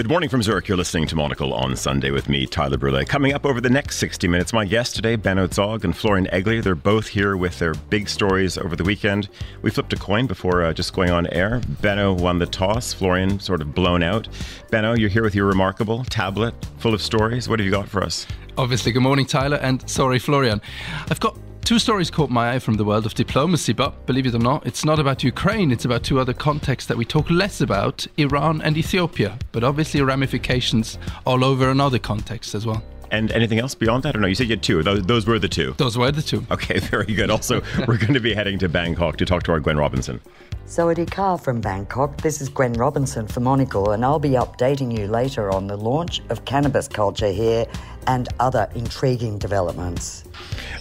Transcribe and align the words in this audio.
Good 0.00 0.08
morning 0.08 0.30
from 0.30 0.42
Zurich. 0.42 0.66
You're 0.66 0.78
listening 0.78 1.06
to 1.08 1.14
Monocle 1.14 1.52
on 1.52 1.76
Sunday 1.76 2.10
with 2.10 2.26
me, 2.26 2.46
Tyler 2.46 2.78
Brûlé. 2.78 3.06
Coming 3.06 3.34
up 3.34 3.44
over 3.44 3.60
the 3.60 3.68
next 3.68 3.98
60 3.98 4.28
minutes, 4.28 4.50
my 4.50 4.64
guests 4.64 4.94
today, 4.94 5.14
Benno 5.14 5.46
Zogg 5.46 5.84
and 5.84 5.94
Florian 5.94 6.26
Egli. 6.32 6.62
They're 6.62 6.74
both 6.74 7.06
here 7.06 7.36
with 7.36 7.58
their 7.58 7.74
big 7.74 8.08
stories 8.08 8.56
over 8.56 8.74
the 8.74 8.82
weekend. 8.82 9.28
We 9.60 9.70
flipped 9.70 9.92
a 9.92 9.96
coin 9.96 10.26
before 10.26 10.64
uh, 10.64 10.72
just 10.72 10.94
going 10.94 11.10
on 11.10 11.26
air. 11.26 11.60
Benno 11.82 12.14
won 12.14 12.38
the 12.38 12.46
toss, 12.46 12.94
Florian 12.94 13.40
sort 13.40 13.60
of 13.60 13.74
blown 13.74 14.02
out. 14.02 14.26
Benno, 14.70 14.94
you're 14.94 15.10
here 15.10 15.22
with 15.22 15.34
your 15.34 15.44
remarkable 15.44 16.02
tablet 16.04 16.54
full 16.78 16.94
of 16.94 17.02
stories. 17.02 17.46
What 17.46 17.58
have 17.58 17.66
you 17.66 17.70
got 17.70 17.86
for 17.86 18.02
us? 18.02 18.26
Obviously, 18.56 18.92
good 18.92 19.02
morning, 19.02 19.26
Tyler, 19.26 19.58
and 19.58 19.86
sorry, 19.86 20.18
Florian. 20.18 20.62
I've 21.10 21.20
got 21.20 21.36
Two 21.64 21.78
stories 21.78 22.10
caught 22.10 22.30
my 22.30 22.52
eye 22.52 22.58
from 22.58 22.74
the 22.74 22.84
world 22.84 23.06
of 23.06 23.14
diplomacy, 23.14 23.72
but 23.72 24.04
believe 24.06 24.26
it 24.26 24.34
or 24.34 24.38
not, 24.38 24.66
it's 24.66 24.84
not 24.84 24.98
about 24.98 25.22
Ukraine, 25.22 25.70
it's 25.70 25.84
about 25.84 26.02
two 26.02 26.18
other 26.18 26.32
contexts 26.32 26.88
that 26.88 26.96
we 26.96 27.04
talk 27.04 27.30
less 27.30 27.60
about 27.60 28.06
Iran 28.16 28.60
and 28.62 28.76
Ethiopia, 28.76 29.38
but 29.52 29.62
obviously 29.62 30.02
ramifications 30.02 30.98
all 31.24 31.44
over 31.44 31.70
another 31.70 31.98
context 31.98 32.54
as 32.54 32.66
well. 32.66 32.82
And 33.12 33.32
anything 33.32 33.58
else 33.58 33.74
beyond 33.74 34.04
that? 34.04 34.16
Or 34.16 34.20
no, 34.20 34.28
you 34.28 34.34
said 34.34 34.48
you 34.48 34.52
had 34.52 34.62
two. 34.62 34.82
Those, 34.82 35.02
those 35.02 35.26
were 35.26 35.38
the 35.38 35.48
two. 35.48 35.74
Those 35.78 35.98
were 35.98 36.12
the 36.12 36.22
two. 36.22 36.46
Okay, 36.50 36.78
very 36.80 37.12
good. 37.12 37.30
Also, 37.30 37.60
we're 37.86 37.98
going 37.98 38.14
to 38.14 38.20
be 38.20 38.34
heading 38.34 38.58
to 38.60 38.68
Bangkok 38.68 39.16
to 39.18 39.24
talk 39.24 39.42
to 39.44 39.52
our 39.52 39.60
Gwen 39.60 39.76
Robinson. 39.76 40.20
Sawadee 40.66 41.10
Ka 41.10 41.36
from 41.36 41.60
Bangkok. 41.60 42.20
This 42.20 42.40
is 42.40 42.48
Gwen 42.48 42.74
Robinson 42.74 43.26
for 43.26 43.40
Monocle, 43.40 43.90
and 43.90 44.04
I'll 44.04 44.20
be 44.20 44.30
updating 44.30 44.96
you 44.96 45.08
later 45.08 45.50
on 45.50 45.66
the 45.66 45.76
launch 45.76 46.22
of 46.28 46.44
cannabis 46.44 46.86
culture 46.86 47.32
here 47.32 47.66
and 48.06 48.28
other 48.38 48.68
intriguing 48.74 49.38
developments. 49.38 50.24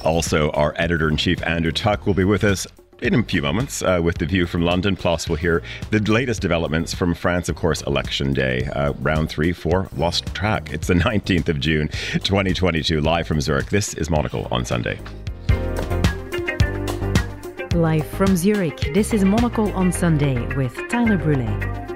Also, 0.03 0.49
our 0.51 0.73
editor 0.77 1.09
in 1.09 1.17
chief, 1.17 1.41
Andrew 1.45 1.71
Tuck, 1.71 2.05
will 2.05 2.13
be 2.13 2.23
with 2.23 2.43
us 2.43 2.65
in 3.01 3.15
a 3.15 3.23
few 3.23 3.41
moments 3.41 3.81
uh, 3.81 3.99
with 4.03 4.17
the 4.17 4.25
view 4.25 4.45
from 4.45 4.61
London. 4.61 4.95
Plus, 4.95 5.29
we'll 5.29 5.37
hear 5.37 5.61
the 5.91 5.99
latest 5.99 6.41
developments 6.41 6.93
from 6.93 7.13
France, 7.13 7.49
of 7.49 7.55
course, 7.55 7.81
election 7.83 8.33
day, 8.33 8.65
uh, 8.73 8.93
round 8.99 9.29
three, 9.29 9.51
four, 9.51 9.89
lost 9.95 10.25
track. 10.33 10.71
It's 10.71 10.87
the 10.87 10.93
19th 10.95 11.49
of 11.49 11.59
June, 11.59 11.89
2022, 12.13 13.01
live 13.01 13.27
from 13.27 13.41
Zurich. 13.41 13.69
This 13.69 13.93
is 13.93 14.09
Monocle 14.09 14.47
on 14.51 14.65
Sunday. 14.65 14.99
Live 17.75 18.07
from 18.07 18.35
Zurich, 18.35 18.93
this 18.93 19.13
is 19.13 19.23
Monocle 19.23 19.71
on 19.73 19.91
Sunday 19.91 20.53
with 20.55 20.75
Tyler 20.89 21.17
Brûlé 21.17 21.88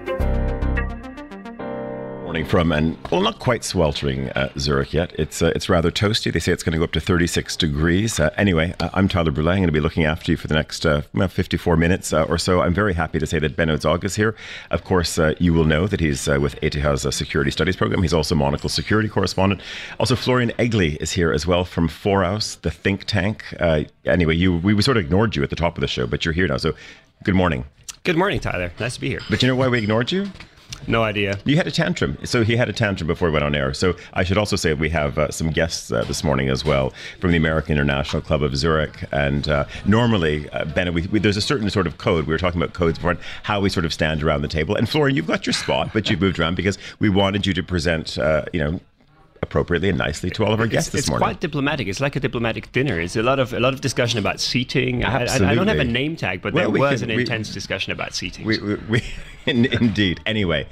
morning 2.34 2.50
from, 2.50 2.72
and 2.72 2.98
well, 3.12 3.22
not 3.22 3.38
quite 3.38 3.64
sweltering 3.64 4.28
uh, 4.31 4.50
Zurich 4.58 4.92
yet. 4.92 5.14
It's 5.20 5.44
uh, 5.44 5.52
it's 5.53 5.70
rather 5.70 5.92
toasty. 5.92 6.34
They 6.34 6.39
say 6.39 6.52
it's 6.52 6.64
going 6.64 6.72
to 6.72 6.80
go 6.80 6.84
up 6.84 6.92
to 6.94 7.00
36 7.00 7.56
degrees. 7.58 8.20
Uh, 8.20 8.31
anyway, 8.38 8.73
uh, 8.80 8.89
I'm 8.95 9.08
Tyler 9.08 9.31
Brûlé. 9.31 9.52
I'm 9.52 9.58
going 9.58 9.67
to 9.67 9.72
be 9.72 9.80
looking 9.80 10.06
after 10.06 10.31
you 10.31 10.38
for 10.38 10.48
the 10.48 10.56
next 10.56 10.84
uh, 10.84 11.04
54 11.14 11.78
minutes 11.78 12.11
uh, 12.11 12.23
or 12.23 12.39
so. 12.39 12.61
I'm 12.61 12.73
very 12.73 12.95
happy 12.95 13.20
to 13.20 13.28
say 13.28 13.38
that 13.38 13.56
Benno 13.56 13.78
Zogg 13.78 14.04
is 14.04 14.16
here. 14.16 14.36
Of 14.72 14.84
course, 14.84 15.20
you 15.38 15.54
will 15.54 15.66
know 15.66 15.86
that 15.86 16.00
he's 16.00 16.26
with 16.26 16.58
ETH's 16.64 17.16
Security 17.16 17.52
Studies 17.52 17.76
program. 17.76 18.02
He's 18.02 18.16
also 18.16 18.34
Monocle 18.34 18.67
security 18.67 19.09
correspondent. 19.09 19.61
Also, 20.00 20.16
Florian 20.16 20.50
Egli 20.58 20.98
is 21.00 21.11
here 21.11 21.31
as 21.31 21.45
well 21.45 21.64
from 21.64 21.88
Foraus, 21.88 22.59
the 22.61 22.72
think 22.72 23.04
tank. 23.04 23.44
anyway, 24.06 24.34
you 24.36 24.58
we 24.58 24.81
sort 24.81 24.98
of 24.98 25.04
ignored 25.06 25.36
you 25.36 25.44
at 25.44 25.52
the 25.52 25.56
top 25.56 25.78
of 25.78 25.81
the 25.81 25.88
show, 25.88 26.08
but 26.08 26.26
you're 26.26 26.34
here 26.34 26.48
now. 26.48 26.58
So, 26.58 26.73
good 27.26 27.36
morning. 27.36 27.66
Good 28.04 28.17
morning, 28.17 28.39
Tyler. 28.39 28.72
Nice 28.80 28.95
to 28.95 29.02
be 29.02 29.09
here. 29.09 29.22
But 29.30 29.44
you 29.44 29.48
know 29.48 29.56
why 29.56 29.67
we 29.67 29.78
ignored 29.78 30.11
you? 30.11 30.31
No 30.88 31.04
idea. 31.04 31.40
You 31.46 31.56
had 31.56 31.68
a 31.68 31.72
tantrum. 31.72 32.18
So 32.24 32.44
he 32.44 32.56
had 32.56 32.70
a 32.70 32.74
tantrum 32.74 33.08
before 33.08 33.30
we 33.30 33.34
went 33.34 33.46
on 33.46 33.56
air. 33.56 33.74
So 33.74 33.96
I 34.14 34.24
should 34.24 34.38
also 34.38 34.56
say 34.56 34.74
we 34.74 34.90
have 34.90 35.18
uh, 35.18 35.32
some 35.32 35.50
guests 35.50 35.92
uh, 35.92 36.04
this 36.04 36.24
morning 36.24 36.50
as 36.50 36.66
well 36.66 36.94
from 37.20 37.32
the 37.32 37.38
American 37.38 37.73
International 37.73 38.22
Club 38.22 38.44
of 38.44 38.56
Zurich. 38.56 39.06
And 39.12 39.48
uh, 39.48 39.66
normally, 39.86 40.50
uh, 40.50 40.66
Ben, 40.66 40.94
we, 40.94 41.08
we, 41.08 41.20
there's 41.20 41.38
a 41.38 41.42
certain 41.42 41.70
sort 41.70 41.88
of 41.88 41.98
code. 41.98 42.28
We 42.28 42.33
were 42.33 42.38
talking 42.38 42.62
about 42.62 42.73
codes 42.73 42.98
before, 42.98 43.17
how 43.44 43.62
we 43.62 43.70
sort 43.70 43.86
of 43.86 43.94
stand 43.94 44.23
around 44.23 44.42
the 44.42 44.48
table. 44.48 44.76
And 44.76 44.89
Florian, 44.89 45.16
you've 45.16 45.28
got 45.28 45.45
your 45.45 45.54
spot, 45.54 45.92
but 45.94 46.10
you've 46.10 46.22
moved 46.22 46.39
around 46.39 46.56
because 46.56 46.78
we 47.00 47.10
wanted 47.10 47.45
you 47.45 47.54
to 47.54 47.64
present, 47.64 48.17
uh, 48.17 48.45
you 48.52 48.60
know, 48.60 48.80
appropriately 49.53 49.89
and 49.89 49.99
nicely 49.99 50.31
to 50.31 50.43
all 50.43 50.52
of 50.52 50.59
our 50.59 50.65
guests 50.65 50.87
it's, 50.87 51.03
this 51.03 51.09
morning. 51.09 51.27
It's 51.27 51.33
quite 51.33 51.39
diplomatic. 51.39 51.87
It's 51.87 51.99
like 51.99 52.15
a 52.15 52.19
diplomatic 52.19 52.71
dinner. 52.71 52.99
It's 52.99 53.15
a 53.15 53.21
lot 53.21 53.37
of 53.37 53.53
a 53.53 53.59
lot 53.59 53.71
of 53.71 53.81
discussion 53.81 54.17
about 54.17 54.39
seating. 54.39 55.03
I, 55.03 55.25
I, 55.25 55.52
I, 55.52 55.53
don't 55.53 55.67
have 55.67 55.77
a 55.77 55.83
name 55.83 56.15
tag, 56.15 56.41
but 56.41 56.53
well, 56.53 56.71
there 56.71 56.81
was 56.81 57.02
can, 57.02 57.11
an 57.11 57.15
we, 57.17 57.21
intense 57.21 57.53
discussion 57.53 57.91
about 57.91 58.15
seating. 58.15 58.45
We, 58.45 58.58
we, 58.89 59.03
in, 59.45 59.65
indeed. 59.65 60.19
Anyway, 60.25 60.67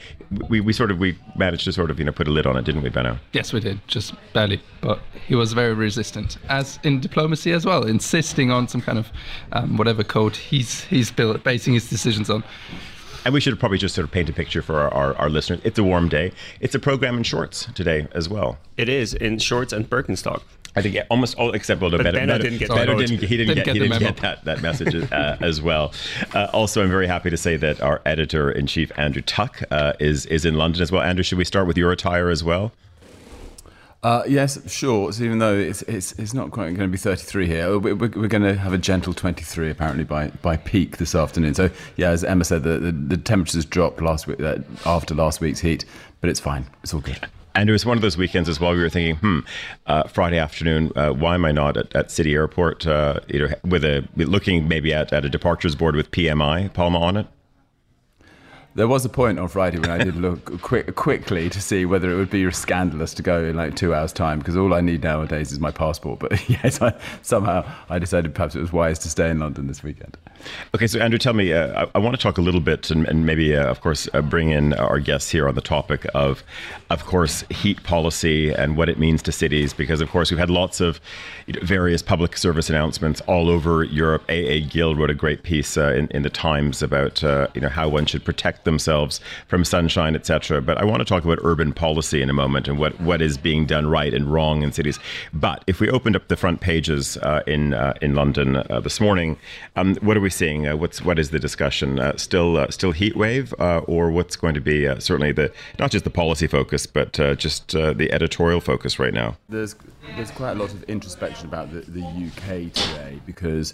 we, 0.49 0.61
we 0.61 0.73
sort 0.73 0.89
of 0.89 0.97
we 0.97 1.15
managed 1.35 1.65
to 1.65 1.71
sort 1.71 1.91
of 1.91 1.99
you 1.99 2.05
know 2.05 2.11
put 2.11 2.27
a 2.27 2.31
lid 2.31 2.47
on 2.47 2.57
it, 2.57 2.65
didn't 2.65 2.81
we, 2.81 2.89
Benno? 2.89 3.19
Yes, 3.33 3.53
we 3.53 3.59
did, 3.59 3.79
just 3.87 4.15
barely. 4.33 4.59
But 4.81 4.99
he 5.27 5.35
was 5.35 5.53
very 5.53 5.75
resistant, 5.75 6.39
as 6.49 6.79
in 6.83 7.01
diplomacy 7.01 7.51
as 7.51 7.67
well, 7.67 7.85
insisting 7.85 8.49
on 8.49 8.67
some 8.67 8.81
kind 8.81 8.97
of 8.97 9.11
um, 9.51 9.77
whatever 9.77 10.03
code 10.03 10.35
he's 10.35 10.85
he's 10.85 11.11
built, 11.11 11.43
basing 11.43 11.75
his 11.75 11.87
decisions 11.87 12.31
on. 12.31 12.43
And 13.23 13.33
we 13.33 13.39
should 13.39 13.59
probably 13.59 13.77
just 13.77 13.95
sort 13.95 14.05
of 14.05 14.11
paint 14.11 14.29
a 14.29 14.33
picture 14.33 14.61
for 14.61 14.79
our, 14.79 14.93
our, 14.93 15.15
our, 15.17 15.29
listeners. 15.29 15.61
It's 15.63 15.77
a 15.77 15.83
warm 15.83 16.09
day. 16.09 16.31
It's 16.59 16.73
a 16.75 16.79
program 16.79 17.17
in 17.17 17.23
shorts 17.23 17.67
today 17.75 18.07
as 18.13 18.27
well. 18.27 18.57
It 18.77 18.89
is 18.89 19.13
in 19.13 19.37
shorts 19.37 19.73
and 19.73 19.89
Birkenstock. 19.89 20.41
I 20.75 20.81
think 20.81 20.97
almost 21.09 21.37
all 21.37 21.51
except 21.51 21.81
well, 21.81 21.91
but 21.91 22.03
Benno, 22.03 22.19
Benno, 22.19 22.37
didn't 22.37 22.59
get, 22.59 22.69
Benno 22.69 22.97
didn't, 22.97 23.19
he 23.19 23.35
didn't, 23.35 23.47
didn't 23.47 23.55
get, 23.55 23.65
get, 23.65 23.75
he 23.75 23.79
didn't 23.79 23.99
get 23.99 24.17
that, 24.17 24.45
that 24.45 24.61
message 24.61 24.95
uh, 25.11 25.35
as 25.41 25.61
well. 25.61 25.91
Uh, 26.33 26.47
also, 26.53 26.81
I'm 26.81 26.89
very 26.89 27.07
happy 27.07 27.29
to 27.29 27.35
say 27.35 27.57
that 27.57 27.81
our 27.81 28.01
editor 28.05 28.49
in 28.49 28.67
chief 28.67 28.89
Andrew 28.97 29.21
Tuck 29.21 29.61
uh, 29.69 29.93
is 29.99 30.25
is 30.27 30.45
in 30.45 30.55
London 30.55 30.81
as 30.81 30.89
well. 30.89 31.01
Andrew, 31.01 31.23
should 31.23 31.37
we 31.37 31.43
start 31.43 31.67
with 31.67 31.77
your 31.77 31.91
attire 31.91 32.29
as 32.29 32.41
well? 32.41 32.71
Uh, 34.03 34.23
yes, 34.27 34.59
shorts. 34.71 35.21
Even 35.21 35.37
though 35.37 35.55
it's 35.55 35.83
it's 35.83 36.13
it's 36.13 36.33
not 36.33 36.49
quite 36.49 36.65
going 36.75 36.77
to 36.77 36.87
be 36.87 36.97
33 36.97 37.45
here, 37.45 37.77
we're, 37.77 37.95
we're, 37.95 38.09
we're, 38.09 38.27
going 38.27 38.41
to 38.41 38.55
have 38.55 38.73
a 38.73 38.77
gentle 38.77 39.13
23 39.13 39.69
apparently 39.69 40.03
by 40.03 40.29
by 40.41 40.57
peak 40.57 40.97
this 40.97 41.13
afternoon. 41.13 41.53
So 41.53 41.69
yeah, 41.97 42.09
as 42.09 42.23
Emma 42.23 42.43
said, 42.43 42.63
the 42.63 42.79
the, 42.79 42.91
the 42.91 43.17
temperatures 43.17 43.63
dropped 43.63 44.01
last 44.01 44.25
week 44.25 44.41
uh, 44.41 44.57
after 44.87 45.13
last 45.13 45.39
week's 45.39 45.59
heat, 45.59 45.85
but 46.19 46.31
it's 46.31 46.39
fine. 46.39 46.65
It's 46.81 46.95
all 46.95 47.01
good. 47.01 47.27
And 47.53 47.69
it 47.69 47.73
was 47.73 47.85
one 47.85 47.97
of 47.97 48.01
those 48.01 48.17
weekends 48.17 48.47
as 48.47 48.59
well. 48.59 48.71
We 48.71 48.79
were 48.79 48.89
thinking, 48.89 49.17
hmm, 49.17 49.39
uh, 49.85 50.03
Friday 50.07 50.39
afternoon, 50.39 50.93
uh, 50.95 51.11
why 51.11 51.35
am 51.35 51.43
I 51.43 51.51
not 51.51 51.75
at, 51.75 51.93
at 51.93 52.09
City 52.09 52.33
Airport? 52.33 52.87
Uh, 52.87 53.19
you 53.27 53.39
know, 53.39 53.53
with 53.65 53.83
a 53.83 54.07
looking 54.15 54.69
maybe 54.69 54.93
at, 54.93 55.11
at 55.11 55.25
a 55.25 55.29
departures 55.29 55.75
board 55.75 55.95
with 55.95 56.09
PMI 56.11 56.73
Palma 56.73 56.99
on 56.99 57.17
it. 57.17 57.27
There 58.73 58.87
was 58.87 59.03
a 59.03 59.09
point 59.09 59.37
on 59.37 59.49
Friday 59.49 59.79
when 59.79 59.89
I 59.89 59.97
did 59.97 60.15
look 60.15 60.61
quick, 60.61 60.95
quickly 60.95 61.49
to 61.49 61.61
see 61.61 61.85
whether 61.85 62.09
it 62.09 62.15
would 62.15 62.29
be 62.29 62.49
scandalous 62.51 63.13
to 63.15 63.23
go 63.23 63.43
in 63.43 63.57
like 63.57 63.75
two 63.75 63.93
hours' 63.93 64.13
time 64.13 64.39
because 64.39 64.55
all 64.55 64.73
I 64.73 64.79
need 64.79 65.03
nowadays 65.03 65.51
is 65.51 65.59
my 65.59 65.71
passport. 65.71 66.19
But 66.19 66.49
yes, 66.49 66.81
I, 66.81 66.93
somehow 67.21 67.69
I 67.89 67.99
decided 67.99 68.33
perhaps 68.33 68.55
it 68.55 68.61
was 68.61 68.71
wise 68.71 68.97
to 68.99 69.09
stay 69.09 69.29
in 69.29 69.39
London 69.39 69.67
this 69.67 69.83
weekend. 69.83 70.17
Okay, 70.73 70.87
so 70.87 70.99
Andrew, 70.99 71.19
tell 71.19 71.33
me, 71.33 71.53
uh, 71.53 71.85
I, 71.85 71.91
I, 71.95 71.97
want 71.99 72.15
to 72.15 72.21
talk 72.21 72.37
a 72.37 72.41
little 72.41 72.61
bit 72.61 72.89
and, 72.89 73.07
and 73.07 73.25
maybe, 73.25 73.55
uh, 73.55 73.69
of 73.69 73.81
course, 73.81 74.09
uh, 74.13 74.21
bring 74.21 74.49
in 74.49 74.73
our 74.73 74.99
guests 74.99 75.29
here 75.29 75.47
on 75.47 75.55
the 75.55 75.61
topic 75.61 76.05
of, 76.15 76.43
of 76.89 77.05
course, 77.05 77.43
heat 77.49 77.83
policy 77.83 78.51
and 78.51 78.75
what 78.77 78.89
it 78.89 78.97
means 78.97 79.21
to 79.23 79.31
cities, 79.31 79.73
because, 79.73 80.01
of 80.01 80.09
course, 80.09 80.31
we've 80.31 80.39
had 80.39 80.49
lots 80.49 80.81
of 80.81 80.99
you 81.45 81.53
know, 81.53 81.59
various 81.63 82.01
public 82.01 82.37
service 82.37 82.69
announcements 82.69 83.21
all 83.21 83.49
over 83.49 83.83
Europe. 83.83 84.23
AA 84.29 84.67
Gill 84.67 84.95
wrote 84.95 85.09
a 85.09 85.15
great 85.15 85.43
piece 85.43 85.77
uh, 85.77 85.93
in, 85.93 86.07
in 86.07 86.23
the 86.23 86.29
Times 86.29 86.81
about, 86.81 87.23
uh, 87.23 87.47
you 87.53 87.61
know, 87.61 87.69
how 87.69 87.87
one 87.89 88.05
should 88.05 88.25
protect 88.25 88.60
themselves 88.63 89.19
from 89.47 89.63
sunshine, 89.63 90.15
etc. 90.15 90.61
But 90.61 90.77
I 90.77 90.85
want 90.85 90.99
to 90.99 91.05
talk 91.05 91.23
about 91.23 91.39
urban 91.43 91.73
policy 91.73 92.21
in 92.21 92.29
a 92.29 92.33
moment 92.33 92.67
and 92.67 92.79
what, 92.79 92.99
what 93.01 93.21
is 93.21 93.37
being 93.37 93.65
done 93.65 93.87
right 93.87 94.13
and 94.13 94.31
wrong 94.31 94.63
in 94.63 94.71
cities. 94.71 94.99
But 95.33 95.63
if 95.67 95.79
we 95.79 95.89
opened 95.89 96.15
up 96.15 96.27
the 96.27 96.37
front 96.37 96.61
pages 96.61 97.17
uh, 97.17 97.41
in 97.47 97.73
uh, 97.73 97.93
in 98.01 98.15
London 98.15 98.57
uh, 98.57 98.79
this 98.79 98.99
morning, 98.99 99.37
um, 99.75 99.95
what 99.97 100.17
are 100.17 100.21
we 100.21 100.29
seeing? 100.29 100.67
Uh, 100.67 100.75
what's 100.75 101.01
what 101.01 101.19
is 101.19 101.31
the 101.31 101.39
discussion? 101.39 101.99
Uh, 101.99 102.15
still 102.17 102.57
uh, 102.57 102.69
still 102.69 102.91
heat 102.91 103.15
wave, 103.15 103.53
or 103.59 104.11
what's 104.11 104.35
going 104.35 104.53
to 104.53 104.61
be 104.61 104.85
certainly 104.99 105.31
the 105.31 105.51
not 105.79 105.91
just 105.91 106.03
the 106.03 106.09
policy 106.09 106.47
focus, 106.47 106.85
but 106.85 107.13
just 107.37 107.69
the 107.69 108.09
editorial 108.11 108.61
focus 108.61 108.99
right 108.99 109.13
now? 109.13 109.37
There's 109.49 109.75
there's 110.15 110.31
quite 110.31 110.51
a 110.51 110.55
lot 110.55 110.73
of 110.73 110.83
introspection 110.83 111.47
about 111.47 111.71
the, 111.71 111.81
the 111.81 112.01
UK 112.01 112.71
today 112.73 113.19
because 113.25 113.73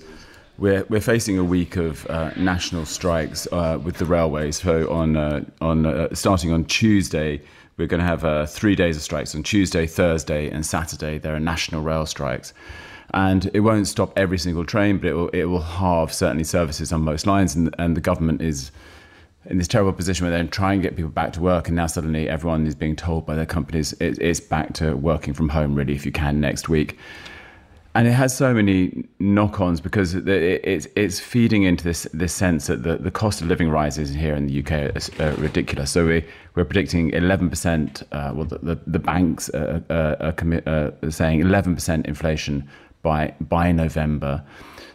we're, 0.57 0.83
we're 0.89 1.01
facing 1.01 1.37
a 1.37 1.43
week 1.43 1.75
of 1.75 2.05
uh, 2.07 2.31
national 2.35 2.85
strikes 2.85 3.47
uh, 3.51 3.79
with 3.83 3.97
the 3.97 4.05
railways. 4.05 4.61
So 4.61 4.91
on 4.91 5.15
uh, 5.15 5.45
on 5.61 5.85
uh, 5.85 6.13
starting 6.13 6.51
on 6.51 6.65
Tuesday, 6.65 7.41
we're 7.77 7.87
going 7.87 7.99
to 7.99 8.07
have 8.07 8.25
uh, 8.25 8.45
three 8.45 8.75
days 8.75 8.97
of 8.97 9.03
strikes. 9.03 9.35
On 9.35 9.43
Tuesday, 9.43 9.85
Thursday, 9.85 10.49
and 10.49 10.65
Saturday, 10.65 11.19
there 11.19 11.35
are 11.35 11.39
national 11.39 11.83
rail 11.83 12.05
strikes, 12.05 12.53
and 13.13 13.51
it 13.53 13.59
won't 13.59 13.87
stop 13.87 14.11
every 14.17 14.39
single 14.39 14.65
train, 14.65 14.97
but 14.97 15.07
it 15.07 15.13
will 15.13 15.29
it 15.29 15.45
will 15.45 15.61
halve 15.61 16.11
certainly 16.11 16.43
services 16.43 16.91
on 16.91 17.01
most 17.01 17.27
lines. 17.27 17.55
And, 17.55 17.73
and 17.77 17.95
the 17.95 18.01
government 18.01 18.41
is 18.41 18.71
in 19.45 19.59
this 19.59 19.67
terrible 19.67 19.93
position 19.93 20.25
where 20.25 20.35
they're 20.35 20.47
trying 20.47 20.81
to 20.81 20.87
get 20.87 20.95
people 20.95 21.11
back 21.11 21.33
to 21.33 21.41
work, 21.41 21.67
and 21.67 21.75
now 21.75 21.87
suddenly 21.87 22.27
everyone 22.27 22.65
is 22.65 22.75
being 22.75 22.95
told 22.95 23.25
by 23.25 23.35
their 23.35 23.45
companies 23.45 23.93
it, 23.93 24.19
it's 24.19 24.39
back 24.39 24.73
to 24.73 24.95
working 24.95 25.33
from 25.33 25.49
home 25.49 25.75
really 25.75 25.93
if 25.93 26.05
you 26.05 26.11
can 26.11 26.41
next 26.41 26.67
week 26.67 26.97
and 27.97 28.07
it 28.07 28.11
has 28.11 28.37
so 28.37 28.53
many 28.53 29.05
knock-ons 29.17 29.81
because 29.81 30.13
it's 30.13 30.87
it's 30.95 31.19
feeding 31.19 31.63
into 31.63 31.83
this 31.83 32.03
this 32.13 32.31
sense 32.31 32.67
that 32.67 32.83
the, 32.83 32.97
the 32.97 33.09
cost 33.09 33.41
of 33.41 33.47
living 33.47 33.71
rises 33.71 34.13
here 34.13 34.35
in 34.35 34.45
the 34.45 34.59
UK 34.59 34.95
is 34.95 35.09
uh, 35.19 35.35
ridiculous. 35.39 35.89
So 35.89 36.05
we 36.05 36.23
we're 36.53 36.63
predicting 36.63 37.09
11 37.09 37.49
percent. 37.49 38.03
Uh, 38.11 38.33
well, 38.35 38.45
the 38.45 38.59
the, 38.59 38.79
the 38.85 38.99
banks 38.99 39.49
are, 39.49 39.83
are, 39.89 40.15
are 40.21 41.09
saying 41.09 41.39
11 41.39 41.73
percent 41.73 42.05
inflation 42.05 42.69
by 43.01 43.33
by 43.41 43.71
November. 43.71 44.43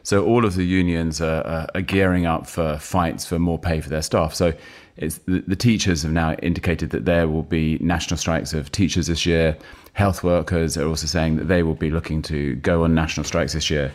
So 0.05 0.25
all 0.25 0.45
of 0.45 0.55
the 0.55 0.65
unions 0.65 1.21
are, 1.21 1.69
are 1.75 1.81
gearing 1.81 2.25
up 2.25 2.47
for 2.47 2.79
fights 2.79 3.27
for 3.27 3.41
more 3.41 3.59
pay 3.59 3.81
for 3.81 3.89
their 3.89 4.03
staff. 4.03 4.33
So 4.33 4.53
the, 4.97 5.43
the 5.47 5.57
teachers 5.57 6.03
have 6.03 6.13
now 6.13 6.35
indicated 6.35 6.91
that 6.91 7.05
there 7.05 7.29
will 7.29 7.43
be 7.43 7.79
national 7.81 8.19
strikes 8.19 8.53
of 8.53 8.71
teachers 8.71 9.07
this 9.07 9.27
year. 9.27 9.57
Health 9.95 10.23
workers 10.23 10.77
are 10.77 10.87
also 10.87 11.07
saying 11.07 11.37
that 11.37 11.49
they 11.49 11.63
will 11.63 11.75
be 11.75 11.91
looking 11.91 12.23
to 12.23 12.55
go 12.57 12.85
on 12.85 12.95
national 12.95 13.25
strikes 13.25 13.53
this 13.53 13.71
year, 13.71 13.93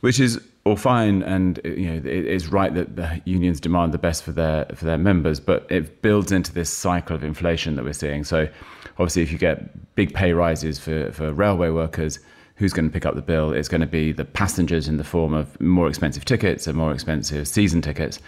which 0.00 0.20
is 0.20 0.40
all 0.64 0.76
fine, 0.76 1.22
and 1.22 1.60
you 1.64 1.90
know 1.90 2.00
it's 2.04 2.46
right 2.46 2.72
that 2.74 2.94
the 2.94 3.20
unions 3.24 3.60
demand 3.60 3.92
the 3.92 3.98
best 3.98 4.22
for 4.22 4.32
their 4.32 4.64
for 4.74 4.84
their 4.84 4.98
members, 4.98 5.40
but 5.40 5.66
it 5.70 6.02
builds 6.02 6.30
into 6.30 6.52
this 6.52 6.70
cycle 6.70 7.16
of 7.16 7.24
inflation 7.24 7.74
that 7.76 7.84
we're 7.84 7.92
seeing. 7.92 8.22
So, 8.22 8.48
obviously, 8.92 9.22
if 9.22 9.32
you 9.32 9.38
get 9.38 9.94
big 9.96 10.14
pay 10.14 10.32
rises 10.32 10.78
for 10.78 11.10
for 11.10 11.32
railway 11.32 11.70
workers, 11.70 12.20
who's 12.56 12.72
going 12.72 12.88
to 12.88 12.92
pick 12.92 13.04
up 13.04 13.16
the 13.16 13.22
bill? 13.22 13.52
It's 13.52 13.68
going 13.68 13.80
to 13.80 13.88
be 13.88 14.12
the 14.12 14.24
passengers 14.24 14.86
in 14.86 14.98
the 14.98 15.04
form 15.04 15.34
of 15.34 15.60
more 15.60 15.88
expensive 15.88 16.24
tickets 16.24 16.66
and 16.68 16.76
more 16.76 16.92
expensive 16.92 17.48
season 17.48 17.82
tickets. 17.82 18.20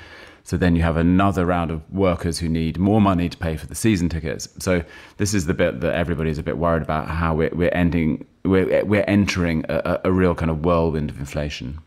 So 0.44 0.58
then 0.58 0.76
you 0.76 0.82
have 0.82 0.98
another 0.98 1.46
round 1.46 1.70
of 1.70 1.90
workers 1.90 2.38
who 2.38 2.48
need 2.48 2.78
more 2.78 3.00
money 3.00 3.28
to 3.30 3.36
pay 3.36 3.56
for 3.56 3.66
the 3.66 3.74
season 3.74 4.10
tickets. 4.10 4.46
So 4.58 4.84
this 5.16 5.32
is 5.32 5.46
the 5.46 5.54
bit 5.54 5.80
that 5.80 5.94
everybody's 5.94 6.38
a 6.38 6.42
bit 6.42 6.58
worried 6.58 6.82
about 6.82 7.08
how 7.08 7.34
we're, 7.34 7.50
we're 7.52 7.72
ending, 7.72 8.26
we're, 8.44 8.84
we're 8.84 9.04
entering 9.08 9.64
a, 9.70 10.00
a 10.04 10.12
real 10.12 10.34
kind 10.34 10.50
of 10.50 10.64
whirlwind 10.64 11.08
of 11.10 11.18
inflation. 11.18 11.78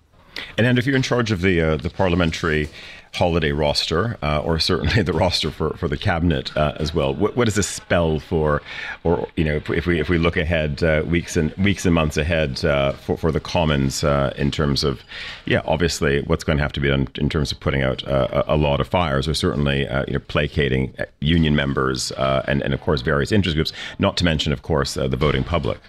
And 0.57 0.65
then, 0.65 0.77
if 0.77 0.85
you're 0.85 0.95
in 0.95 1.01
charge 1.01 1.31
of 1.31 1.41
the 1.41 1.59
uh, 1.61 1.77
the 1.77 1.89
parliamentary 1.89 2.69
holiday 3.13 3.51
roster, 3.51 4.17
uh, 4.21 4.39
or 4.39 4.59
certainly 4.59 5.01
the 5.01 5.13
roster 5.13 5.51
for, 5.51 5.75
for 5.77 5.87
the 5.87 5.97
cabinet 5.97 6.55
uh, 6.55 6.73
as 6.77 6.93
well. 6.93 7.13
What, 7.13 7.35
what, 7.35 7.45
does 7.45 7.55
this 7.55 7.67
spell 7.67 8.19
for, 8.19 8.61
or 9.03 9.27
you 9.35 9.43
know, 9.43 9.61
if, 9.69 9.85
we 9.85 9.99
if 9.99 10.09
we 10.09 10.17
look 10.17 10.37
ahead 10.37 10.83
uh, 10.83 11.03
weeks 11.05 11.35
and 11.35 11.53
weeks 11.53 11.85
and 11.85 11.93
months 11.95 12.17
ahead 12.17 12.63
uh, 12.65 12.93
for 12.93 13.17
for 13.17 13.31
the 13.31 13.39
Commons 13.39 14.03
uh, 14.03 14.33
in 14.37 14.51
terms 14.51 14.83
of, 14.83 15.01
yeah, 15.45 15.61
obviously 15.65 16.21
what's 16.23 16.43
going 16.43 16.57
to 16.57 16.63
have 16.63 16.73
to 16.73 16.79
be 16.79 16.89
done 16.89 17.07
in 17.15 17.29
terms 17.29 17.51
of 17.51 17.59
putting 17.59 17.81
out 17.81 18.03
a, 18.03 18.53
a 18.53 18.57
lot 18.57 18.79
of 18.79 18.87
fires, 18.87 19.27
or 19.27 19.33
certainly 19.33 19.81
you 20.07 20.13
know 20.13 20.19
placating 20.27 20.93
union 21.19 21.55
members 21.55 22.11
and 22.11 22.61
and 22.61 22.73
of 22.73 22.81
course 22.81 23.01
various 23.01 23.31
interest 23.31 23.55
groups, 23.55 23.73
not 23.99 24.17
to 24.17 24.23
mention 24.23 24.53
of 24.53 24.61
course 24.61 24.93
the 24.95 25.07
voting 25.07 25.43
public. 25.43 25.79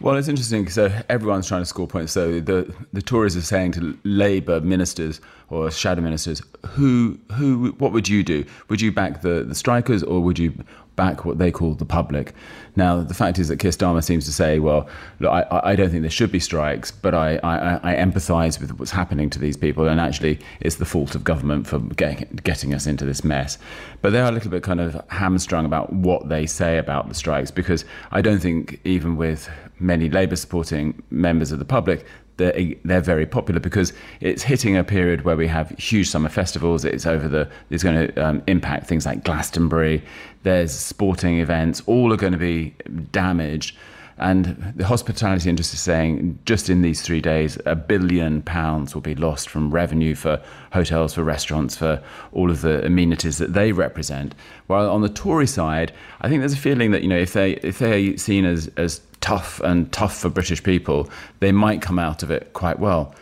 Well, 0.00 0.16
it's 0.16 0.28
interesting. 0.28 0.68
So 0.68 0.90
everyone's 1.08 1.46
trying 1.46 1.62
to 1.62 1.66
score 1.66 1.86
points. 1.86 2.12
So 2.12 2.40
the 2.40 2.74
the 2.92 3.02
Tories 3.02 3.36
are 3.36 3.42
saying 3.42 3.72
to 3.72 3.96
Labour 4.04 4.60
ministers 4.60 5.20
or 5.50 5.70
shadow 5.70 6.02
ministers, 6.02 6.42
who 6.70 7.18
who 7.32 7.74
what 7.78 7.92
would 7.92 8.08
you 8.08 8.22
do? 8.22 8.44
Would 8.68 8.80
you 8.80 8.92
back 8.92 9.22
the 9.22 9.44
the 9.44 9.54
strikers 9.54 10.02
or 10.02 10.20
would 10.20 10.38
you 10.38 10.52
back 10.96 11.24
what 11.24 11.38
they 11.38 11.50
call 11.50 11.74
the 11.74 11.84
public? 11.84 12.34
Now, 12.76 13.02
the 13.02 13.14
fact 13.14 13.38
is 13.38 13.48
that 13.48 13.58
Keir 13.58 13.70
Starmer 13.70 14.02
seems 14.02 14.24
to 14.26 14.32
say, 14.32 14.58
well, 14.58 14.88
look, 15.20 15.30
I, 15.30 15.60
I 15.64 15.76
don't 15.76 15.90
think 15.90 16.02
there 16.02 16.10
should 16.10 16.32
be 16.32 16.40
strikes, 16.40 16.90
but 16.90 17.14
I, 17.14 17.36
I, 17.42 17.92
I 17.92 17.96
empathise 17.96 18.60
with 18.60 18.78
what's 18.78 18.90
happening 18.90 19.30
to 19.30 19.38
these 19.38 19.56
people, 19.56 19.88
and 19.88 20.00
actually, 20.00 20.40
it's 20.60 20.76
the 20.76 20.84
fault 20.84 21.14
of 21.14 21.24
government 21.24 21.66
for 21.66 21.78
getting, 21.80 22.40
getting 22.42 22.74
us 22.74 22.86
into 22.86 23.04
this 23.04 23.24
mess. 23.24 23.58
But 24.02 24.10
they 24.10 24.20
are 24.20 24.28
a 24.28 24.32
little 24.32 24.50
bit 24.50 24.62
kind 24.62 24.80
of 24.80 25.00
hamstrung 25.08 25.64
about 25.64 25.92
what 25.92 26.28
they 26.28 26.46
say 26.46 26.78
about 26.78 27.08
the 27.08 27.14
strikes, 27.14 27.50
because 27.50 27.84
I 28.10 28.20
don't 28.20 28.40
think 28.40 28.80
even 28.84 29.16
with 29.16 29.48
many 29.80 30.08
Labour 30.08 30.36
supporting 30.36 31.02
members 31.10 31.52
of 31.52 31.58
the 31.58 31.64
public, 31.64 32.06
they're, 32.36 32.74
they're 32.84 33.00
very 33.00 33.26
popular 33.26 33.60
because 33.60 33.92
it's 34.20 34.42
hitting 34.42 34.76
a 34.76 34.84
period 34.84 35.24
where 35.24 35.36
we 35.36 35.46
have 35.46 35.70
huge 35.70 36.08
summer 36.08 36.28
festivals. 36.28 36.84
It's 36.84 37.06
over 37.06 37.28
the 37.28 37.48
it's 37.70 37.82
going 37.82 38.08
to 38.08 38.24
um, 38.24 38.42
impact 38.46 38.86
things 38.86 39.06
like 39.06 39.24
Glastonbury. 39.24 40.02
There's 40.42 40.72
sporting 40.72 41.38
events. 41.38 41.82
All 41.86 42.12
are 42.12 42.16
going 42.16 42.32
to 42.32 42.38
be 42.38 42.74
damaged. 43.12 43.76
And 44.16 44.72
the 44.76 44.86
hospitality 44.86 45.50
industry 45.50 45.74
is 45.74 45.80
saying 45.80 46.38
just 46.44 46.70
in 46.70 46.82
these 46.82 47.02
three 47.02 47.20
days, 47.20 47.58
a 47.66 47.74
billion 47.74 48.42
pounds 48.42 48.94
will 48.94 49.02
be 49.02 49.16
lost 49.16 49.48
from 49.48 49.72
revenue 49.72 50.14
for 50.14 50.40
hotels, 50.72 51.14
for 51.14 51.24
restaurants, 51.24 51.76
for 51.76 52.00
all 52.32 52.48
of 52.48 52.60
the 52.60 52.84
amenities 52.86 53.38
that 53.38 53.54
they 53.54 53.72
represent. 53.72 54.34
While 54.68 54.88
on 54.88 55.02
the 55.02 55.08
Tory 55.08 55.48
side, 55.48 55.92
I 56.20 56.28
think 56.28 56.42
there's 56.42 56.52
a 56.52 56.58
feeling 56.58 56.92
that 56.92 57.02
you 57.02 57.08
know 57.08 57.18
if 57.18 57.32
they 57.32 57.52
if 57.54 57.80
they're 57.80 58.16
seen 58.16 58.44
as 58.44 58.70
as 58.76 59.00
tough 59.24 59.58
and 59.60 59.90
tough 59.90 60.18
for 60.18 60.28
British 60.28 60.62
people, 60.62 61.08
they 61.40 61.50
might 61.50 61.80
come 61.80 61.98
out 61.98 62.22
of 62.22 62.30
it 62.30 62.52
quite 62.52 62.78
well. 62.78 63.14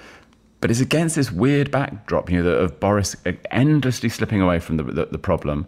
But 0.61 0.73
it's 0.73 0.81
against 0.81 1.15
this 1.15 1.31
weird 1.31 1.71
backdrop, 1.71 2.29
you 2.29 2.43
know, 2.43 2.51
of 2.51 2.81
Boris 2.81 3.15
endlessly 3.53 4.09
slipping 4.09 4.41
away 4.41 4.59
from 4.59 4.79
the, 4.79 4.83
the, 4.83 5.07
the 5.07 5.19
problem 5.19 5.67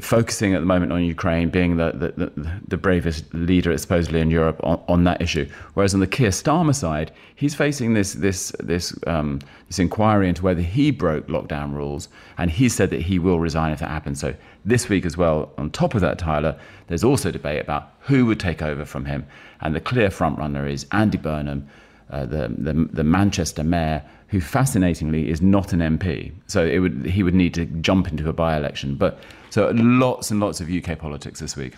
focusing 0.00 0.54
at 0.54 0.60
the 0.60 0.66
moment 0.66 0.92
on 0.92 1.02
Ukraine, 1.02 1.48
being 1.48 1.76
the, 1.78 1.92
the, 1.92 2.60
the, 2.66 2.76
bravest 2.76 3.32
leader 3.32 3.76
supposedly 3.78 4.20
in 4.20 4.30
Europe 4.30 4.60
on, 4.62 4.82
on, 4.86 5.04
that 5.04 5.22
issue. 5.22 5.48
Whereas 5.74 5.94
on 5.94 6.00
the 6.00 6.06
Keir 6.06 6.28
Starmer 6.28 6.74
side, 6.74 7.10
he's 7.36 7.54
facing 7.54 7.94
this 7.94 8.12
this 8.12 8.52
this 8.60 8.94
um, 9.06 9.40
this 9.66 9.78
inquiry 9.78 10.28
into 10.28 10.42
whether 10.42 10.60
he 10.60 10.90
broke 10.90 11.28
lockdown 11.28 11.72
rules, 11.72 12.08
and 12.36 12.50
he 12.50 12.68
said 12.68 12.90
that 12.90 13.00
he 13.00 13.18
will 13.18 13.40
resign 13.40 13.72
if 13.72 13.80
that 13.80 13.88
happens. 13.88 14.20
So 14.20 14.34
this 14.64 14.88
week 14.88 15.06
as 15.06 15.16
well, 15.16 15.52
on 15.56 15.70
top 15.70 15.94
of 15.94 16.02
that, 16.02 16.18
Tyler, 16.18 16.58
there's 16.88 17.04
also 17.04 17.30
debate 17.30 17.62
about 17.62 17.97
who 18.08 18.26
would 18.26 18.40
take 18.40 18.62
over 18.62 18.84
from 18.84 19.04
him, 19.04 19.26
and 19.60 19.74
the 19.74 19.80
clear 19.80 20.08
frontrunner 20.08 20.68
is 20.68 20.86
Andy 20.92 21.18
Burnham, 21.18 21.68
uh, 22.10 22.26
the, 22.26 22.48
the 22.48 22.88
the 22.92 23.04
Manchester 23.04 23.62
mayor 23.62 24.02
who 24.28 24.40
fascinatingly 24.40 25.30
is 25.30 25.40
not 25.40 25.72
an 25.72 25.80
MP. 25.80 26.32
So 26.46 26.64
it 26.64 26.78
would 26.80 27.06
he 27.06 27.22
would 27.22 27.34
need 27.34 27.54
to 27.54 27.64
jump 27.66 28.08
into 28.08 28.28
a 28.28 28.32
by-election. 28.32 28.96
But 28.96 29.18
so 29.50 29.70
lots 29.74 30.30
and 30.30 30.40
lots 30.40 30.60
of 30.60 30.70
UK 30.70 30.98
politics 30.98 31.40
this 31.40 31.56
week. 31.56 31.74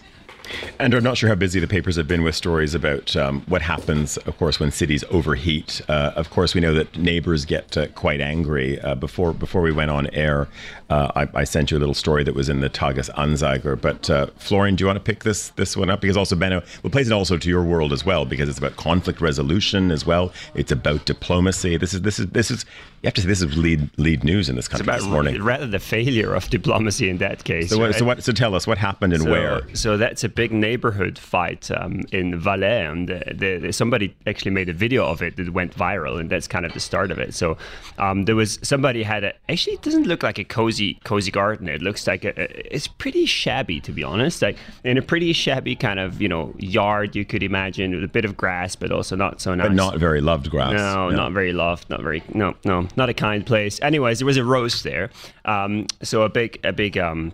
And 0.78 0.94
I'm 0.94 1.02
not 1.02 1.16
sure 1.16 1.28
how 1.28 1.34
busy 1.34 1.60
the 1.60 1.69
papers 1.69 1.96
have 1.96 2.08
been 2.08 2.22
with 2.22 2.34
stories 2.34 2.75
about 2.75 3.14
um, 3.16 3.42
what 3.42 3.62
happens, 3.62 4.16
of 4.19 4.37
course, 4.38 4.58
when 4.58 4.70
cities 4.70 5.04
overheat. 5.10 5.81
Uh, 5.88 6.12
of 6.16 6.31
course, 6.31 6.54
we 6.54 6.60
know 6.60 6.75
that 6.75 6.96
neighbors 6.96 7.44
get 7.44 7.76
uh, 7.76 7.88
quite 7.88 8.20
angry. 8.20 8.81
Uh, 8.81 8.94
before 8.94 9.32
before 9.32 9.62
we 9.62 9.72
went 9.72 9.90
on 9.90 10.06
air, 10.08 10.48
uh, 10.88 11.12
I, 11.14 11.40
I, 11.40 11.44
sent 11.44 11.70
you 11.70 11.76
a 11.76 11.81
little 11.81 11.94
story 11.94 12.25
that 12.25 12.34
was 12.34 12.48
in 12.48 12.60
the 12.60 12.69
Tages 12.69 13.10
Anzeiger. 13.10 13.81
But 13.81 14.10
uh, 14.10 14.26
Florian, 14.38 14.76
do 14.76 14.82
you 14.82 14.87
want 14.87 14.96
to 14.96 15.04
pick 15.04 15.25
this 15.25 15.50
this 15.50 15.76
one 15.76 15.90
up? 15.90 16.00
Because 16.00 16.16
also 16.16 16.34
Benno, 16.34 16.62
we'll 16.82 16.90
place 16.90 17.06
it 17.06 17.12
also 17.12 17.36
to 17.36 17.48
your 17.48 17.62
world 17.62 17.93
as 17.93 18.04
well, 18.04 18.25
because 18.25 18.48
it's 18.48 18.58
about 18.58 18.76
conflict 18.76 19.20
resolution 19.20 19.90
as 19.90 20.04
well. 20.06 20.32
It's 20.54 20.72
about 20.72 21.04
diplomacy. 21.04 21.76
This 21.76 21.94
is 21.94 22.02
this 22.02 22.19
is 22.19 22.26
this 22.28 22.50
is 22.50 22.64
you 23.02 23.06
have 23.06 23.14
to 23.14 23.20
say 23.20 23.28
this 23.28 23.43
is 23.43 23.56
lead 23.56 23.88
lead 23.98 24.25
news 24.25 24.48
in 24.48 24.56
this 24.56 24.69
country 24.69 24.82
it's 24.82 24.88
about 24.88 25.00
this 25.00 25.08
morning. 25.08 25.43
Rather 25.43 25.66
the 25.66 25.78
failure 25.78 26.34
of 26.34 26.50
diplomacy 26.50 27.08
in 27.08 27.19
that 27.19 27.44
case. 27.44 27.70
So, 27.70 27.81
right? 27.81 27.94
so, 27.94 28.05
what, 28.05 28.22
so 28.22 28.32
tell 28.32 28.55
us 28.55 28.67
what 28.67 28.79
happened 28.79 29.12
and 29.12 29.22
so, 29.22 29.31
where. 29.31 29.74
So 29.74 29.96
that's 29.96 30.24
a 30.24 30.29
big 30.41 30.53
neighborhood 30.53 31.19
fight 31.19 31.70
um, 31.70 32.03
in 32.13 32.39
Valais, 32.39 32.87
and 32.87 33.09
the, 33.09 33.61
the, 33.61 33.73
somebody 33.73 34.17
actually 34.27 34.51
made 34.51 34.69
a 34.69 34.73
video 34.73 35.05
of 35.05 35.20
it 35.23 35.37
that 35.37 35.53
went 35.53 35.77
viral, 35.77 36.19
and 36.19 36.31
that's 36.31 36.49
kind 36.49 36.65
of 36.65 36.73
the 36.73 36.81
start 36.81 37.11
of 37.11 37.19
it. 37.19 37.35
So 37.35 37.59
um, 37.99 38.25
there 38.25 38.37
was 38.37 38.59
somebody 38.63 39.03
had 39.03 39.25
a 39.25 39.32
actually 39.49 39.75
it 39.75 39.82
doesn't 39.82 40.06
look 40.06 40.23
like 40.23 40.39
a 40.39 40.44
cozy 40.44 40.99
cozy 41.05 41.31
garden. 41.31 41.69
It 41.69 41.82
looks 41.82 42.06
like 42.06 42.25
a, 42.25 42.32
a, 42.41 42.75
it's 42.75 42.89
pretty 42.89 43.27
shabby 43.27 43.81
to 43.81 43.93
be 43.93 44.03
honest, 44.03 44.43
like 44.43 44.56
in 44.85 44.97
a 44.99 45.03
pretty 45.03 45.32
shabby 45.32 45.77
kind 45.77 46.01
of 46.01 46.20
you 46.20 46.29
know 46.29 46.55
yard 46.59 47.15
you 47.15 47.25
could 47.25 47.43
imagine 47.43 47.94
with 47.94 48.05
a 48.05 48.09
bit 48.09 48.25
of 48.25 48.37
grass, 48.37 48.77
but 48.77 48.91
also 48.91 49.17
not 49.17 49.41
so 49.41 49.55
nice. 49.55 49.69
But 49.69 49.75
not 49.75 49.99
very 49.99 50.20
loved 50.20 50.51
grass. 50.51 50.73
No, 50.73 51.11
no. 51.11 51.17
not 51.17 51.32
very 51.32 51.53
loved, 51.53 51.89
not 51.91 52.03
very 52.03 52.23
no 52.35 52.55
no 52.65 52.89
not 52.97 53.09
a 53.09 53.15
kind 53.15 53.47
place 53.47 53.70
place. 53.70 53.81
Anyways, 53.82 54.19
there 54.19 54.27
was 54.27 54.37
a 54.37 54.44
roast 54.44 54.85
there. 54.85 55.11
Um, 55.44 55.87
so 56.03 56.23
a 56.23 56.29
big, 56.29 56.59
a 56.65 56.73
big 56.73 56.99
um, 56.99 57.32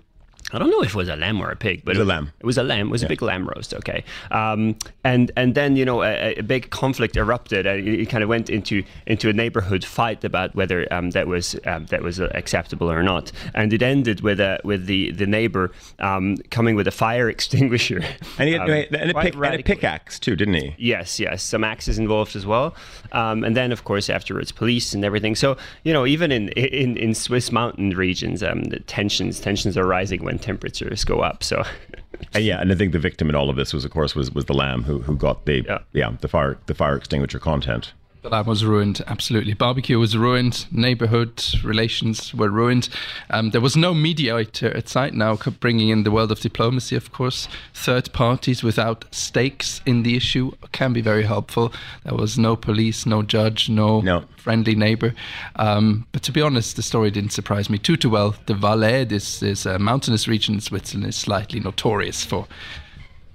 I 0.53 0.59
don't 0.59 0.71
know 0.71 0.83
if 0.83 0.91
it 0.91 0.95
was 0.95 1.09
a 1.09 1.17
lamb 1.17 1.41
or 1.41 1.51
a 1.51 1.57
pig, 1.57 1.83
but 1.85 1.97
it 1.97 1.99
was 1.99 2.07
a 2.07 2.09
lamb. 2.09 2.33
It 2.39 2.47
was 2.47 2.57
a 2.57 2.63
lamb. 2.63 2.87
It 2.87 2.91
was 2.91 3.03
yeah. 3.03 3.07
a 3.07 3.09
big 3.09 3.21
lamb 3.21 3.49
roast. 3.49 3.75
Okay, 3.75 4.05
um, 4.31 4.77
and 5.03 5.33
and 5.37 5.57
then 5.57 5.75
you 5.75 5.85
know 5.85 6.05
a, 6.05 6.35
a 6.35 6.43
big 6.43 6.71
conflict 6.71 7.17
erupted, 7.17 7.67
and 7.67 7.87
it, 7.87 8.07
kind 8.07 8.23
of 8.23 8.29
went 8.29 8.49
into 8.49 8.85
into 9.07 9.29
a 9.29 9.33
neighborhood 9.33 9.85
fight 9.85 10.23
about 10.23 10.55
whether 10.55 10.87
um, 10.93 11.11
that 11.11 11.27
was 11.27 11.57
um, 11.67 11.87
that 11.87 12.03
was 12.03 12.21
acceptable 12.21 12.89
or 12.91 13.03
not, 13.03 13.33
and 13.55 13.73
it 13.73 13.83
ended 13.83 14.21
with 14.21 14.39
a 14.39 14.61
with 14.63 14.87
the 14.87 15.11
the 15.11 15.27
neighbor 15.27 15.73
um, 15.99 16.37
coming 16.51 16.77
with 16.77 16.87
a 16.87 16.93
fire 16.93 17.29
extinguisher 17.37 18.01
and, 18.39 18.49
he 18.49 18.55
had, 18.55 18.63
um, 18.63 18.71
and, 18.71 19.11
a, 19.11 19.15
pick, 19.21 19.35
and 19.35 19.55
a, 19.55 19.63
pickaxe 19.65 20.21
too, 20.21 20.37
didn't 20.37 20.55
he? 20.55 20.75
Yes, 20.79 21.19
yes, 21.19 21.43
some 21.43 21.65
axes 21.65 21.99
involved 21.99 22.37
as 22.37 22.47
well, 22.47 22.73
um, 23.11 23.43
and 23.43 23.57
then 23.57 23.73
of 23.73 23.83
course 23.83 24.09
afterwards 24.09 24.53
police 24.53 24.95
and 24.95 25.05
everything. 25.05 25.35
So 25.35 25.57
you 25.83 25.93
know 25.93 26.07
even 26.07 26.31
in 26.31 26.51
in, 26.51 26.97
in 26.97 27.15
Swiss 27.15 27.51
mountain 27.51 27.91
regions, 27.91 28.41
the 28.41 28.81
tensions 28.87 29.41
tensions 29.41 29.77
are 29.77 29.87
rising 29.87 30.23
when 30.23 30.36
temperatures 30.39 31.05
go 31.05 31.21
up. 31.21 31.43
So, 31.43 31.65
and 32.35 32.45
yeah, 32.45 32.61
and 32.61 32.73
I 32.73 32.75
think 32.75 32.93
the 32.93 32.99
victim 32.99 33.29
in 33.29 33.35
all 33.35 33.51
of 33.51 33.57
this 33.57 33.73
was, 33.73 33.85
of 33.85 33.91
course, 33.91 34.15
was 34.15 34.31
was 34.31 34.47
the 34.47 34.55
lamb 34.55 34.83
who 34.83 35.01
who 35.01 35.17
got 35.17 35.47
the 35.47 35.63
yeah, 35.67 35.79
yeah 35.93 36.17
the 36.21 36.29
fire 36.29 36.59
the 36.67 36.75
fire 36.75 36.97
extinguisher 36.97 37.39
content. 37.39 37.93
That 38.31 38.47
was 38.47 38.65
ruined, 38.65 39.03
absolutely. 39.07 39.55
Barbecue 39.55 39.99
was 39.99 40.17
ruined, 40.17 40.67
neighborhood 40.73 41.45
relations 41.63 42.35
were 42.35 42.51
ruined. 42.51 42.89
Um, 43.31 43.51
there 43.51 43.61
was 43.61 43.77
no 43.77 43.95
mediator 43.95 44.77
at 44.77 44.89
site 44.89 45.15
now, 45.15 45.37
bringing 45.61 45.91
in 45.91 46.03
the 46.03 46.11
world 46.11 46.33
of 46.33 46.41
diplomacy, 46.41 46.97
of 46.97 47.13
course. 47.13 47.49
Third 47.73 48.13
parties 48.13 48.63
without 48.63 49.05
stakes 49.15 49.81
in 49.87 50.03
the 50.03 50.17
issue 50.17 50.53
can 50.73 50.93
be 50.93 51.01
very 51.01 51.23
helpful. 51.23 51.73
There 52.05 52.15
was 52.15 52.37
no 52.37 52.57
police, 52.57 53.07
no 53.07 53.23
judge, 53.23 53.69
no, 53.69 54.01
no. 54.01 54.25
friendly 54.37 54.75
neighbor. 54.75 55.15
Um, 55.57 56.07
but 56.13 56.23
to 56.25 56.33
be 56.33 56.43
honest, 56.43 56.77
the 56.77 56.83
story 56.83 57.11
didn't 57.11 57.33
surprise 57.33 57.71
me 57.71 57.79
too, 57.79 57.97
too 57.97 58.11
well. 58.11 58.35
The 58.47 58.55
Valais, 58.55 59.05
this 59.05 59.43
is 59.43 59.67
a 59.67 59.79
mountainous 59.79 60.27
region 60.27 60.55
in 60.55 60.61
Switzerland, 60.61 61.09
is 61.09 61.17
slightly 61.17 61.61
notorious 61.61 62.25
for 62.25 62.49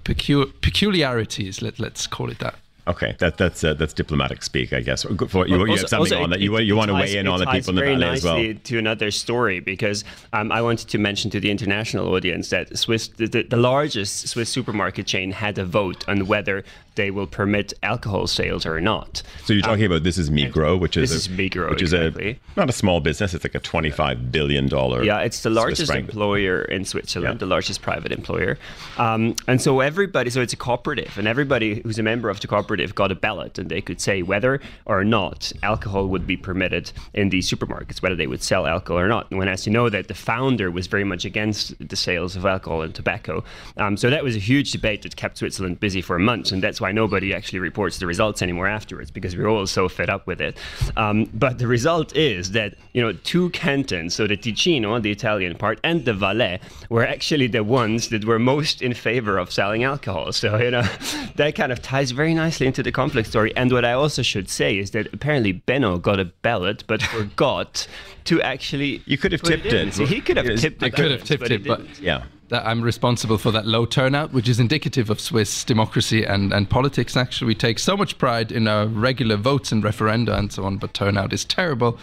pecu- 0.04 0.52
peculiarities, 0.60 1.62
let, 1.62 1.78
let's 1.78 2.06
call 2.06 2.30
it 2.30 2.38
that. 2.40 2.56
Okay, 2.88 3.14
that, 3.20 3.38
that's 3.38 3.62
uh, 3.62 3.74
that's 3.74 3.92
diplomatic 3.92 4.42
speak, 4.42 4.72
I 4.72 4.80
guess. 4.80 5.04
For, 5.04 5.46
you, 5.46 5.56
you 5.56 5.70
also, 5.70 5.82
have 5.82 5.88
something 5.88 6.18
on 6.18 6.30
that. 6.30 6.40
You, 6.40 6.56
it 6.56 6.64
you 6.64 6.74
want 6.74 6.88
to 6.88 6.94
weigh 6.94 7.16
in 7.16 7.28
on 7.28 7.38
the 7.38 7.46
people 7.46 7.70
in 7.70 7.76
the 7.76 7.82
valley 7.82 8.06
as 8.06 8.24
well. 8.24 8.54
To 8.54 8.78
another 8.78 9.12
story, 9.12 9.60
because 9.60 10.02
um, 10.32 10.50
I 10.50 10.62
wanted 10.62 10.88
to 10.88 10.98
mention 10.98 11.30
to 11.30 11.38
the 11.38 11.50
international 11.50 12.12
audience 12.12 12.50
that 12.50 12.76
Swiss, 12.76 13.06
the, 13.06 13.28
the, 13.28 13.42
the 13.44 13.56
largest 13.56 14.26
Swiss 14.26 14.48
supermarket 14.48 15.06
chain, 15.06 15.30
had 15.30 15.58
a 15.58 15.64
vote 15.64 16.04
on 16.08 16.26
whether 16.26 16.64
they 16.94 17.10
will 17.10 17.26
permit 17.26 17.72
alcohol 17.82 18.26
sales 18.26 18.66
or 18.66 18.80
not. 18.80 19.22
So 19.44 19.52
you're 19.52 19.62
talking 19.62 19.84
about 19.84 20.02
this 20.02 20.18
is 20.18 20.30
Migros, 20.30 20.80
which 20.80 20.96
is 20.96 21.10
This 21.10 21.26
a, 21.28 21.30
is 21.30 21.38
Migros, 21.38 21.70
which 21.70 21.82
is 21.82 21.92
exactly. 21.92 22.30
a 22.32 22.60
not 22.60 22.68
a 22.68 22.72
small 22.72 23.00
business. 23.00 23.32
It's 23.34 23.44
like 23.44 23.54
a 23.54 23.60
25 23.60 24.30
billion 24.30 24.68
dollar. 24.68 25.02
Yeah, 25.02 25.20
it's 25.20 25.42
the 25.42 25.50
largest 25.50 25.90
employer 25.94 26.62
in 26.62 26.84
Switzerland, 26.84 27.34
Yeah. 27.34 27.38
the 27.38 27.46
largest 27.46 27.82
private 27.82 28.12
employer. 28.12 28.58
Um, 28.98 29.36
and 29.48 29.60
so 29.60 29.80
everybody, 29.80 30.30
so 30.30 30.40
it's 30.40 30.52
a 30.52 30.56
cooperative, 30.56 31.16
and 31.16 31.26
everybody 31.26 31.80
who's 31.80 31.98
a 31.98 32.02
member 32.02 32.28
of 32.28 32.40
the 32.40 32.46
cooperative 32.46 32.94
got 32.94 33.10
a 33.10 33.14
ballot, 33.14 33.58
and 33.58 33.70
they 33.70 33.80
could 33.80 34.00
say 34.00 34.22
whether 34.22 34.60
or 34.84 35.04
not 35.04 35.52
alcohol 35.62 36.06
would 36.08 36.26
be 36.26 36.36
permitted 36.36 36.92
in 37.14 37.30
these 37.30 37.48
supermarkets, 37.50 38.02
whether 38.02 38.16
they 38.16 38.26
would 38.26 38.42
sell 38.42 38.66
alcohol 38.66 38.98
or 39.00 39.08
not. 39.08 39.30
And 39.30 39.38
when, 39.38 39.48
as 39.48 39.66
you 39.66 39.72
know, 39.72 39.88
that 39.88 40.08
the 40.08 40.14
founder 40.14 40.70
was 40.70 40.86
very 40.88 41.04
much 41.04 41.24
against 41.24 41.74
the 41.88 41.96
sales 41.96 42.36
of 42.36 42.44
alcohol 42.44 42.82
and 42.82 42.94
tobacco. 42.94 43.42
Um, 43.78 43.96
so 43.96 44.10
that 44.10 44.22
was 44.22 44.36
a 44.36 44.40
huge 44.40 44.72
debate 44.72 45.02
that 45.02 45.16
kept 45.16 45.38
Switzerland 45.38 45.80
busy 45.80 46.02
for 46.02 46.18
months, 46.18 46.52
and 46.52 46.62
that's 46.62 46.81
why 46.82 46.92
nobody 46.92 47.32
actually 47.32 47.60
reports 47.60 47.98
the 47.98 48.06
results 48.06 48.42
anymore 48.42 48.66
afterwards 48.68 49.10
because 49.10 49.36
we're 49.36 49.48
all 49.48 49.66
so 49.66 49.88
fed 49.88 50.10
up 50.10 50.26
with 50.26 50.40
it. 50.40 50.58
Um, 50.96 51.30
but 51.32 51.58
the 51.58 51.66
result 51.66 52.14
is 52.14 52.50
that 52.50 52.74
you 52.92 53.00
know 53.00 53.12
two 53.12 53.48
cantons, 53.50 54.14
so 54.14 54.26
the 54.26 54.36
Ticino, 54.36 55.00
the 55.00 55.10
Italian 55.12 55.56
part, 55.56 55.80
and 55.82 56.04
the 56.04 56.12
Valais, 56.12 56.60
were 56.90 57.06
actually 57.06 57.46
the 57.46 57.64
ones 57.64 58.08
that 58.08 58.24
were 58.26 58.38
most 58.38 58.82
in 58.82 58.92
favor 58.92 59.38
of 59.38 59.50
selling 59.50 59.84
alcohol. 59.84 60.32
So 60.32 60.58
you 60.58 60.70
know 60.72 60.82
that 61.36 61.54
kind 61.54 61.72
of 61.72 61.80
ties 61.80 62.10
very 62.10 62.34
nicely 62.34 62.66
into 62.66 62.82
the 62.82 62.92
conflict 62.92 63.28
story. 63.28 63.56
And 63.56 63.72
what 63.72 63.84
I 63.84 63.92
also 63.92 64.22
should 64.22 64.50
say 64.50 64.76
is 64.76 64.90
that 64.90 65.06
apparently 65.14 65.52
Benno 65.52 65.96
got 65.98 66.20
a 66.20 66.26
ballot 66.42 66.84
but 66.86 67.00
forgot 67.16 67.86
to 68.24 68.42
actually. 68.42 69.02
You 69.06 69.16
could 69.16 69.32
have 69.32 69.42
tipped 69.42 69.66
in. 69.66 69.88
it. 69.88 69.94
So 69.94 70.04
he 70.04 70.20
could 70.20 70.36
have 70.36 70.46
Yes, 70.46 70.60
tipped 70.60 70.82
I 70.82 70.86
it. 70.86 70.94
could 70.94 71.10
have 71.12 71.24
tipped 71.24 71.42
but 71.42 71.52
it, 71.52 71.64
but-. 71.64 72.00
Yeah. 72.00 72.24
That 72.52 72.66
I'm 72.66 72.82
responsible 72.82 73.38
for 73.38 73.50
that 73.50 73.66
low 73.66 73.86
turnout, 73.86 74.34
which 74.34 74.46
is 74.46 74.60
indicative 74.60 75.08
of 75.08 75.18
Swiss 75.18 75.64
democracy 75.64 76.22
and, 76.22 76.52
and 76.52 76.68
politics. 76.68 77.16
Actually, 77.16 77.46
we 77.48 77.54
take 77.54 77.78
so 77.78 77.96
much 77.96 78.18
pride 78.18 78.52
in 78.52 78.68
our 78.68 78.86
regular 78.86 79.36
votes 79.36 79.72
and 79.72 79.82
referenda 79.82 80.38
and 80.38 80.52
so 80.52 80.64
on, 80.64 80.76
but 80.76 80.92
turnout 80.92 81.32
is 81.32 81.46
terrible 81.46 81.98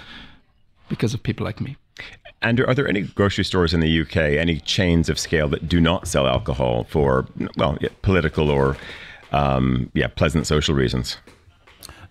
because 0.89 1.13
of 1.13 1.21
people 1.21 1.45
like 1.45 1.61
me. 1.61 1.77
Andrew, 2.41 2.65
are 2.65 2.73
there 2.73 2.87
any 2.87 3.01
grocery 3.01 3.43
stores 3.43 3.75
in 3.75 3.79
the 3.79 4.01
UK, 4.01 4.17
any 4.17 4.59
chains 4.59 5.07
of 5.07 5.19
scale 5.19 5.47
that 5.49 5.69
do 5.69 5.79
not 5.79 6.07
sell 6.07 6.25
alcohol 6.25 6.85
for, 6.85 7.27
well, 7.55 7.77
yeah, 7.79 7.89
political 8.01 8.49
or, 8.49 8.75
um, 9.31 9.91
yeah, 9.93 10.07
pleasant 10.07 10.47
social 10.47 10.73
reasons? 10.73 11.17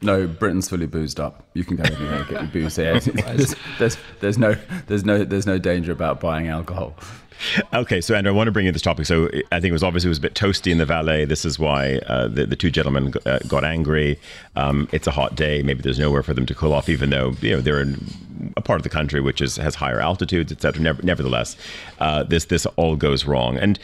No, 0.00 0.28
Britain's 0.28 0.68
fully 0.68 0.87
boozed 0.87 1.18
up. 1.18 1.49
You 1.54 1.64
can 1.64 1.75
go 1.75 1.83
anywhere 1.83 2.21
and 2.21 2.28
get 2.28 2.40
your 2.42 2.50
booze 2.52 2.76
here. 2.76 3.00
There's, 3.00 3.57
there's, 3.80 3.97
there's 4.21 4.38
no, 4.38 4.54
there's 4.87 5.04
no, 5.04 5.25
there's 5.25 5.47
no 5.47 5.59
danger 5.59 5.90
about 5.90 6.21
buying 6.21 6.47
alcohol. 6.47 6.95
Okay, 7.73 8.00
so 8.00 8.14
Andrew, 8.14 8.33
I 8.33 8.37
want 8.37 8.49
to 8.49 8.52
bring 8.52 8.66
in 8.66 8.73
this 8.73 8.83
topic. 8.83 9.07
So 9.07 9.28
I 9.52 9.61
think 9.61 9.71
it 9.71 9.73
was 9.73 9.83
obviously 9.83 10.09
it 10.09 10.11
was 10.11 10.18
a 10.18 10.23
bit 10.23 10.35
toasty 10.35 10.73
in 10.73 10.78
the 10.78 10.87
Valais. 10.87 11.25
This 11.25 11.45
is 11.45 11.59
why 11.59 11.97
uh, 12.07 12.28
the 12.28 12.47
the 12.47 12.57
two 12.57 12.71
gentlemen 12.71 13.12
g- 13.12 13.21
uh, 13.26 13.38
got 13.47 13.64
angry. 13.64 14.18
Um, 14.57 14.88
it's 14.92 15.07
a 15.07 15.11
hot 15.12 15.35
day. 15.35 15.62
Maybe 15.62 15.83
there's 15.83 15.99
nowhere 15.99 16.23
for 16.23 16.35
them 16.35 16.47
to 16.47 16.54
cool 16.54 16.73
off, 16.73 16.88
even 16.88 17.11
though 17.11 17.35
you 17.40 17.52
know 17.52 17.61
they're 17.61 17.80
in 17.80 17.99
a 18.57 18.61
part 18.61 18.78
of 18.78 18.83
the 18.83 18.88
country 18.88 19.21
which 19.21 19.40
is 19.40 19.57
has 19.57 19.75
higher 19.75 20.00
altitudes, 20.00 20.52
etc. 20.52 20.83
Never, 20.83 21.02
nevertheless, 21.02 21.57
uh, 21.99 22.23
this 22.25 22.47
this 22.47 22.66
all 22.76 22.97
goes 22.97 23.25
wrong. 23.25 23.57
And 23.57 23.78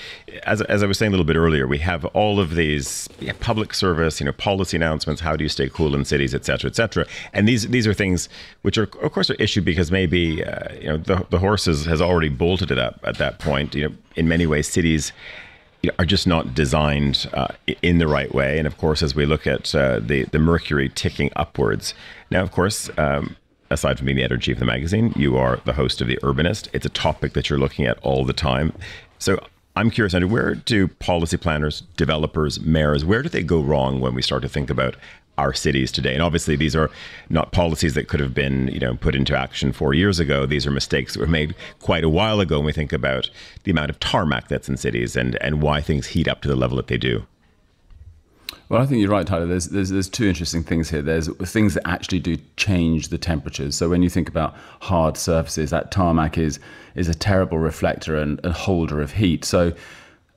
as 0.45 0.63
as 0.63 0.83
I 0.83 0.87
was 0.87 0.99
saying 0.99 1.11
a 1.11 1.13
little 1.13 1.25
bit 1.25 1.37
earlier, 1.37 1.67
we 1.67 1.79
have 1.79 2.05
all 2.07 2.41
of 2.41 2.55
these 2.55 3.09
yeah, 3.21 3.33
public 3.41 3.75
service, 3.75 4.21
you 4.21 4.27
know, 4.27 4.33
policy 4.33 4.77
announcements. 4.77 5.21
How 5.21 5.37
do 5.37 5.45
you 5.45 5.49
stay 5.49 5.69
cool 5.69 5.95
in 5.95 6.05
cities, 6.05 6.35
etc., 6.35 6.69
etc. 6.69 7.07
And 7.33 7.49
these 7.49 7.69
these 7.69 7.87
are 7.87 7.95
things 7.95 8.29
which 8.63 8.79
are 8.79 8.85
of 9.03 9.13
course 9.13 9.31
are 9.31 9.35
issued 9.35 9.65
because 9.65 9.91
maybe 9.91 10.45
uh, 10.45 10.75
you 10.75 10.89
know 10.89 10.97
the 10.97 11.27
the 11.31 11.39
horse 11.39 11.67
has, 11.67 11.85
has 11.87 12.01
already 12.01 12.29
bolted 12.29 12.71
it 12.71 12.79
up 12.79 13.01
at 13.05 13.19
that 13.19 13.39
point. 13.39 13.75
You 13.75 13.89
know, 13.89 13.95
in 14.17 14.29
many 14.29 14.47
ways, 14.47 14.69
cities 14.69 15.13
are 15.99 16.05
just 16.05 16.27
not 16.27 16.55
designed 16.55 17.29
uh, 17.33 17.49
in 17.83 17.99
the 17.99 18.07
right 18.07 18.35
way. 18.35 18.59
And 18.59 18.67
of 18.67 18.79
course, 18.79 19.03
as 19.03 19.15
we 19.15 19.27
look 19.27 19.47
at 19.47 19.75
uh, 19.75 20.01
the 20.01 20.25
the 20.25 20.39
mercury 20.39 20.89
ticking 20.89 21.31
upwards, 21.37 21.95
now 22.31 22.43
of 22.43 22.53
course. 22.53 22.91
Um, 22.97 23.37
Aside 23.71 23.97
from 23.97 24.07
being 24.07 24.17
the 24.17 24.23
editor 24.23 24.35
in 24.35 24.41
chief 24.41 24.57
of 24.57 24.61
the 24.61 24.67
magazine, 24.67 25.13
you 25.17 25.37
are 25.37 25.61
the 25.65 25.73
host 25.73 26.01
of 26.01 26.09
The 26.09 26.19
Urbanist. 26.23 26.69
It's 26.73 26.87
a 26.87 26.91
topic 26.91 27.33
that 27.33 27.49
you're 27.49 27.59
looking 27.59 27.87
at 27.87 27.99
all 28.01 28.25
the 28.25 28.33
time. 28.33 28.73
So 29.19 29.39
I'm 29.77 29.91
curious, 29.91 30.15
Andrew, 30.15 30.31
where 30.31 30.55
do 30.55 30.87
policy 30.87 31.37
planners, 31.37 31.83
developers, 31.97 32.61
mayors, 32.61 33.05
where 33.05 33.23
do 33.23 33.29
they 33.29 33.43
go 33.43 33.61
wrong 33.61 34.01
when 34.01 34.15
we 34.15 34.23
start 34.23 34.43
to 34.43 34.49
think 34.49 34.71
about 34.71 34.97
our 35.39 35.53
cities 35.53 35.91
today? 35.91 36.15
And 36.15 36.23
obviously, 36.23 36.57
these 36.57 36.77
are 36.77 36.91
not 37.31 37.51
policies 37.51 37.95
that 37.95 38.07
could 38.07 38.21
have 38.21 38.35
been, 38.35 38.69
you 38.69 38.79
know, 38.79 38.95
put 38.95 39.17
into 39.17 39.37
action 39.37 39.73
four 39.73 39.95
years 39.95 40.21
ago. 40.21 40.47
These 40.47 40.67
are 40.67 40.71
mistakes 40.71 41.15
that 41.15 41.21
were 41.21 41.27
made 41.27 41.55
quite 41.81 42.05
a 42.05 42.09
while 42.09 42.41
ago 42.41 42.59
when 42.59 42.67
we 42.67 42.73
think 42.73 42.93
about 42.93 43.31
the 43.65 43.73
amount 43.73 43.91
of 43.91 43.99
tarmac 43.99 44.47
that's 44.47 44.69
in 44.69 44.77
cities 44.77 45.17
and, 45.17 45.37
and 45.43 45.63
why 45.63 45.81
things 45.81 46.09
heat 46.09 46.29
up 46.29 46.43
to 46.43 46.49
the 46.49 46.55
level 46.55 46.77
that 46.77 46.87
they 46.87 46.99
do. 46.99 47.27
Well, 48.69 48.81
I 48.81 48.87
think 48.87 49.01
you're 49.01 49.11
right, 49.11 49.27
Tyler. 49.27 49.47
There's, 49.47 49.67
there's, 49.67 49.91
there's 49.91 50.09
two 50.09 50.27
interesting 50.27 50.63
things 50.63 50.89
here. 50.89 51.03
There's 51.03 51.29
things 51.51 51.75
that 51.75 51.87
actually 51.87 52.21
do 52.21 52.39
change 52.57 53.09
the 53.09 53.19
temperatures. 53.19 53.77
So 53.77 53.91
when 53.91 54.03
you 54.03 54.09
think 54.09 54.29
about 54.29 54.57
hard 54.81 55.17
surfaces, 55.17 55.71
that 55.71 55.91
tarmac 55.91 56.39
is, 56.39 56.59
is 56.95 57.09
a 57.09 57.15
terrible 57.15 57.59
reflector 57.59 58.17
and, 58.17 58.41
and 58.43 58.55
holder 58.55 59.03
of 59.03 59.13
heat. 59.13 59.45
So 59.45 59.75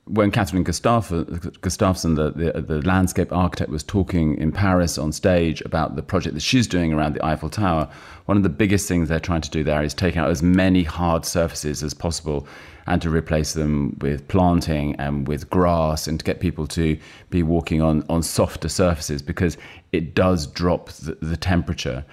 when 0.05 0.31
Kathryn 0.31 0.63
Gustaf- 0.63 1.61
Gustafson, 1.61 2.15
the, 2.15 2.31
the, 2.31 2.61
the 2.61 2.81
landscape 2.85 3.31
architect, 3.31 3.69
was 3.69 3.83
talking 3.83 4.37
in 4.37 4.51
Paris 4.51 4.97
on 4.97 5.11
stage 5.11 5.61
about 5.61 5.95
the 5.95 6.03
project 6.03 6.33
that 6.35 6.41
she's 6.41 6.67
doing 6.67 6.93
around 6.93 7.15
the 7.15 7.25
Eiffel 7.25 7.49
Tower, 7.49 7.89
one 8.25 8.37
of 8.37 8.43
the 8.43 8.49
biggest 8.49 8.87
things 8.87 9.09
they're 9.09 9.19
trying 9.19 9.41
to 9.41 9.49
do 9.49 9.63
there 9.63 9.83
is 9.83 9.93
take 9.93 10.17
out 10.17 10.29
as 10.29 10.43
many 10.43 10.83
hard 10.83 11.25
surfaces 11.25 11.81
as 11.81 11.93
possible 11.93 12.47
and 12.87 13.01
to 13.01 13.09
replace 13.09 13.53
them 13.53 13.97
with 13.99 14.27
planting 14.27 14.95
and 14.95 15.27
with 15.27 15.49
grass 15.49 16.07
and 16.07 16.19
to 16.19 16.25
get 16.25 16.39
people 16.39 16.65
to 16.67 16.97
be 17.29 17.43
walking 17.43 17.81
on, 17.81 18.03
on 18.09 18.23
softer 18.23 18.69
surfaces 18.69 19.21
because 19.21 19.57
it 19.91 20.15
does 20.15 20.47
drop 20.47 20.89
the, 20.89 21.17
the 21.21 21.37
temperature. 21.37 22.03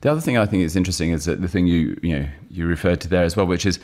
The 0.00 0.10
other 0.12 0.20
thing 0.20 0.36
I 0.36 0.46
think 0.46 0.62
is 0.62 0.76
interesting 0.76 1.10
is 1.10 1.24
that 1.24 1.40
the 1.40 1.48
thing 1.48 1.66
you 1.66 1.98
you 2.02 2.18
know 2.18 2.28
you 2.50 2.66
referred 2.66 3.00
to 3.00 3.08
there 3.08 3.24
as 3.24 3.36
well, 3.36 3.46
which 3.46 3.66
is 3.66 3.80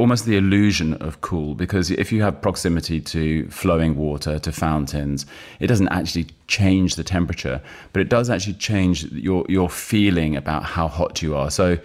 almost 0.00 0.24
the 0.24 0.38
illusion 0.38 0.94
of 0.94 1.20
cool 1.20 1.54
because 1.54 1.90
if 1.90 2.10
you 2.10 2.22
have 2.22 2.40
proximity 2.40 3.02
to 3.02 3.46
flowing 3.50 3.94
water 3.96 4.38
to 4.38 4.50
fountains 4.50 5.26
it 5.58 5.66
doesn't 5.66 5.88
actually 5.88 6.26
change 6.46 6.94
the 6.94 7.04
temperature 7.04 7.60
but 7.92 8.00
it 8.00 8.08
does 8.08 8.30
actually 8.30 8.54
change 8.54 9.04
your 9.12 9.44
your 9.46 9.68
feeling 9.68 10.34
about 10.36 10.64
how 10.64 10.88
hot 10.88 11.20
you 11.20 11.36
are 11.36 11.50
so 11.50 11.76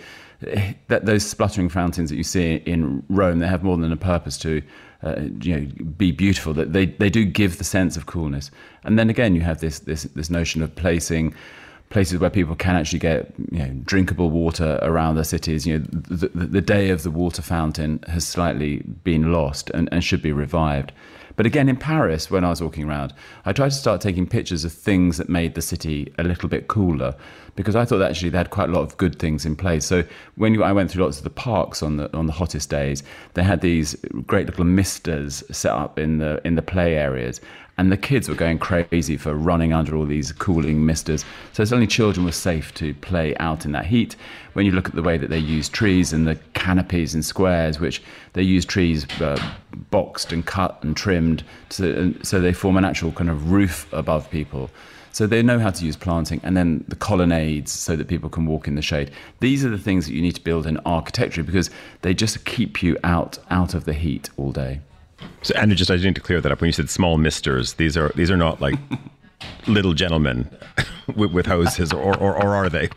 that 0.41 1.05
those 1.05 1.25
spluttering 1.25 1.69
fountains 1.69 2.09
that 2.09 2.17
you 2.17 2.23
see 2.23 2.55
in 2.65 3.03
Rome 3.09 3.39
they 3.39 3.47
have 3.47 3.63
more 3.63 3.77
than 3.77 3.91
a 3.91 3.97
purpose 3.97 4.37
to 4.39 4.61
uh, 5.03 5.21
you 5.41 5.55
know 5.55 5.67
be 5.97 6.11
beautiful 6.11 6.53
that 6.53 6.73
they 6.73 6.87
they 6.87 7.09
do 7.09 7.25
give 7.25 7.57
the 7.57 7.63
sense 7.63 7.97
of 7.97 8.05
coolness 8.05 8.51
and 8.83 8.99
then 8.99 9.09
again 9.09 9.35
you 9.35 9.41
have 9.41 9.59
this 9.61 9.79
this 9.79 10.03
this 10.03 10.29
notion 10.29 10.61
of 10.61 10.75
placing 10.75 11.33
places 11.89 12.19
where 12.19 12.29
people 12.29 12.55
can 12.55 12.75
actually 12.75 12.99
get 12.99 13.31
you 13.51 13.59
know, 13.59 13.71
drinkable 13.85 14.29
water 14.29 14.79
around 14.81 15.15
their 15.15 15.23
cities. 15.23 15.65
You 15.67 15.79
know, 15.79 15.85
the, 15.91 16.27
the, 16.27 16.45
the 16.47 16.61
day 16.61 16.89
of 16.89 17.03
the 17.03 17.11
water 17.11 17.41
fountain 17.41 18.03
has 18.07 18.27
slightly 18.27 18.79
been 19.03 19.31
lost 19.31 19.69
and, 19.69 19.87
and 19.91 20.03
should 20.03 20.21
be 20.21 20.31
revived. 20.31 20.91
But 21.35 21.45
again, 21.45 21.67
in 21.67 21.77
Paris, 21.77 22.31
when 22.31 22.43
I 22.43 22.49
was 22.49 22.61
walking 22.61 22.87
around, 22.87 23.13
I 23.45 23.53
tried 23.53 23.69
to 23.69 23.75
start 23.75 24.01
taking 24.01 24.27
pictures 24.27 24.63
of 24.63 24.71
things 24.71 25.17
that 25.17 25.29
made 25.29 25.55
the 25.55 25.61
city 25.61 26.13
a 26.17 26.23
little 26.23 26.47
bit 26.49 26.67
cooler 26.67 27.15
because 27.55 27.75
I 27.75 27.85
thought 27.85 28.01
actually 28.01 28.29
they 28.29 28.37
had 28.37 28.49
quite 28.49 28.69
a 28.69 28.71
lot 28.71 28.81
of 28.81 28.97
good 28.97 29.17
things 29.19 29.45
in 29.45 29.55
place. 29.55 29.85
So 29.85 30.03
when 30.35 30.53
you, 30.53 30.63
I 30.63 30.71
went 30.71 30.91
through 30.91 31.03
lots 31.03 31.17
of 31.17 31.23
the 31.23 31.29
parks 31.29 31.81
on 31.81 31.97
the 31.97 32.15
on 32.15 32.25
the 32.27 32.33
hottest 32.33 32.69
days, 32.69 33.03
they 33.33 33.43
had 33.43 33.61
these 33.61 33.95
great 34.27 34.45
little 34.47 34.65
misters 34.65 35.43
set 35.51 35.71
up 35.71 35.97
in 35.97 36.17
the 36.17 36.41
in 36.45 36.55
the 36.55 36.61
play 36.61 36.95
areas, 36.95 37.41
and 37.77 37.91
the 37.91 37.97
kids 37.97 38.29
were 38.29 38.35
going 38.35 38.57
crazy 38.57 39.17
for 39.17 39.33
running 39.35 39.73
under 39.73 39.95
all 39.95 40.05
these 40.05 40.31
cooling 40.31 40.85
misters. 40.85 41.25
So 41.51 41.65
suddenly 41.65 41.87
children 41.87 42.25
were 42.25 42.31
safe 42.31 42.73
to 42.75 42.93
play 42.95 43.35
out 43.37 43.65
in 43.65 43.73
that 43.73 43.85
heat. 43.85 44.15
When 44.53 44.65
you 44.65 44.71
look 44.71 44.87
at 44.87 44.95
the 44.95 45.03
way 45.03 45.17
that 45.17 45.29
they 45.29 45.39
use 45.39 45.67
trees 45.67 46.13
and 46.13 46.25
the 46.25 46.35
canopies 46.53 47.13
and 47.13 47.25
squares, 47.25 47.79
which 47.79 48.01
they 48.33 48.43
use 48.43 48.63
trees 48.65 49.05
uh, 49.19 49.37
boxed 49.91 50.31
and 50.31 50.45
cut 50.45 50.81
and 50.83 50.95
trimmed, 50.95 51.43
and 51.77 52.25
so 52.25 52.39
they 52.39 52.53
form 52.53 52.77
an 52.77 52.85
actual 52.85 53.11
kind 53.11 53.29
of 53.29 53.51
roof 53.51 53.91
above 53.91 54.29
people. 54.29 54.69
So 55.11 55.27
they 55.27 55.41
know 55.41 55.59
how 55.59 55.69
to 55.69 55.85
use 55.85 55.95
planting, 55.95 56.41
and 56.43 56.57
then 56.57 56.83
the 56.89 56.95
colonnades 56.95 57.71
so 57.71 57.95
that 57.95 58.09
people 58.09 58.29
can 58.29 58.45
walk 58.45 58.67
in 58.67 58.75
the 58.75 58.81
shade. 58.81 59.11
These 59.39 59.63
are 59.63 59.69
the 59.69 59.77
things 59.77 60.07
that 60.07 60.13
you 60.13 60.21
need 60.21 60.35
to 60.35 60.41
build 60.41 60.67
in 60.67 60.77
architecture 60.79 61.41
because 61.41 61.69
they 62.01 62.13
just 62.13 62.43
keep 62.43 62.83
you 62.83 62.97
out 63.01 63.37
out 63.49 63.73
of 63.73 63.85
the 63.85 63.93
heat 63.93 64.29
all 64.35 64.51
day. 64.51 64.81
So, 65.41 65.55
Andrew, 65.55 65.75
just 65.75 65.91
I 65.91 65.95
need 65.97 66.15
to 66.15 66.21
clear 66.21 66.41
that 66.41 66.51
up. 66.51 66.61
When 66.61 66.67
you 66.67 66.73
said 66.73 66.89
small 66.89 67.17
misters, 67.17 67.73
these 67.73 67.95
are 67.97 68.11
these 68.15 68.31
are 68.31 68.37
not 68.37 68.61
like 68.61 68.75
little 69.67 69.93
gentlemen 69.93 70.49
with, 71.15 71.31
with 71.31 71.45
hoses, 71.45 71.93
or, 71.93 72.17
or 72.17 72.35
or 72.35 72.55
are 72.55 72.69
they? 72.69 72.89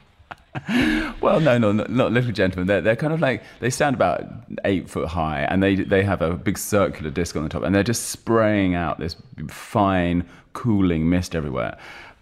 Well, 1.20 1.40
no, 1.40 1.58
no, 1.58 1.72
not, 1.72 1.90
not 1.90 2.12
little 2.12 2.32
gentlemen. 2.32 2.66
They're, 2.66 2.80
they're 2.80 2.96
kind 2.96 3.12
of 3.12 3.20
like 3.20 3.42
they 3.60 3.70
stand 3.70 3.94
about 3.94 4.24
eight 4.64 4.88
foot 4.88 5.08
high, 5.08 5.42
and 5.42 5.62
they 5.62 5.76
they 5.76 6.02
have 6.02 6.22
a 6.22 6.34
big 6.34 6.58
circular 6.58 7.10
disc 7.10 7.36
on 7.36 7.42
the 7.42 7.48
top, 7.48 7.62
and 7.62 7.74
they're 7.74 7.82
just 7.82 8.06
spraying 8.06 8.74
out 8.74 8.98
this 8.98 9.16
fine 9.48 10.26
cooling 10.52 11.08
mist 11.08 11.34
everywhere. 11.34 11.76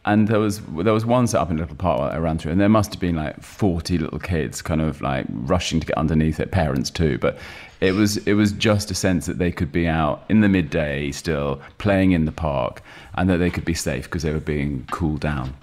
And 0.06 0.28
there 0.28 0.38
was 0.38 0.60
there 0.60 0.94
was 0.94 1.04
one 1.04 1.26
set 1.26 1.40
up 1.40 1.50
in 1.50 1.56
a 1.56 1.60
little 1.60 1.76
park 1.76 2.12
I 2.14 2.18
ran 2.18 2.38
through, 2.38 2.52
and 2.52 2.60
there 2.60 2.68
must 2.68 2.92
have 2.92 3.00
been 3.00 3.16
like 3.16 3.42
forty 3.42 3.98
little 3.98 4.20
kids, 4.20 4.62
kind 4.62 4.80
of 4.80 5.00
like 5.00 5.26
rushing 5.28 5.80
to 5.80 5.86
get 5.86 5.98
underneath 5.98 6.38
it, 6.38 6.52
parents 6.52 6.90
too. 6.90 7.18
But 7.18 7.36
it 7.80 7.92
was 7.92 8.16
it 8.18 8.34
was 8.34 8.52
just 8.52 8.90
a 8.90 8.94
sense 8.94 9.26
that 9.26 9.38
they 9.38 9.50
could 9.50 9.72
be 9.72 9.88
out 9.88 10.24
in 10.28 10.40
the 10.40 10.48
midday 10.48 11.10
still 11.10 11.60
playing 11.78 12.12
in 12.12 12.24
the 12.24 12.32
park, 12.32 12.82
and 13.14 13.28
that 13.28 13.38
they 13.38 13.50
could 13.50 13.64
be 13.64 13.74
safe 13.74 14.04
because 14.04 14.22
they 14.22 14.32
were 14.32 14.40
being 14.40 14.86
cooled 14.92 15.20
down. 15.20 15.54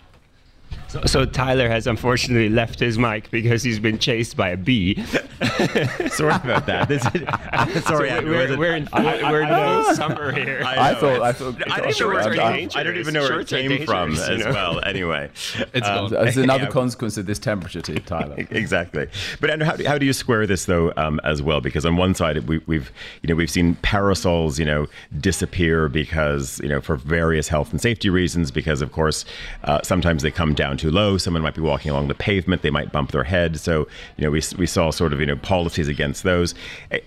So, 0.94 1.02
so, 1.08 1.26
Tyler 1.26 1.68
has 1.70 1.88
unfortunately 1.88 2.50
left 2.50 2.80
his 2.80 3.00
mic 3.00 3.32
because 3.32 3.64
he's 3.64 3.80
been 3.80 3.98
chased 3.98 4.38
by 4.38 4.50
a 4.50 4.58
bee. 4.58 5.04
sorry 6.10 6.36
about 6.36 6.68
that. 6.68 6.86
This 6.88 7.04
is, 7.16 7.24
uh, 7.24 7.68
sorry, 7.82 8.10
so 8.10 8.24
we're, 8.24 8.56
we're, 8.56 8.76
in, 8.76 8.88
I, 8.94 9.32
we're 9.32 9.42
in 9.42 9.50
no 9.50 9.92
summer 9.94 10.32
here. 10.32 10.62
I, 10.64 10.92
I 10.92 10.94
thought. 10.94 11.22
I 11.24 11.32
thought. 11.32 11.72
I, 11.72 11.92
don't, 11.92 12.00
know 12.00 12.44
I, 12.44 12.70
I 12.76 12.84
don't 12.84 12.98
even 12.98 13.16
know 13.16 13.24
where 13.24 13.40
it 13.40 13.48
came 13.48 13.88
from 13.88 14.12
as 14.12 14.30
you 14.30 14.38
know? 14.38 14.52
well. 14.52 14.86
Anyway, 14.86 15.32
it's, 15.74 15.88
um, 15.88 16.14
it's 16.14 16.38
another 16.38 16.66
yeah. 16.66 16.70
consequence 16.70 17.18
of 17.18 17.26
this 17.26 17.40
temperature, 17.40 17.82
too, 17.82 17.96
Tyler. 17.96 18.36
exactly. 18.52 19.08
But 19.42 19.50
Andrew, 19.50 19.66
how 19.66 19.76
do, 19.76 19.88
how 19.88 19.98
do 19.98 20.06
you 20.06 20.14
square 20.14 20.46
this 20.46 20.66
though 20.66 20.94
um, 20.96 21.20
as 21.24 21.42
well? 21.42 21.60
Because 21.60 21.88
on 21.88 21.98
one 21.98 22.14
side 22.14 22.38
we, 22.48 22.60
we've 22.68 22.92
you 23.24 23.30
know 23.30 23.36
we've 23.36 23.50
seen 23.50 23.74
parasols 23.78 24.60
you 24.60 24.66
know 24.66 24.86
disappear 25.20 25.90
because 25.90 26.60
you 26.60 26.70
know 26.70 26.82
for 26.82 26.98
various 26.98 27.48
health 27.48 27.72
and 27.72 27.82
safety 27.82 28.12
reasons 28.12 28.52
because 28.52 28.80
of 28.80 28.92
course 28.92 29.26
uh, 29.64 29.82
sometimes 29.82 30.22
they 30.22 30.30
come 30.30 30.54
down 30.54 30.78
too 30.84 30.92
low. 30.92 31.18
Someone 31.18 31.42
might 31.42 31.56
be 31.56 31.62
walking 31.62 31.92
along 31.92 32.10
the 32.10 32.14
pavement; 32.16 32.62
they 32.62 32.70
might 32.70 32.92
bump 32.92 33.12
their 33.12 33.24
head. 33.24 33.58
So 33.58 33.88
you 34.18 34.24
know, 34.24 34.32
we, 34.32 34.42
we 34.58 34.68
saw 34.68 34.92
sort 34.92 35.14
of 35.14 35.20
you 35.20 35.26
know 35.26 35.38
policies 35.38 35.88
against 35.88 36.24
those. 36.24 36.54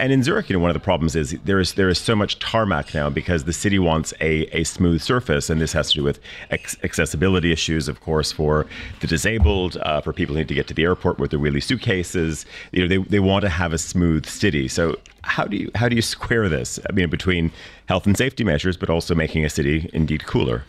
And 0.01 0.13
in 0.13 0.23
Zurich, 0.23 0.49
you 0.49 0.55
know, 0.55 0.61
one 0.61 0.71
of 0.71 0.75
the 0.75 0.81
problems 0.81 1.15
is 1.15 1.37
there 1.45 1.61
is 1.61 1.75
there 1.75 1.89
is 1.89 1.99
so 1.99 2.17
much 2.17 2.39
tarmac 2.39 2.95
now 2.95 3.11
because 3.11 3.45
the 3.45 3.53
city 3.53 3.79
wants 3.79 4.15
a, 4.21 4.47
a 4.61 4.65
smooth 4.65 5.03
surface, 5.03 5.51
and 5.51 5.61
this 5.61 5.73
has 5.73 5.91
to 5.91 5.97
do 5.97 6.05
with 6.05 6.19
ex- 6.51 6.77
accessibility 6.83 7.53
issues, 7.53 7.89
of 7.89 8.01
course, 8.01 8.33
for 8.33 8.67
the 9.01 9.07
disabled, 9.07 9.77
uh, 9.83 10.01
for 10.01 10.13
people 10.13 10.35
who 10.35 10.41
need 10.41 10.49
to 10.49 10.55
get 10.55 10.67
to 10.69 10.75
the 10.75 10.85
airport 10.85 11.19
with 11.19 11.31
their 11.31 11.41
wheelie 11.41 11.63
suitcases. 11.63 12.47
You 12.73 12.83
know, 12.83 12.89
they, 12.89 13.09
they 13.09 13.21
want 13.21 13.43
to 13.43 13.51
have 13.51 13.73
a 13.75 13.79
smooth 13.79 14.25
city. 14.27 14.69
So 14.69 14.97
how 15.23 15.45
do 15.45 15.57
you 15.57 15.71
how 15.75 15.89
do 15.89 15.97
you 15.97 16.03
square 16.03 16.49
this? 16.49 16.81
I 16.89 16.93
mean, 16.93 17.11
between 17.11 17.53
health 17.87 18.07
and 18.07 18.17
safety 18.17 18.45
measures, 18.45 18.77
but 18.77 18.89
also 18.89 19.15
making 19.15 19.45
a 19.45 19.51
city 19.51 19.91
indeed 19.93 20.25
cooler. 20.27 20.65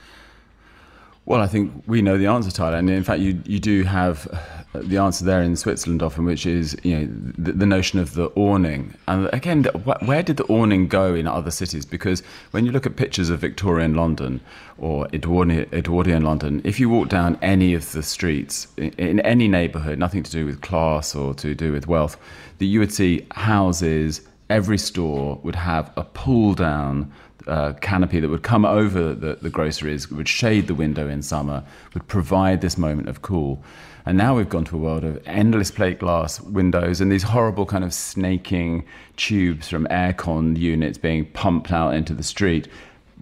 Well, 1.28 1.42
I 1.42 1.48
think 1.48 1.84
we 1.88 2.02
know 2.02 2.18
the 2.18 2.28
answer, 2.28 2.50
Tyler, 2.52 2.78
and 2.78 2.90
in 2.90 3.04
fact, 3.04 3.20
you 3.20 3.42
you 3.46 3.60
do 3.60 3.84
have 3.84 4.30
uh, 4.32 4.80
the 4.82 4.98
answer 4.98 5.26
there 5.26 5.42
in 5.42 5.58
Switzerland 5.58 6.02
often, 6.02 6.24
which 6.24 6.46
is 6.46 6.78
you 6.84 6.98
know 6.98 7.08
the, 7.38 7.52
the 7.52 7.66
notion 7.66 8.00
of 8.00 8.14
the 8.14 8.28
awning. 8.36 8.94
And 9.10 9.30
again, 9.34 9.66
where 10.06 10.24
did 10.24 10.38
the 10.38 10.46
awning 10.46 10.88
go 10.88 11.14
in 11.14 11.28
other 11.28 11.52
cities? 11.52 11.86
Because 11.86 12.24
when 12.52 12.66
you 12.66 12.72
look 12.72 12.86
at 12.86 12.96
pictures 12.96 13.30
of 13.30 13.42
Victorian 13.42 13.94
London 13.94 14.40
or 14.78 15.10
Edwardian, 15.12 15.68
Edwardian 15.74 16.24
London, 16.24 16.62
if 16.64 16.80
you 16.80 16.88
walk 16.88 17.10
down 17.10 17.38
any 17.42 17.74
of 17.74 17.92
the 17.92 18.04
streets 18.04 18.68
in, 18.78 18.92
in 18.92 19.20
any 19.20 19.50
neighbourhood, 19.50 20.00
nothing 20.00 20.24
to 20.24 20.32
do 20.32 20.46
with 20.46 20.62
class 20.62 21.14
or 21.14 21.34
to 21.34 21.54
do 21.54 21.74
with 21.74 21.88
wealth, 21.88 22.16
that 22.60 22.66
you 22.68 22.80
would 22.80 22.94
see 22.94 23.28
houses. 23.32 24.22
Every 24.50 24.78
store 24.78 25.42
would 25.44 25.56
have 25.56 25.92
a 25.98 26.06
pull 26.06 26.54
down 26.54 27.12
uh, 27.48 27.74
canopy 27.74 28.20
that 28.20 28.30
would 28.30 28.44
come 28.44 28.66
over 28.66 29.14
the, 29.14 29.36
the 29.42 29.50
groceries, 29.50 30.10
would 30.12 30.28
shade 30.28 30.68
the 30.68 30.76
window 30.76 31.08
in 31.08 31.22
summer, 31.22 31.64
would 31.94 32.08
provide 32.08 32.62
this 32.62 32.78
moment 32.78 33.10
of 33.10 33.22
cool. 33.22 33.64
And 34.06 34.18
now 34.18 34.38
we've 34.38 34.48
gone 34.48 34.64
to 34.66 34.76
a 34.78 34.80
world 34.80 35.04
of 35.04 35.22
endless 35.26 35.70
plate 35.70 36.00
glass 36.00 36.40
windows 36.40 37.02
and 37.02 37.12
these 37.12 37.24
horrible 37.24 37.66
kind 37.66 37.84
of 37.84 37.94
snaking 37.94 38.86
tubes 39.18 39.68
from 39.68 39.86
aircon 39.88 40.58
units 40.58 40.98
being 40.98 41.26
pumped 41.26 41.74
out 41.74 41.94
into 41.94 42.14
the 42.14 42.24
street, 42.24 42.70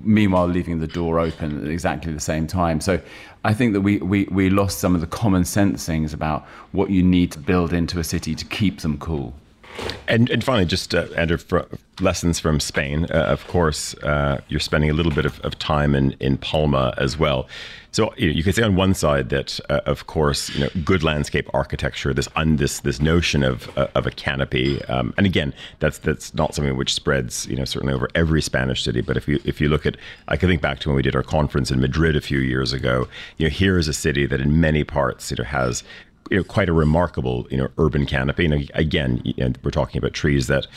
meanwhile 0.04 0.48
leaving 0.48 0.80
the 0.80 0.88
door 0.88 1.20
open 1.20 1.64
at 1.64 1.72
exactly 1.72 2.14
the 2.14 2.20
same 2.20 2.46
time. 2.46 2.80
So 2.82 3.02
I 3.44 3.54
think 3.54 3.74
that 3.74 3.82
we, 3.82 3.98
we, 3.98 4.26
we 4.26 4.50
lost 4.50 4.78
some 4.80 4.94
of 4.94 5.02
the 5.02 5.08
common 5.08 5.44
sense 5.46 5.86
things 5.86 6.14
about 6.14 6.46
what 6.72 6.92
you 6.92 7.02
need 7.02 7.32
to 7.32 7.40
build 7.40 7.74
into 7.74 8.00
a 8.00 8.04
city 8.04 8.36
to 8.36 8.46
keep 8.46 8.82
them 8.82 8.98
cool. 9.00 9.34
And, 10.08 10.30
and 10.30 10.44
finally, 10.44 10.66
just 10.66 10.94
uh, 10.94 11.08
Andrew, 11.16 11.38
lessons 12.00 12.40
from 12.40 12.60
Spain. 12.60 13.06
Uh, 13.06 13.26
of 13.28 13.48
course, 13.48 13.94
uh, 13.96 14.42
you're 14.50 14.60
spending 14.60 14.90
a 14.90 14.94
little 14.94 15.12
bit 15.12 15.26
of, 15.26 15.40
of, 15.42 15.58
time 15.60 15.96
in, 15.96 16.12
in 16.20 16.38
Palma 16.38 16.94
as 16.98 17.18
well. 17.18 17.48
So 17.92 18.14
you, 18.18 18.28
know, 18.28 18.34
you 18.34 18.44
could 18.44 18.56
say 18.56 18.64
on 18.64 18.76
one 18.76 18.94
side 18.94 19.30
that, 19.30 19.58
uh, 19.70 19.80
of 19.86 20.06
course, 20.06 20.50
you 20.50 20.66
know, 20.66 20.70
good 20.84 21.02
landscape 21.02 21.50
architecture, 21.54 22.14
this 22.14 22.28
un, 22.36 22.58
this 22.58 22.82
this 22.82 23.00
notion 23.00 23.42
of 23.42 23.70
uh, 23.78 23.88
of 23.96 24.06
a 24.06 24.12
canopy, 24.12 24.84
um, 24.86 25.14
and 25.18 25.26
again, 25.26 25.54
that's 25.80 26.00
that's 26.00 26.34
not 26.34 26.54
something 26.54 26.76
which 26.76 26.94
spreads, 26.94 27.48
you 27.48 27.56
know, 27.56 27.64
certainly 27.64 27.94
over 27.94 28.10
every 28.14 28.42
Spanish 28.42 28.84
city. 28.84 29.00
But 29.00 29.16
if 29.16 29.30
you 29.30 29.40
if 29.46 29.62
you 29.62 29.70
look 29.70 29.86
at, 29.86 29.96
I 30.28 30.36
can 30.36 30.50
think 30.50 30.62
back 30.62 30.80
to 30.80 30.90
when 30.90 30.98
we 30.98 31.04
did 31.04 31.16
our 31.16 31.24
conference 31.24 31.72
in 31.72 31.80
Madrid 31.80 32.18
a 32.18 32.22
few 32.22 32.40
years 32.40 32.74
ago. 32.74 33.08
You 33.38 33.46
know, 33.46 33.50
here 33.50 33.78
is 33.78 33.88
a 33.88 33.94
city 33.94 34.26
that 34.26 34.42
in 34.42 34.60
many 34.60 34.84
parts, 34.84 35.32
you 35.32 35.38
know, 35.38 35.46
has 35.46 35.82
you 36.30 36.38
know, 36.38 36.44
quite 36.44 36.70
a 36.70 36.74
remarkable 36.74 37.48
you 37.50 37.58
know 37.58 37.70
urban 37.78 38.06
canopy. 38.06 38.46
And 38.46 38.70
again, 38.74 39.22
you 39.24 39.34
know, 39.38 39.54
we're 39.64 39.72
talking 39.72 39.98
about 40.00 40.14
trees 40.14 40.48
that 40.48 40.68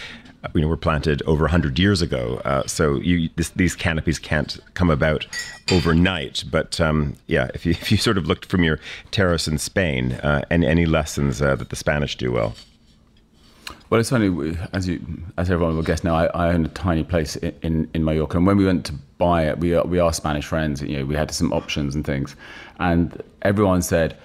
you 0.54 0.60
know 0.60 0.68
were 0.68 0.76
planted 0.76 1.22
over 1.22 1.44
100 1.44 1.78
years 1.78 2.02
ago. 2.02 2.40
Uh, 2.44 2.66
so 2.66 2.96
you, 2.96 3.28
this, 3.36 3.50
these 3.50 3.74
canopies 3.74 4.18
can't 4.18 4.58
come 4.74 4.90
about 4.90 5.26
overnight. 5.70 6.44
But 6.50 6.80
um, 6.80 7.16
yeah, 7.26 7.48
if 7.54 7.66
you 7.66 7.72
if 7.80 7.90
you 7.90 7.96
sort 7.96 8.18
of 8.18 8.26
looked 8.26 8.46
from 8.46 8.62
your 8.62 8.78
terrace 9.10 9.48
in 9.48 9.58
Spain, 9.58 10.12
uh, 10.12 10.42
and 10.50 10.64
any 10.64 10.86
lessons 10.86 11.40
uh, 11.42 11.56
that 11.56 11.70
the 11.70 11.76
Spanish 11.76 12.16
do 12.16 12.32
well. 12.32 12.54
Well, 13.90 14.00
it's 14.00 14.10
funny 14.10 14.56
as 14.74 14.86
you, 14.86 15.00
as 15.38 15.50
everyone 15.50 15.74
will 15.74 15.82
guess 15.82 16.04
now. 16.04 16.14
I, 16.14 16.26
I 16.26 16.48
own 16.52 16.66
a 16.66 16.68
tiny 16.68 17.04
place 17.04 17.36
in, 17.36 17.54
in, 17.62 17.90
in 17.94 18.04
Mallorca, 18.04 18.36
and 18.36 18.46
when 18.46 18.58
we 18.58 18.66
went 18.66 18.84
to 18.86 18.92
buy 19.16 19.46
it, 19.46 19.58
we 19.58 19.74
are, 19.74 19.84
we 19.84 19.98
are 19.98 20.12
Spanish 20.12 20.44
friends. 20.44 20.82
You 20.82 20.98
know, 20.98 21.06
we 21.06 21.14
had 21.14 21.30
some 21.30 21.52
options 21.52 21.94
and 21.94 22.04
things, 22.04 22.36
and 22.80 23.22
everyone 23.42 23.80
said, 23.80 24.16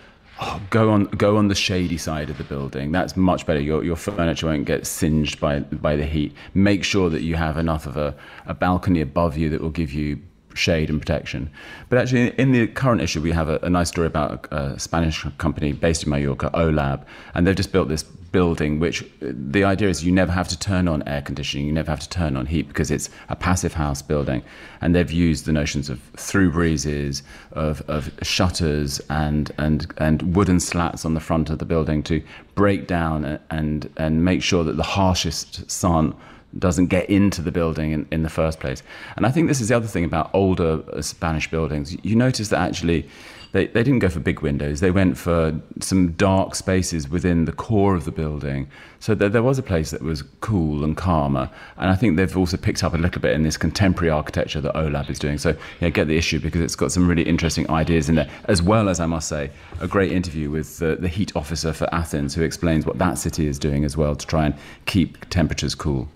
oh, 0.44 0.62
go 0.70 0.92
on 0.92 1.06
go 1.06 1.38
on 1.38 1.48
the 1.48 1.56
shady 1.56 1.98
side 1.98 2.30
of 2.30 2.38
the 2.38 2.44
building. 2.44 2.92
That's 2.92 3.16
much 3.16 3.46
better. 3.46 3.60
Your 3.60 3.84
your 3.84 3.96
furniture 3.96 4.48
won't 4.48 4.66
get 4.66 4.86
singed 4.86 5.40
by 5.40 5.60
by 5.60 5.96
the 5.96 6.06
heat. 6.06 6.34
Make 6.54 6.84
sure 6.84 7.10
that 7.10 7.22
you 7.22 7.36
have 7.36 7.58
enough 7.58 7.86
of 7.86 7.98
a, 7.98 8.16
a 8.46 8.54
balcony 8.54 9.02
above 9.02 9.38
you 9.38 9.50
that 9.50 9.62
will 9.62 9.70
give 9.70 9.92
you 9.92 10.20
shade 10.54 10.90
and 10.90 11.00
protection. 11.00 11.50
But 11.90 12.00
actually, 12.00 12.30
in 12.38 12.52
the 12.52 12.68
current 12.68 13.02
issue, 13.02 13.22
we 13.22 13.32
have 13.32 13.50
a, 13.50 13.60
a 13.64 13.70
nice 13.70 13.90
story 13.90 14.08
about 14.08 14.48
a, 14.52 14.56
a, 14.56 14.80
Spanish 14.80 15.26
company 15.38 15.72
based 15.74 16.04
in 16.04 16.10
Mallorca, 16.10 16.52
OHLAB, 16.54 17.04
and 17.34 17.48
they've 17.48 17.56
just 17.56 17.72
built 17.72 17.88
this 17.88 18.06
building, 18.34 18.80
which 18.80 19.06
the 19.22 19.64
idea 19.64 19.88
is 19.88 20.04
you 20.04 20.12
never 20.12 20.34
have 20.34 20.50
to 20.50 20.60
turn 20.60 20.90
on 20.90 21.08
air 21.08 21.22
conditioning, 21.22 21.66
you 21.66 21.72
never 21.72 21.90
have 21.90 22.02
to 22.02 22.10
turn 22.10 22.36
on 22.36 22.48
heat 22.48 22.68
because 22.68 22.92
it's 22.92 23.10
a 23.30 23.36
passive 23.36 23.74
house 23.74 24.02
building. 24.02 24.44
And 24.82 24.94
they've 24.94 25.10
used 25.10 25.46
the 25.46 25.54
notions 25.54 25.90
of 25.90 26.02
through 26.18 26.52
breezes, 26.52 27.24
of, 27.54 27.82
of 27.88 28.12
shutters, 28.24 29.00
and, 29.10 29.52
and, 29.58 29.94
and 30.00 30.36
wooden 30.36 30.60
slats 30.60 31.06
on 31.06 31.14
the 31.14 31.22
front 31.22 31.50
of 31.50 31.60
the 31.60 31.66
building 31.66 32.04
to 32.04 32.22
break 32.56 32.88
down 32.88 33.40
and, 33.50 33.90
and 33.96 34.26
make 34.26 34.44
sure 34.44 34.66
that 34.66 34.76
the 34.76 34.84
harshest 34.84 35.72
sun 35.72 36.14
doesn't 36.60 36.88
get 36.88 37.10
into 37.10 37.42
the 37.42 37.52
building 37.52 37.92
in, 37.92 38.08
in 38.12 38.24
the 38.24 38.30
first 38.30 38.60
place. 38.60 38.84
And 39.16 39.26
I 39.26 39.32
think 39.32 39.48
this 39.48 39.62
is 39.62 39.70
the 39.70 39.76
other 39.76 39.88
thing 39.88 40.06
about 40.06 40.30
older 40.34 40.84
uh, 40.92 41.02
Spanish 41.02 41.50
buildings. 41.50 41.96
You 42.04 42.16
notice 42.16 42.50
that 42.50 42.60
actually 42.60 43.08
they, 43.54 43.68
they 43.68 43.84
didn't 43.84 44.00
go 44.00 44.10
for 44.10 44.20
big 44.20 44.42
windows, 44.42 44.80
they 44.80 44.92
went 44.92 45.18
for 45.18 45.60
some 45.80 46.12
dark 46.14 46.56
spaces 46.56 47.08
within 47.08 47.46
the 47.46 47.52
core 47.52 47.96
of 47.96 48.04
the 48.04 48.12
building. 48.12 48.68
So 49.00 49.14
that 49.16 49.32
there 49.32 49.44
was 49.44 49.60
a 49.60 49.64
place 49.64 49.92
that 49.92 50.02
was 50.02 50.24
cool 50.42 50.84
and 50.84 50.98
calmer. 50.98 51.50
And 51.78 51.90
I 51.90 51.96
think 51.96 52.18
they've 52.18 52.38
also 52.38 52.58
picked 52.58 52.84
up 52.84 52.94
a 52.94 52.98
little 52.98 53.22
bit 53.22 53.34
in 53.34 53.44
this 53.44 53.58
contemporary 53.58 54.10
architecture 54.10 54.60
that 54.62 54.74
OHLAB 54.74 55.10
is 55.10 55.20
doing. 55.20 55.38
So 55.38 55.56
yeah, 55.82 55.90
get 55.90 56.08
the 56.08 56.18
issue 56.18 56.40
because 56.40 56.62
it's 56.62 56.76
got 56.76 56.92
some 56.92 57.08
really 57.08 57.24
interesting 57.24 57.70
ideas 57.70 58.10
in 58.10 58.16
there, 58.16 58.30
as 58.46 58.62
well 58.62 58.90
as, 58.90 59.00
I 59.00 59.06
must 59.06 59.28
say, 59.28 59.52
a 59.80 59.88
great 59.88 60.12
interview 60.12 60.50
with 60.50 60.80
the, 60.80 60.96
the 60.96 61.10
heat 61.10 61.36
officer 61.36 61.74
for 61.74 61.94
Athens 61.94 62.34
who 62.34 62.42
explains 62.44 62.86
what 62.86 62.98
that 62.98 63.18
city 63.18 63.46
is 63.46 63.60
doing 63.60 63.86
as 63.86 63.96
well 63.96 64.16
to 64.16 64.26
try 64.26 64.46
and 64.46 64.56
keep 64.86 65.30
temperatures 65.30 65.76
cool. 65.76 66.08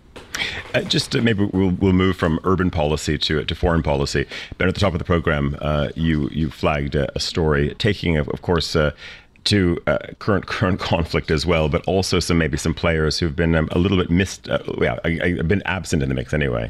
Uh, 0.74 0.82
just 0.82 1.16
uh, 1.16 1.22
maybe 1.22 1.46
we'll, 1.54 1.72
we'll 1.72 1.94
move 1.94 2.18
from 2.18 2.40
urban 2.44 2.70
policy 2.70 3.18
to 3.18 3.44
to 3.44 3.56
foreign 3.56 3.84
policy. 3.84 4.26
But 4.58 4.68
at 4.68 4.74
the 4.74 4.80
top 4.80 4.94
of 4.94 5.00
the 5.00 5.06
program, 5.06 5.58
uh, 5.62 5.90
you 5.96 6.30
you 6.32 6.50
flagged 6.50 6.96
a, 6.96 7.12
a 7.16 7.20
story 7.20 7.74
taking, 7.76 8.18
of, 8.18 8.28
of 8.30 8.42
course. 8.42 8.76
Uh, 8.76 8.92
to 9.44 9.82
uh, 9.88 9.98
current 10.20 10.46
current 10.46 10.78
conflict 10.92 11.32
as 11.32 11.46
well, 11.46 11.70
but 11.70 11.82
also 11.86 12.20
some 12.20 12.38
maybe 12.38 12.58
some 12.58 12.74
players 12.74 13.18
who've 13.18 13.36
been 13.36 13.56
um, 13.56 13.70
a 13.72 13.80
little 13.80 13.98
bit 13.98 14.10
missed, 14.10 14.50
uh, 14.50 14.60
yeah, 14.82 15.00
I, 15.06 15.36
I've 15.40 15.48
been 15.48 15.64
absent 15.66 16.04
in 16.04 16.10
the 16.10 16.16
mix 16.16 16.34
anyway. 16.34 16.70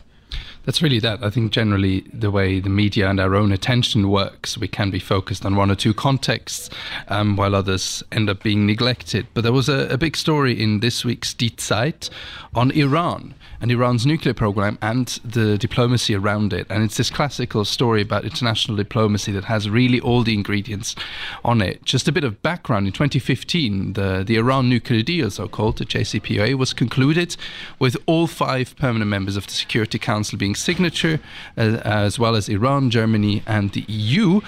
That's 0.68 0.82
really 0.82 1.00
that. 1.00 1.24
I 1.24 1.30
think 1.30 1.54
generally 1.54 2.02
the 2.12 2.30
way 2.30 2.60
the 2.60 2.70
media 2.70 3.10
and 3.10 3.22
our 3.22 3.36
own 3.36 3.54
attention 3.54 4.10
works, 4.10 4.58
we 4.58 4.68
can 4.68 4.92
be 4.92 5.00
focused 5.00 5.46
on 5.46 5.56
one 5.56 5.72
or 5.72 5.76
two 5.76 5.94
contexts 5.94 6.70
um, 7.08 7.38
while 7.38 7.56
others 7.56 8.04
end 8.12 8.30
up 8.30 8.44
being 8.44 8.66
neglected. 8.66 9.28
But 9.34 9.46
there 9.46 9.54
was 9.54 9.70
a, 9.70 9.88
a 9.88 9.98
big 9.98 10.18
story 10.18 10.62
in 10.62 10.82
this 10.82 11.06
week's 11.06 11.34
Die 11.34 11.52
Zeit 11.56 12.10
on 12.54 12.72
Iran 12.72 13.34
and 13.62 13.72
Iran's 13.72 14.06
nuclear 14.06 14.34
program 14.34 14.78
and 14.82 15.08
the 15.24 15.58
diplomacy 15.58 16.14
around 16.14 16.52
it. 16.52 16.68
And 16.70 16.84
it's 16.84 16.98
this 16.98 17.10
classical 17.10 17.64
story 17.66 18.02
about 18.02 18.26
international 18.26 18.76
diplomacy 18.76 19.32
that 19.32 19.46
has 19.46 19.70
really 19.70 20.02
all 20.02 20.24
the 20.24 20.34
ingredients 20.34 20.96
on 21.46 21.62
it. 21.62 21.84
Just 21.86 22.08
a 22.08 22.12
bit 22.12 22.24
of 22.24 22.42
background 22.42 22.88
in 22.88 22.94
2015, 22.94 23.94
the, 23.94 24.24
the 24.26 24.36
Iran 24.36 24.70
nuclear 24.70 25.02
deal, 25.02 25.32
so 25.32 25.48
called, 25.48 25.78
the 25.78 25.86
JCPOA, 25.86 26.56
was 26.56 26.74
concluded 26.74 27.38
with 27.80 27.96
all 28.06 28.28
five 28.28 28.76
permanent 28.76 29.10
members 29.10 29.38
of 29.38 29.48
the 29.48 29.54
Security 29.54 29.98
Council 29.98 30.38
being 30.38 30.56
signature, 30.58 31.20
uh, 31.58 31.82
as 31.84 32.20
well 32.20 32.36
as 32.36 32.50
Iran, 32.50 32.90
Germany, 32.90 33.44
and 33.46 33.72
the 33.72 33.86
EU. 33.88 34.42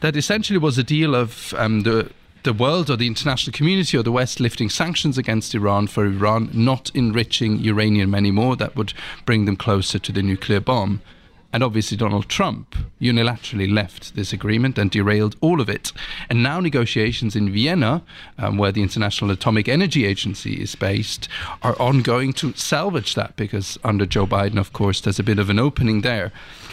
that 0.00 0.16
essentially 0.16 0.58
was 0.58 0.78
a 0.78 0.84
deal 0.84 1.14
of 1.14 1.52
um, 1.58 1.82
the 1.82 2.10
the 2.44 2.52
world 2.52 2.88
or 2.88 2.96
the 2.96 3.06
international 3.06 3.52
community 3.52 3.96
or 3.98 4.02
the 4.02 4.12
West 4.12 4.40
lifting 4.40 4.70
sanctions 4.70 5.18
against 5.18 5.54
Iran 5.54 5.86
for 5.88 6.06
Iran 6.06 6.48
not 6.52 6.90
enriching 6.94 7.58
uranium 7.58 8.14
anymore. 8.14 8.56
That 8.56 8.76
would 8.76 8.92
bring 9.26 9.44
them 9.44 9.56
closer 9.56 9.98
to 9.98 10.12
the 10.12 10.22
nuclear 10.22 10.60
bomb. 10.60 11.02
And 11.50 11.62
obviously, 11.62 11.96
Donald 11.96 12.28
Trump 12.28 12.76
unilaterally 13.00 13.72
left 13.72 14.14
this 14.14 14.34
agreement 14.34 14.76
and 14.76 14.90
derailed 14.90 15.34
all 15.40 15.62
of 15.62 15.70
it. 15.70 15.92
And 16.28 16.42
now, 16.42 16.60
negotiations 16.60 17.34
in 17.34 17.50
Vienna, 17.50 18.02
um, 18.36 18.58
where 18.58 18.70
the 18.70 18.82
International 18.82 19.30
Atomic 19.30 19.66
Energy 19.66 20.04
Agency 20.04 20.60
is 20.60 20.74
based, 20.74 21.26
are 21.62 21.80
ongoing 21.80 22.34
to 22.34 22.52
salvage 22.52 23.14
that 23.14 23.34
because 23.36 23.78
under 23.82 24.04
Joe 24.04 24.26
Biden, 24.26 24.58
of 24.58 24.74
course, 24.74 25.00
there's 25.00 25.18
a 25.18 25.24
bit 25.24 25.38
of 25.38 25.48
an 25.48 25.58
opening 25.58 26.02
there. 26.02 26.32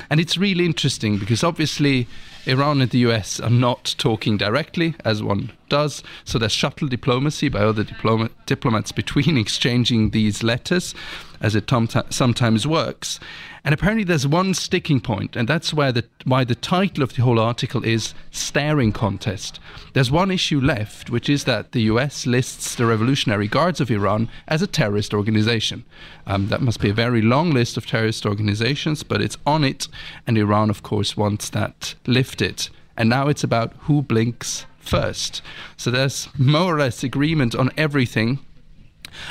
And 0.09 0.19
it's 0.19 0.37
really 0.37 0.65
interesting 0.65 1.17
because 1.17 1.41
obviously, 1.41 2.07
Iran 2.45 2.81
and 2.81 2.91
the 2.91 2.99
US 2.99 3.39
are 3.39 3.49
not 3.49 3.95
talking 3.97 4.37
directly, 4.37 4.95
as 5.05 5.23
one 5.23 5.51
does. 5.69 6.03
So 6.23 6.37
there's 6.39 6.51
shuttle 6.51 6.87
diplomacy 6.87 7.49
by 7.49 7.59
other 7.59 7.83
diploma- 7.83 8.29
diplomats 8.45 8.91
between 8.91 9.37
exchanging 9.45 10.11
these 10.11 10.43
letters, 10.43 10.93
as 11.41 11.55
it 11.55 11.67
tom- 11.67 11.89
sometimes 12.09 12.65
works. 12.65 13.19
And 13.63 13.73
apparently, 13.73 14.03
there's 14.03 14.27
one 14.27 14.53
sticking 14.53 15.01
point, 15.01 15.35
and 15.35 15.47
that's 15.47 15.73
why 15.73 15.91
the, 15.91 16.05
why 16.23 16.43
the 16.43 16.53
title 16.53 17.03
of 17.03 17.15
the 17.15 17.23
whole 17.23 17.39
article 17.39 17.83
is 17.83 18.13
Staring 18.29 18.91
Contest. 18.91 19.59
There's 19.93 20.11
one 20.11 20.29
issue 20.29 20.61
left, 20.61 21.09
which 21.09 21.29
is 21.29 21.45
that 21.45 21.71
the 21.71 21.81
US 21.83 22.27
lists 22.27 22.75
the 22.75 22.85
Revolutionary 22.85 23.47
Guards 23.47 23.81
of 23.81 23.89
Iran 23.89 24.29
as 24.47 24.61
a 24.61 24.67
terrorist 24.67 25.15
organization. 25.15 25.83
Um, 26.27 26.49
that 26.49 26.61
must 26.61 26.79
be 26.79 26.91
a 26.91 26.93
very 26.93 27.23
long 27.23 27.51
list 27.51 27.75
of 27.75 27.87
terrorist 27.87 28.25
organizations, 28.25 29.01
but 29.01 29.19
it's 29.19 29.37
on 29.47 29.63
it, 29.63 29.87
and 30.27 30.37
Iran, 30.37 30.69
of 30.69 30.83
course, 30.83 31.17
wants 31.17 31.49
that 31.49 31.95
lifted. 32.05 32.69
And 32.95 33.09
now 33.09 33.27
it's 33.29 33.43
about 33.43 33.73
who 33.79 34.03
blinks 34.03 34.67
first. 34.85 35.41
So 35.77 35.91
there's 35.91 36.29
more 36.37 36.75
or 36.75 36.79
less 36.79 37.03
agreement 37.03 37.55
on 37.55 37.71
everything 37.77 38.39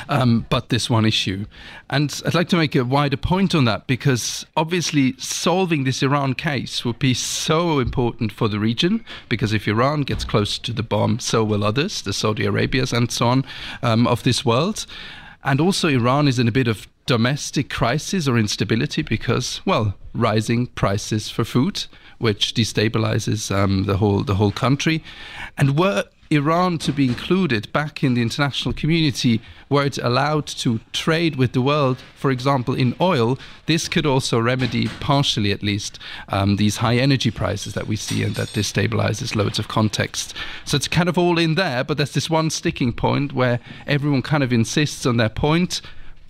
um, 0.09 0.47
but 0.49 0.69
this 0.69 0.89
one 0.89 1.05
issue. 1.05 1.47
And 1.91 2.23
I'd 2.25 2.35
like 2.35 2.49
to 2.51 2.57
make 2.57 2.75
a 2.75 2.85
wider 2.85 3.17
point 3.17 3.55
on 3.55 3.65
that 3.67 3.87
because 3.87 4.47
obviously 4.57 5.15
solving 5.19 5.85
this 5.85 6.03
Iran 6.03 6.35
case 6.35 6.85
would 6.85 6.99
be 6.99 7.15
so 7.15 7.79
important 7.79 8.33
for 8.33 8.49
the 8.49 8.59
region 8.59 9.05
because 9.29 9.53
if 9.53 9.69
Iran 9.69 10.03
gets 10.03 10.25
close 10.25 10.59
to 10.59 10.73
the 10.73 10.83
bomb, 10.83 11.19
so 11.19 11.45
will 11.45 11.65
others, 11.65 12.03
the 12.03 12.13
Saudi 12.13 12.47
Arabias 12.47 12.93
and 12.93 13.11
so 13.11 13.29
on 13.29 13.45
um, 13.83 14.07
of 14.07 14.23
this 14.23 14.45
world. 14.45 14.87
And 15.47 15.61
also, 15.61 15.89
Iran 15.89 16.27
is 16.27 16.39
in 16.39 16.49
a 16.49 16.53
bit 16.53 16.69
of 16.69 16.89
domestic 17.05 17.69
crisis 17.69 18.27
or 18.27 18.39
instability 18.39 19.03
because, 19.03 19.61
well, 19.67 19.95
rising 20.15 20.69
prices 20.69 21.29
for 21.29 21.45
food, 21.45 21.85
which 22.25 22.55
destabilizes 22.55 23.55
um, 23.55 23.85
the 23.85 23.99
whole 23.99 24.23
the 24.31 24.37
whole 24.41 24.55
country, 24.67 24.97
and 25.59 25.79
were 25.79 26.05
Iran 26.31 26.79
to 26.79 26.93
be 26.93 27.07
included 27.07 27.71
back 27.73 28.03
in 28.03 28.15
the 28.15 28.23
international 28.23 28.75
community 28.75 29.41
were 29.69 29.85
it 29.85 29.99
allowed 29.99 30.47
to 30.47 30.81
trade 30.93 31.37
with 31.37 31.53
the 31.53 31.61
world, 31.61 31.99
for 32.17 32.31
example, 32.31 32.75
in 32.75 32.95
oil, 33.01 33.39
this 33.67 33.89
could 33.89 34.07
also 34.07 34.39
remedy, 34.39 34.89
partially 35.01 35.53
at 35.53 35.63
least, 35.63 35.99
um, 36.29 36.57
these 36.57 36.79
high 36.79 36.97
energy 36.97 37.31
prices 37.31 37.75
that 37.75 37.87
we 37.87 37.97
see 37.97 38.23
and 38.23 38.35
that 38.37 38.49
destabilizes 38.49 39.37
loads 39.37 39.59
of 39.59 39.69
context. 39.69 40.35
So 40.65 40.77
it's 40.77 40.89
kind 40.89 41.09
of 41.09 41.19
all 41.19 41.39
in 41.39 41.55
there, 41.55 41.85
but 41.85 41.97
there's 41.99 42.15
this 42.15 42.31
one 42.31 42.51
sticking 42.51 42.93
point 42.93 43.33
where 43.33 43.61
everyone 43.87 44.23
kind 44.23 44.43
of 44.43 44.53
insists 44.53 45.07
on 45.07 45.19
their 45.19 45.35
point 45.47 45.83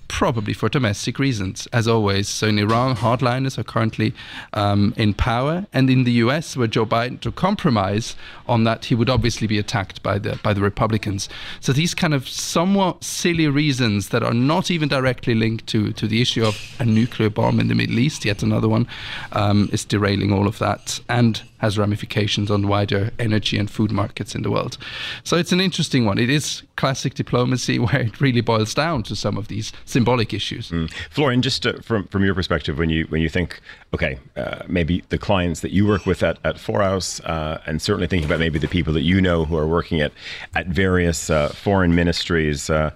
probably 0.08 0.52
for 0.52 0.68
domestic 0.68 1.18
reasons, 1.18 1.66
as 1.72 1.88
always. 1.88 2.28
So 2.28 2.48
in 2.48 2.58
Iran, 2.58 2.96
hardliners 2.96 3.58
are 3.58 3.64
currently 3.64 4.14
um, 4.52 4.94
in 4.96 5.14
power, 5.14 5.66
and 5.72 5.90
in 5.90 6.04
the 6.04 6.12
U.S., 6.12 6.56
where 6.56 6.66
Joe 6.66 6.86
Biden 6.86 7.20
to 7.20 7.32
compromise 7.32 8.16
on 8.46 8.64
that, 8.64 8.86
he 8.86 8.94
would 8.94 9.10
obviously 9.10 9.46
be 9.46 9.58
attacked 9.58 10.02
by 10.02 10.18
the 10.18 10.38
by 10.42 10.52
the 10.52 10.60
Republicans. 10.60 11.28
So 11.60 11.72
these 11.72 11.94
kind 11.94 12.14
of 12.14 12.28
somewhat 12.28 13.04
silly 13.04 13.48
reasons 13.48 14.10
that 14.10 14.22
are 14.22 14.34
not 14.34 14.70
even 14.70 14.88
directly 14.88 15.34
linked 15.34 15.66
to 15.68 15.92
to 15.92 16.06
the 16.06 16.20
issue 16.20 16.44
of 16.44 16.56
a 16.78 16.84
nuclear 16.84 17.30
bomb 17.30 17.60
in 17.60 17.68
the 17.68 17.74
Middle 17.74 17.98
East, 17.98 18.24
yet 18.24 18.42
another 18.42 18.68
one, 18.68 18.86
um, 19.32 19.68
is 19.72 19.84
derailing 19.84 20.32
all 20.32 20.46
of 20.46 20.58
that 20.58 21.00
and 21.08 21.42
has 21.58 21.78
ramifications 21.78 22.50
on 22.50 22.68
wider 22.68 23.10
energy 23.18 23.56
and 23.56 23.70
food 23.70 23.90
markets 23.90 24.34
in 24.34 24.42
the 24.42 24.50
world. 24.50 24.76
So 25.22 25.38
it's 25.38 25.50
an 25.50 25.62
interesting 25.62 26.04
one. 26.04 26.18
It 26.18 26.28
is 26.28 26.62
classic 26.76 27.14
diplomacy 27.14 27.78
where 27.84 28.02
it 28.02 28.20
really 28.20 28.40
boils 28.40 28.74
down 28.74 29.02
to 29.04 29.16
some 29.16 29.36
of 29.36 29.48
these 29.48 29.72
symbolic 29.84 30.32
issues. 30.32 30.70
Mm. 30.70 30.92
Florian, 31.10 31.42
just 31.42 31.66
uh, 31.66 31.74
from 31.80 32.06
from 32.08 32.24
your 32.24 32.34
perspective, 32.34 32.78
when 32.78 32.90
you 32.90 33.06
when 33.08 33.20
you 33.20 33.28
think, 33.28 33.60
okay, 33.92 34.18
uh, 34.36 34.62
maybe 34.68 35.02
the 35.08 35.18
clients 35.18 35.60
that 35.60 35.72
you 35.72 35.86
work 35.86 36.06
with 36.06 36.22
at 36.22 36.38
at 36.44 36.56
Foraus, 36.56 37.20
uh, 37.24 37.58
and 37.66 37.80
certainly 37.80 38.06
thinking 38.06 38.26
about 38.26 38.40
maybe 38.40 38.58
the 38.58 38.68
people 38.68 38.92
that 38.92 39.02
you 39.02 39.20
know 39.20 39.44
who 39.44 39.56
are 39.56 39.66
working 39.66 40.00
at 40.00 40.12
at 40.54 40.66
various 40.66 41.30
uh, 41.30 41.48
foreign 41.48 41.94
ministries 41.94 42.70
uh, 42.70 42.90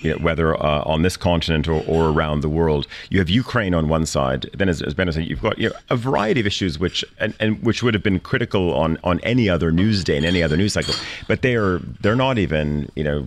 you 0.00 0.10
know, 0.10 0.18
whether 0.18 0.54
uh, 0.54 0.82
on 0.84 1.02
this 1.02 1.16
continent 1.16 1.68
or, 1.68 1.84
or, 1.86 2.08
around 2.10 2.40
the 2.40 2.48
world. 2.48 2.86
You 3.10 3.18
have 3.18 3.28
Ukraine 3.28 3.74
on 3.74 3.88
one 3.88 4.06
side. 4.06 4.48
Then, 4.54 4.68
as, 4.68 4.82
as 4.82 4.94
Ben 4.94 5.10
said, 5.12 5.26
you've 5.26 5.42
got 5.42 5.58
you 5.58 5.68
know, 5.68 5.76
a 5.90 5.96
variety 5.96 6.40
of 6.40 6.46
issues 6.46 6.78
which 6.78 7.04
and, 7.18 7.34
and 7.38 7.62
which 7.62 7.82
would 7.82 7.94
have 7.94 8.02
been 8.02 8.20
critical 8.20 8.74
on, 8.74 8.98
on 9.04 9.20
any 9.20 9.48
other 9.48 9.70
news 9.70 10.02
day 10.02 10.16
in 10.16 10.24
any 10.24 10.42
other 10.42 10.56
news 10.56 10.72
cycle, 10.72 10.94
but 11.28 11.42
they 11.42 11.54
are 11.54 11.78
they're 12.00 12.16
not 12.16 12.38
even 12.38 12.90
you 12.94 13.04
know 13.04 13.26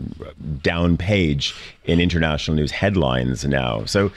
down 0.62 0.98
page 0.98 1.56
in 1.86 2.00
international 2.00 2.56
news 2.56 2.72
headlines 2.72 3.46
now. 3.46 3.86
So 3.86 4.12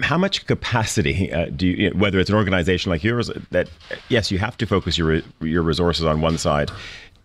how 0.00 0.16
much 0.16 0.46
capacity 0.46 1.32
uh, 1.32 1.46
do 1.46 1.66
you, 1.66 1.90
whether 1.90 2.18
it's 2.18 2.30
an 2.30 2.36
organization 2.36 2.90
like 2.90 3.04
yours 3.04 3.30
that 3.50 3.68
yes 4.08 4.30
you 4.30 4.38
have 4.38 4.56
to 4.56 4.66
focus 4.66 4.96
your 4.96 5.20
your 5.40 5.62
resources 5.62 6.04
on 6.06 6.20
one 6.20 6.38
side 6.38 6.70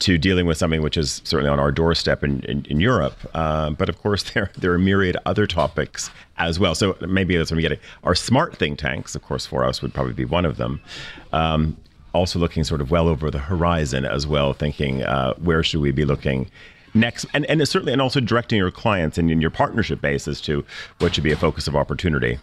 to 0.06 0.20
dealing 0.20 0.46
with 0.46 0.56
something 0.56 0.84
which 0.84 0.98
is 0.98 1.20
certainly 1.24 1.50
on 1.50 1.60
our 1.60 1.72
doorstep 1.72 2.24
in, 2.24 2.42
in, 2.42 2.64
in 2.66 2.80
Europe. 2.80 3.18
Uh, 3.34 3.72
but 3.72 3.90
of 3.90 4.00
course, 4.02 4.24
there, 4.34 4.52
there 4.56 4.72
are 4.72 4.78
myriad 4.78 5.18
other 5.26 5.48
topics 5.48 6.12
as 6.38 6.60
well. 6.60 6.76
So 6.76 6.96
maybe 7.02 7.36
that's 7.36 7.50
what 7.50 7.58
we 7.58 7.64
get. 7.64 7.80
Our 8.04 8.14
smart 8.14 8.56
think 8.56 8.78
tanks, 8.78 9.16
of 9.16 9.24
course, 9.24 9.48
Foraus 9.48 9.82
would 9.82 9.94
probably 9.94 10.14
be 10.14 10.26
one 10.26 10.46
of 10.46 10.58
them. 10.58 10.80
Um, 11.34 11.76
also 12.14 12.40
looking 12.40 12.64
sort 12.64 12.82
of 12.82 12.92
well 12.92 13.08
over 13.08 13.32
the 13.32 13.40
horizon 13.40 14.06
as 14.06 14.28
well, 14.28 14.54
thinking 14.54 15.04
uh, 15.04 15.34
where 15.36 15.64
should 15.64 15.82
we 15.82 15.92
be 15.92 16.06
looking 16.06 16.50
next, 16.94 17.26
and, 17.34 17.46
and 17.48 17.68
certainly, 17.68 17.92
and 17.92 18.02
also 18.02 18.20
directing 18.20 18.58
your 18.58 18.72
clients 18.72 19.18
and 19.18 19.30
in 19.30 19.42
your 19.42 19.50
partnership 19.50 20.00
base 20.02 20.28
as 20.28 20.40
to 20.42 20.64
what 21.00 21.16
should 21.16 21.24
be 21.24 21.32
a 21.32 21.36
focus 21.36 21.68
of 21.68 21.76
opportunity. 21.76 22.40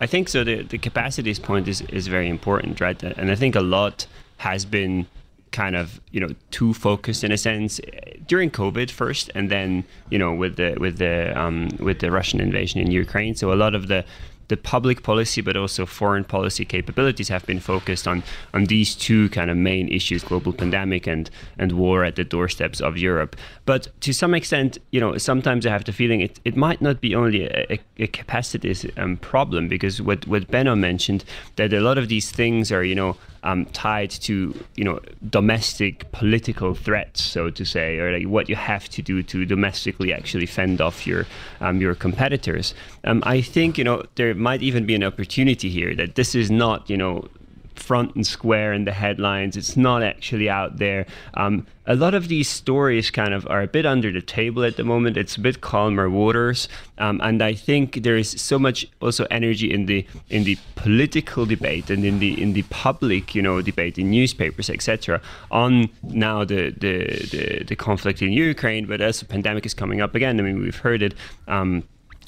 I 0.00 0.06
think 0.06 0.28
so. 0.28 0.42
The, 0.42 0.62
the 0.62 0.78
capacities 0.78 1.38
point 1.38 1.68
is, 1.68 1.82
is 1.82 2.06
very 2.06 2.28
important, 2.28 2.80
right? 2.80 3.00
And 3.02 3.30
I 3.30 3.34
think 3.34 3.54
a 3.54 3.60
lot 3.60 4.06
has 4.38 4.64
been 4.64 5.06
kind 5.54 5.76
of 5.76 6.00
you 6.10 6.20
know 6.20 6.30
too 6.50 6.74
focused 6.74 7.22
in 7.24 7.30
a 7.32 7.38
sense 7.38 7.80
during 8.26 8.50
COVID 8.50 8.90
first, 8.90 9.30
and 9.34 9.50
then 9.50 9.84
you 10.10 10.18
know 10.18 10.34
with 10.34 10.56
the 10.56 10.76
with 10.78 10.98
the 10.98 11.32
um, 11.40 11.68
with 11.78 12.00
the 12.00 12.10
Russian 12.10 12.40
invasion 12.40 12.80
in 12.80 12.90
Ukraine. 12.90 13.34
So 13.34 13.52
a 13.52 13.58
lot 13.64 13.74
of 13.74 13.88
the 13.88 14.04
the 14.48 14.56
public 14.56 15.02
policy 15.02 15.40
but 15.40 15.56
also 15.56 15.86
foreign 15.86 16.24
policy 16.24 16.64
capabilities 16.64 17.28
have 17.28 17.46
been 17.46 17.60
focused 17.60 18.06
on 18.06 18.22
on 18.52 18.66
these 18.66 18.94
two 18.94 19.28
kind 19.30 19.50
of 19.50 19.56
main 19.56 19.88
issues 19.88 20.22
global 20.22 20.52
pandemic 20.52 21.06
and 21.06 21.30
and 21.58 21.72
war 21.72 22.04
at 22.04 22.16
the 22.16 22.24
doorsteps 22.24 22.80
of 22.80 22.98
Europe 22.98 23.36
but 23.64 23.88
to 24.00 24.12
some 24.12 24.34
extent 24.34 24.76
you 24.90 25.00
know 25.00 25.16
sometimes 25.16 25.64
I 25.66 25.70
have 25.70 25.84
the 25.84 25.92
feeling 25.92 26.20
it, 26.20 26.40
it 26.44 26.56
might 26.56 26.82
not 26.82 27.00
be 27.00 27.14
only 27.14 27.44
a, 27.46 27.78
a 27.98 28.06
capacity 28.06 28.74
um, 28.96 29.16
problem 29.16 29.68
because 29.68 30.02
what 30.02 30.26
what 30.26 30.50
Benno 30.50 30.76
mentioned 30.76 31.24
that 31.56 31.72
a 31.72 31.80
lot 31.80 31.96
of 31.96 32.08
these 32.08 32.30
things 32.30 32.70
are 32.70 32.84
you 32.84 32.94
know 32.94 33.16
um, 33.44 33.66
tied 33.66 34.10
to 34.10 34.54
you 34.74 34.84
know 34.84 34.98
domestic 35.30 36.10
political 36.12 36.74
threats, 36.74 37.22
so 37.22 37.50
to 37.50 37.64
say, 37.64 37.98
or 37.98 38.18
like 38.18 38.26
what 38.26 38.48
you 38.48 38.56
have 38.56 38.88
to 38.88 39.02
do 39.02 39.22
to 39.22 39.44
domestically 39.44 40.12
actually 40.12 40.46
fend 40.46 40.80
off 40.80 41.06
your 41.06 41.26
um, 41.60 41.80
your 41.80 41.94
competitors. 41.94 42.74
Um, 43.04 43.22
I 43.24 43.40
think 43.40 43.78
you 43.78 43.84
know 43.84 44.02
there 44.16 44.34
might 44.34 44.62
even 44.62 44.86
be 44.86 44.94
an 44.94 45.04
opportunity 45.04 45.68
here 45.68 45.94
that 45.94 46.16
this 46.16 46.34
is 46.34 46.50
not 46.50 46.90
you 46.90 46.96
know 46.96 47.28
front 47.76 48.14
and 48.14 48.26
square 48.26 48.72
in 48.72 48.84
the 48.84 48.92
headlines. 48.92 49.56
It's 49.56 49.76
not 49.76 50.02
actually 50.02 50.48
out 50.48 50.78
there. 50.78 51.06
Um, 51.34 51.66
a 51.86 51.94
lot 51.94 52.14
of 52.14 52.28
these 52.28 52.48
stories 52.48 53.10
kind 53.10 53.34
of 53.34 53.46
are 53.48 53.62
a 53.62 53.66
bit 53.66 53.84
under 53.84 54.10
the 54.10 54.22
table 54.22 54.64
at 54.64 54.76
the 54.76 54.84
moment. 54.84 55.16
It's 55.16 55.36
a 55.36 55.40
bit 55.40 55.60
calmer 55.60 56.08
waters, 56.08 56.68
um, 56.98 57.20
and 57.22 57.42
I 57.42 57.54
think 57.54 58.02
there 58.02 58.16
is 58.16 58.30
so 58.30 58.58
much 58.58 58.86
also 59.00 59.26
energy 59.30 59.72
in 59.72 59.86
the 59.86 60.06
in 60.30 60.44
the 60.44 60.56
political 60.76 61.44
debate 61.44 61.90
and 61.90 62.04
in 62.04 62.18
the 62.18 62.40
in 62.40 62.54
the 62.54 62.62
public, 62.70 63.34
you 63.34 63.42
know, 63.42 63.60
debate 63.60 63.98
in 63.98 64.10
newspapers, 64.10 64.70
etc. 64.70 65.20
On 65.50 65.90
now 66.02 66.44
the, 66.44 66.70
the 66.70 67.26
the 67.30 67.64
the 67.64 67.76
conflict 67.76 68.22
in 68.22 68.32
Ukraine, 68.32 68.86
but 68.86 69.00
as 69.00 69.20
the 69.20 69.26
pandemic 69.26 69.66
is 69.66 69.74
coming 69.74 70.00
up 70.00 70.14
again, 70.14 70.40
I 70.40 70.42
mean, 70.42 70.60
we've 70.60 70.76
heard 70.76 71.02
it. 71.02 71.14
Um, 71.48 71.84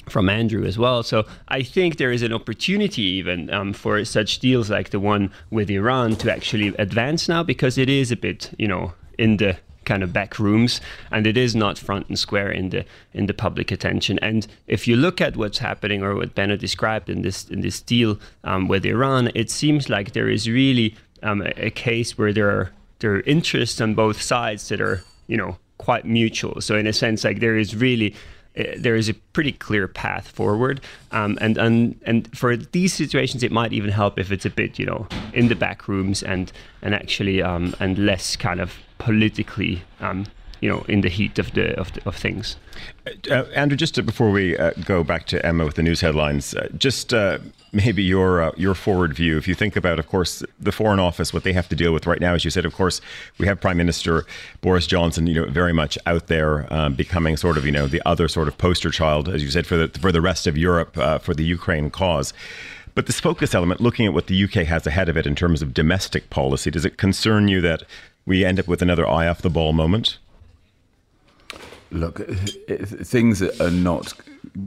from 0.09 0.29
Andrew 0.29 0.63
as 0.63 0.77
well. 0.77 1.03
So 1.03 1.25
I 1.49 1.61
think 1.63 1.97
there 1.97 2.13
is 2.13 2.21
an 2.21 2.31
opportunity 2.31 3.01
even 3.01 3.53
um, 3.53 3.73
for 3.73 4.05
such 4.05 4.39
deals 4.39 4.69
like 4.69 4.91
the 4.91 5.01
one 5.01 5.31
with 5.51 5.69
Iran 5.69 6.15
to 6.17 6.31
actually 6.31 6.69
advance 6.77 7.27
now 7.27 7.43
because 7.43 7.77
it 7.77 7.89
is 7.89 8.09
a 8.09 8.15
bit, 8.15 8.51
you 8.57 8.69
know, 8.69 8.93
in 9.17 9.37
the 9.37 9.57
kind 9.85 10.03
of 10.03 10.11
back 10.11 10.37
rooms 10.37 10.81
and 11.11 11.25
it 11.25 11.37
is 11.37 11.55
not 11.55 11.77
front 11.77 12.09
and 12.09 12.19
square 12.19 12.51
in 12.51 12.69
the 12.71 12.83
in 13.13 13.25
the 13.25 13.33
public 13.33 13.71
attention 13.71 14.19
and 14.19 14.45
if 14.67 14.85
you 14.85 14.97
look 14.97 15.21
at 15.21 15.37
what's 15.37 15.59
happening 15.59 16.03
or 16.03 16.13
what 16.13 16.35
Benno 16.35 16.57
described 16.57 17.09
in 17.09 17.21
this 17.21 17.47
in 17.47 17.61
this 17.61 17.79
deal 17.79 18.19
um, 18.43 18.67
with 18.67 18.85
Iran 18.85 19.31
it 19.33 19.49
seems 19.49 19.87
like 19.87 20.11
there 20.11 20.27
is 20.27 20.49
really 20.49 20.93
um, 21.23 21.41
a, 21.41 21.67
a 21.67 21.69
case 21.69 22.17
where 22.17 22.33
there 22.33 22.49
are 22.49 22.71
there 22.99 23.13
are 23.15 23.21
interests 23.21 23.79
on 23.79 23.95
both 23.95 24.21
sides 24.21 24.67
that 24.69 24.81
are 24.81 25.03
you 25.27 25.37
know 25.37 25.57
quite 25.77 26.05
mutual. 26.05 26.61
So 26.61 26.75
in 26.75 26.87
a 26.87 26.93
sense, 26.93 27.23
like 27.23 27.39
there 27.39 27.57
is 27.57 27.75
really 27.75 28.15
there 28.77 28.95
is 28.95 29.09
a 29.09 29.13
pretty 29.13 29.51
clear 29.51 29.87
path 29.87 30.27
forward. 30.29 30.81
Um, 31.11 31.37
and, 31.41 31.57
and 31.57 31.99
and 32.03 32.37
for 32.37 32.57
these 32.57 32.93
situations, 32.93 33.43
it 33.43 33.51
might 33.51 33.73
even 33.73 33.91
help 33.91 34.19
if 34.19 34.31
it's 34.31 34.45
a 34.45 34.49
bit, 34.49 34.79
you 34.79 34.85
know, 34.85 35.07
in 35.33 35.47
the 35.47 35.55
back 35.55 35.87
rooms 35.87 36.23
and 36.23 36.51
and 36.81 36.93
actually 36.95 37.41
um, 37.41 37.75
and 37.79 37.97
less 37.97 38.35
kind 38.35 38.59
of 38.59 38.73
politically 38.97 39.83
um, 39.99 40.25
you 40.61 40.69
know 40.69 40.83
in 40.87 41.01
the 41.01 41.09
heat 41.09 41.39
of 41.39 41.51
the 41.53 41.77
of, 41.79 41.93
the, 41.93 42.01
of 42.07 42.15
things. 42.15 42.55
Uh, 43.31 43.43
Andrew, 43.55 43.77
just 43.77 43.95
to, 43.95 44.03
before 44.03 44.29
we 44.31 44.57
uh, 44.57 44.71
go 44.85 45.03
back 45.03 45.25
to 45.27 45.43
Emma 45.45 45.65
with 45.65 45.75
the 45.75 45.83
news 45.83 46.01
headlines, 46.01 46.53
uh, 46.53 46.67
just 46.77 47.13
uh, 47.13 47.39
maybe 47.71 48.03
your 48.03 48.41
uh, 48.41 48.51
your 48.57 48.75
forward 48.75 49.13
view. 49.13 49.37
If 49.37 49.47
you 49.47 49.55
think 49.55 49.75
about, 49.75 49.99
of 49.99 50.07
course, 50.07 50.43
the 50.59 50.71
Foreign 50.71 50.99
Office, 50.99 51.33
what 51.33 51.43
they 51.43 51.53
have 51.53 51.69
to 51.69 51.75
deal 51.75 51.93
with 51.93 52.05
right 52.05 52.19
now, 52.19 52.33
as 52.33 52.43
you 52.43 52.51
said, 52.51 52.65
of 52.65 52.73
course, 52.73 53.01
we 53.37 53.47
have 53.47 53.59
Prime 53.59 53.77
Minister 53.77 54.25
Boris 54.61 54.87
Johnson, 54.87 55.27
you 55.27 55.35
know, 55.35 55.45
very 55.49 55.73
much 55.73 55.97
out 56.05 56.27
there, 56.27 56.71
um, 56.73 56.93
becoming 56.93 57.37
sort 57.37 57.57
of 57.57 57.65
you 57.65 57.71
know 57.71 57.87
the 57.87 58.01
other 58.05 58.27
sort 58.27 58.47
of 58.47 58.57
poster 58.57 58.89
child, 58.89 59.29
as 59.29 59.43
you 59.43 59.49
said, 59.49 59.65
for 59.65 59.77
the 59.77 59.99
for 59.99 60.11
the 60.11 60.21
rest 60.21 60.47
of 60.47 60.57
Europe 60.57 60.97
uh, 60.97 61.17
for 61.17 61.33
the 61.33 61.43
Ukraine 61.43 61.89
cause. 61.89 62.33
But 62.95 63.05
this 63.05 63.19
focus 63.19 63.53
element, 63.53 63.79
looking 63.79 64.07
at 64.07 64.13
what 64.13 64.25
the 64.25 64.43
UK 64.43 64.65
has 64.65 64.87
ahead 64.87 65.07
of 65.07 65.17
it 65.17 65.27
in 65.27 65.35
terms 65.35 65.61
of 65.61 65.71
domestic 65.71 66.31
policy, 66.31 66.71
does 66.71 66.83
it 66.83 66.97
concern 66.97 67.47
you 67.47 67.61
that 67.61 67.83
we 68.25 68.43
end 68.43 68.59
up 68.59 68.67
with 68.67 68.81
another 68.81 69.07
eye 69.07 69.27
off 69.27 69.43
the 69.43 69.51
ball 69.51 69.71
moment? 69.71 70.17
Look, 71.91 72.27
things 72.67 73.41
are 73.41 73.71
not 73.71 74.13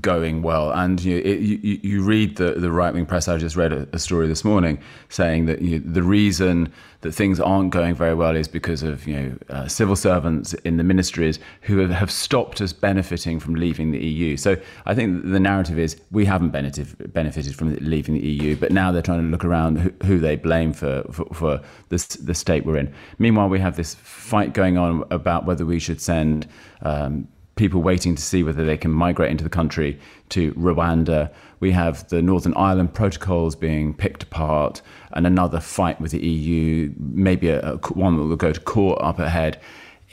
going 0.00 0.42
well, 0.42 0.72
and 0.72 1.02
you, 1.02 1.18
it, 1.18 1.40
you, 1.40 1.80
you 1.82 2.02
read 2.02 2.36
the, 2.36 2.52
the 2.52 2.70
right 2.70 2.92
wing 2.92 3.06
press. 3.06 3.28
I 3.28 3.36
just 3.36 3.56
read 3.56 3.72
a, 3.72 3.88
a 3.92 3.98
story 3.98 4.26
this 4.28 4.44
morning 4.44 4.78
saying 5.08 5.46
that 5.46 5.62
you, 5.62 5.78
the 5.78 6.02
reason 6.02 6.72
that 7.02 7.12
things 7.12 7.40
aren't 7.40 7.70
going 7.70 7.94
very 7.94 8.14
well 8.14 8.36
is 8.36 8.46
because 8.46 8.82
of 8.82 9.06
you 9.06 9.16
know 9.16 9.36
uh, 9.48 9.66
civil 9.66 9.96
servants 9.96 10.52
in 10.52 10.76
the 10.76 10.84
ministries 10.84 11.38
who 11.62 11.78
have, 11.78 11.90
have, 11.90 12.10
stopped 12.10 12.60
us 12.60 12.72
benefiting 12.72 13.40
from 13.40 13.54
leaving 13.54 13.90
the 13.90 13.98
EU. 13.98 14.36
So 14.36 14.56
I 14.86 14.94
think 14.94 15.22
the 15.22 15.40
narrative 15.40 15.78
is 15.78 16.00
we 16.10 16.24
haven't 16.24 16.50
benefited 16.50 17.12
benefited 17.12 17.54
from 17.56 17.74
leaving 17.76 18.14
the 18.14 18.26
EU, 18.26 18.56
but 18.56 18.70
now 18.72 18.92
they're 18.92 19.02
trying 19.02 19.22
to 19.22 19.30
look 19.30 19.44
around 19.44 19.78
who, 19.78 19.92
who 20.04 20.18
they 20.18 20.36
blame 20.36 20.72
for 20.72 21.02
for, 21.10 21.24
for 21.32 21.60
the 21.88 22.34
state 22.34 22.66
we're 22.66 22.76
in. 22.76 22.92
Meanwhile, 23.18 23.48
we 23.48 23.60
have 23.60 23.76
this 23.76 23.94
fight 23.94 24.52
going 24.52 24.76
on 24.76 25.04
about 25.10 25.46
whether 25.46 25.64
we 25.64 25.78
should 25.78 26.00
send. 26.00 26.46
Um, 26.82 27.28
people 27.60 27.82
waiting 27.82 28.14
to 28.14 28.22
see 28.22 28.42
whether 28.42 28.64
they 28.64 28.78
can 28.78 28.90
migrate 28.90 29.30
into 29.30 29.44
the 29.44 29.50
country 29.50 30.00
to 30.30 30.54
Rwanda. 30.54 31.30
We 31.60 31.72
have 31.72 32.08
the 32.08 32.22
Northern 32.22 32.54
Ireland 32.56 32.94
protocols 32.94 33.54
being 33.54 33.92
picked 33.92 34.22
apart, 34.22 34.80
and 35.12 35.26
another 35.26 35.60
fight 35.60 36.00
with 36.00 36.12
the 36.12 36.26
EU, 36.26 36.90
maybe 36.98 37.48
a, 37.48 37.74
a, 37.74 37.76
one 37.92 38.16
that 38.16 38.22
will 38.22 38.34
go 38.36 38.50
to 38.50 38.60
court 38.60 38.98
up 39.02 39.18
ahead. 39.18 39.60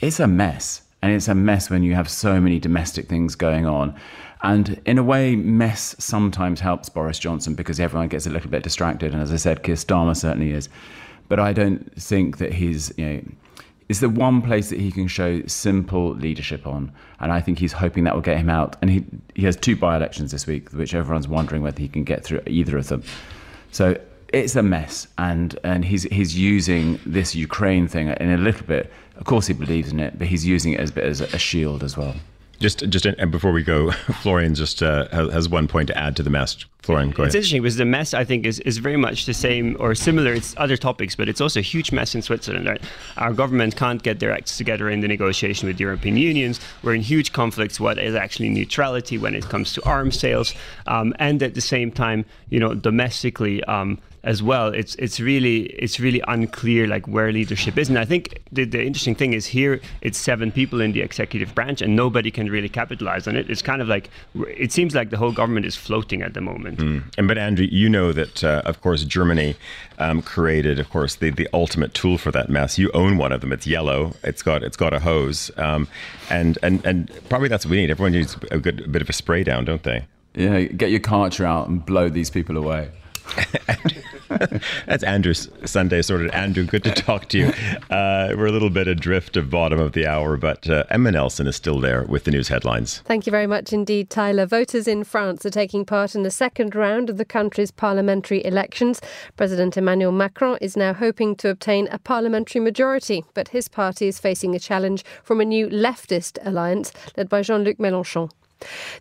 It's 0.02 0.20
a 0.20 0.28
mess. 0.28 0.82
And 1.02 1.14
it's 1.14 1.30
a 1.30 1.36
mess 1.36 1.70
when 1.70 1.84
you 1.84 1.96
have 1.96 2.10
so 2.10 2.42
many 2.42 2.60
domestic 2.60 3.08
things 3.08 3.36
going 3.36 3.66
on. 3.66 3.96
And 4.42 4.82
in 4.86 4.98
a 4.98 5.04
way, 5.04 5.38
mess 5.38 5.96
sometimes 6.00 6.60
helps 6.60 6.90
Boris 6.90 7.18
Johnson 7.18 7.54
because 7.54 7.80
everyone 7.80 8.10
gets 8.10 8.26
a 8.28 8.30
little 8.30 8.50
bit 8.50 8.62
distracted. 8.62 9.14
And 9.14 9.22
as 9.22 9.32
I 9.32 9.38
said, 9.38 9.64
Keir 9.64 9.76
Starmer 9.76 10.18
certainly 10.18 10.52
is. 10.52 10.68
But 11.30 11.40
I 11.40 11.54
don't 11.54 11.80
think 11.96 12.40
that 12.40 12.52
he's, 12.52 12.92
you 12.98 13.06
know, 13.06 13.22
is 13.90 14.02
the 14.02 14.10
one 14.10 14.42
place 14.42 14.70
that 14.70 14.80
he 14.80 14.92
can 14.92 15.08
show 15.08 15.42
simple 15.46 16.14
leadership 16.16 16.68
on. 16.68 16.92
And 17.20 17.32
I 17.32 17.40
think 17.40 17.60
he's 17.60 17.72
hoping 17.72 18.04
that 18.04 18.14
will 18.14 18.22
get 18.22 18.38
him 18.38 18.50
out. 18.50 18.76
And 18.82 18.90
he, 18.90 19.06
he 19.36 19.46
has 19.46 19.56
two 19.56 19.76
by 19.76 19.96
elections 19.96 20.32
this 20.32 20.46
week, 20.46 20.72
which 20.72 20.94
everyone's 20.94 21.28
wondering 21.28 21.62
whether 21.62 21.80
he 21.80 21.88
can 21.88 22.04
get 22.04 22.24
through 22.24 22.42
either 22.48 22.78
of 22.78 22.88
them. 22.90 23.04
So 23.72 23.98
it's 24.34 24.56
a 24.56 24.64
mess. 24.64 25.08
And, 25.18 25.58
and 25.64 25.86
he's, 25.86 26.04
he's 26.04 26.38
using 26.38 27.00
this 27.06 27.34
Ukraine 27.34 27.88
thing 27.88 28.10
in 28.10 28.32
a 28.32 28.38
little 28.38 28.66
bit. 28.66 28.92
Of 29.16 29.26
course, 29.26 29.48
he 29.48 29.54
believes 29.54 29.92
in 29.92 30.00
it, 30.00 30.18
but 30.20 30.28
he's 30.28 30.46
using 30.46 30.74
it 30.74 30.80
as, 30.80 30.96
as 30.98 31.22
a 31.22 31.38
shield 31.38 31.84
as 31.84 31.96
well. 31.96 32.16
Just, 32.60 32.90
just, 32.90 33.06
and 33.06 33.32
before 33.32 33.52
we 33.52 33.64
go, 33.64 33.92
Florian 34.22 34.56
just 34.56 34.82
uh, 34.82 35.08
has 35.10 35.48
one 35.48 35.68
point 35.68 35.88
to 35.88 35.98
add 35.98 36.16
to 36.16 36.24
the 36.24 36.30
mess. 36.30 36.66
Florian, 36.82 37.10
go 37.12 37.24
It's 37.24 37.34
ahead. 37.34 37.36
interesting 37.36 37.62
because 37.62 37.76
the 37.76 37.86
mess, 37.86 38.14
I 38.14 38.24
think, 38.24 38.46
is, 38.46 38.60
is 38.62 38.78
very 38.78 38.96
much 38.98 39.26
the 39.26 39.34
same 39.34 39.76
or 39.80 39.94
similar. 39.94 40.34
It's 40.34 40.56
other 40.58 40.78
topics, 40.78 41.16
but 41.16 41.28
it's 41.28 41.42
also 41.42 41.60
a 41.60 41.64
huge 41.64 41.92
mess 41.92 42.16
in 42.16 42.22
Switzerland. 42.22 42.66
Right? 42.66 42.82
Our 43.18 43.34
government 43.34 43.76
can't 43.76 44.02
get 44.02 44.20
their 44.20 44.32
acts 44.32 44.58
together 44.58 44.90
in 44.90 45.02
the 45.02 45.08
negotiation 45.08 45.68
with 45.68 45.80
European 45.80 46.18
unions. 46.18 46.60
We're 46.84 46.96
in 46.96 47.02
huge 47.02 47.34
conflicts. 47.34 47.80
What 47.80 48.00
is 48.00 48.16
actually 48.16 48.50
neutrality 48.50 49.18
when 49.18 49.36
it 49.36 49.44
comes 49.50 49.74
to 49.74 49.84
arms 49.86 50.18
sales, 50.18 50.54
um, 50.88 51.14
and 51.20 51.44
at 51.44 51.56
the 51.56 51.62
same 51.62 51.92
time, 51.92 52.26
you 52.50 52.60
know, 52.60 52.74
domestically. 52.74 53.64
Um, 53.66 54.00
as 54.28 54.44
well. 54.44 54.68
It's 54.68 54.94
it's 54.96 55.22
really 55.22 55.68
it's 55.84 56.02
really 56.02 56.22
unclear 56.28 56.86
like 56.86 57.08
where 57.08 57.32
leadership 57.32 57.78
is. 57.78 57.88
And 57.88 57.98
I 57.98 58.04
think 58.04 58.40
the, 58.52 58.66
the 58.66 58.84
interesting 58.86 59.16
thing 59.16 59.34
is 59.34 59.46
here 59.48 59.80
it's 60.02 60.18
seven 60.18 60.52
people 60.52 60.82
in 60.82 60.92
the 60.92 61.02
executive 61.02 61.56
branch 61.56 61.82
and 61.82 61.96
nobody 61.96 62.30
can 62.30 62.50
really 62.50 62.68
capitalize 62.68 63.26
on 63.28 63.38
it. 63.38 63.50
It's 63.50 63.62
kind 63.62 63.82
of 63.82 63.88
like 63.88 64.10
it 64.36 64.74
seems 64.74 64.94
like 64.94 65.12
the 65.12 65.18
whole 65.18 65.32
government 65.32 65.66
is 65.66 65.78
floating 65.78 66.22
at 66.22 66.34
the 66.34 66.42
moment. 66.42 66.80
Mm. 66.80 67.04
And 67.18 67.28
but 67.30 67.38
Andrew, 67.38 67.66
you 67.72 67.88
know 67.88 68.12
that 68.12 68.44
uh, 68.44 68.62
of 68.66 68.82
course 68.82 69.06
Germany 69.06 69.56
um, 69.98 70.22
created, 70.22 70.78
of 70.78 70.90
course, 70.90 71.16
the 71.16 71.32
the 71.32 71.48
ultimate 71.54 71.94
tool 71.94 72.18
for 72.18 72.32
that 72.32 72.50
mess. 72.50 72.78
You 72.78 72.92
own 72.94 73.18
one 73.18 73.32
of 73.32 73.40
them. 73.40 73.54
It's 73.54 73.66
yellow. 73.66 74.14
It's 74.24 74.44
got 74.44 74.62
it's 74.62 74.78
got 74.78 74.94
a 74.94 75.00
hose, 75.00 75.52
um, 75.58 75.88
and 76.30 76.58
and 76.62 76.86
and 76.86 77.10
probably 77.30 77.48
that's 77.48 77.66
what 77.66 77.72
we 77.72 77.78
need. 77.78 77.92
Everyone 77.92 78.12
needs 78.12 78.36
a 78.52 78.60
good 78.60 78.82
a 78.82 78.88
bit 78.90 79.02
of 79.02 79.10
a 79.10 79.14
spray 79.14 79.46
down, 79.46 79.64
don't 79.64 79.84
they? 79.84 80.06
Yeah, 80.36 80.64
get 80.64 80.92
your 80.92 81.00
Karcher 81.00 81.46
out 81.46 81.70
and 81.70 81.84
blow 81.84 82.10
these 82.10 82.30
people 82.30 82.58
away. 82.58 82.92
That's 84.86 85.04
Andrew's 85.04 85.50
Sunday 85.66 86.02
sorted. 86.02 86.32
Andrew, 86.32 86.64
good 86.64 86.84
to 86.84 86.92
talk 86.92 87.30
to 87.30 87.38
you. 87.38 87.48
Uh, 87.90 88.34
we're 88.36 88.48
a 88.48 88.52
little 88.52 88.70
bit 88.70 88.88
adrift 88.88 89.38
of 89.38 89.50
bottom 89.50 89.80
of 89.80 89.94
the 89.94 90.06
hour, 90.06 90.38
but 90.38 90.70
uh, 90.70 90.84
Emma 90.90 91.12
Nelson 91.12 91.48
is 91.48 91.56
still 91.56 91.80
there 91.80 92.04
with 92.04 92.26
the 92.26 92.32
news 92.32 92.48
headlines. 92.48 93.00
Thank 93.06 93.26
you 93.26 93.32
very 93.32 93.48
much 93.48 93.74
indeed, 93.74 94.10
Tyler. 94.10 94.46
Voters 94.46 94.88
in 94.88 95.04
France 95.04 95.46
are 95.46 95.50
taking 95.50 95.86
part 95.86 96.16
in 96.16 96.24
the 96.24 96.32
second 96.32 96.76
round 96.76 97.10
of 97.10 97.18
the 97.18 97.26
country's 97.26 97.72
parliamentary 97.72 98.44
elections. 98.46 99.02
President 99.36 99.78
Emmanuel 99.78 100.12
Macron 100.12 100.58
is 100.62 100.78
now 100.78 100.94
hoping 100.94 101.36
to 101.38 101.50
obtain 101.50 101.88
a 101.92 102.00
parliamentary 102.00 102.62
majority, 102.62 103.24
but 103.34 103.50
his 103.50 103.68
party 103.68 104.08
is 104.08 104.20
facing 104.20 104.56
a 104.56 104.60
challenge 104.60 105.04
from 105.24 105.42
a 105.42 105.46
new 105.46 105.68
leftist 105.68 106.38
alliance 106.46 106.92
led 107.16 107.30
by 107.30 107.42
Jean 107.42 107.64
Luc 107.64 107.78
Mélenchon. 107.78 108.30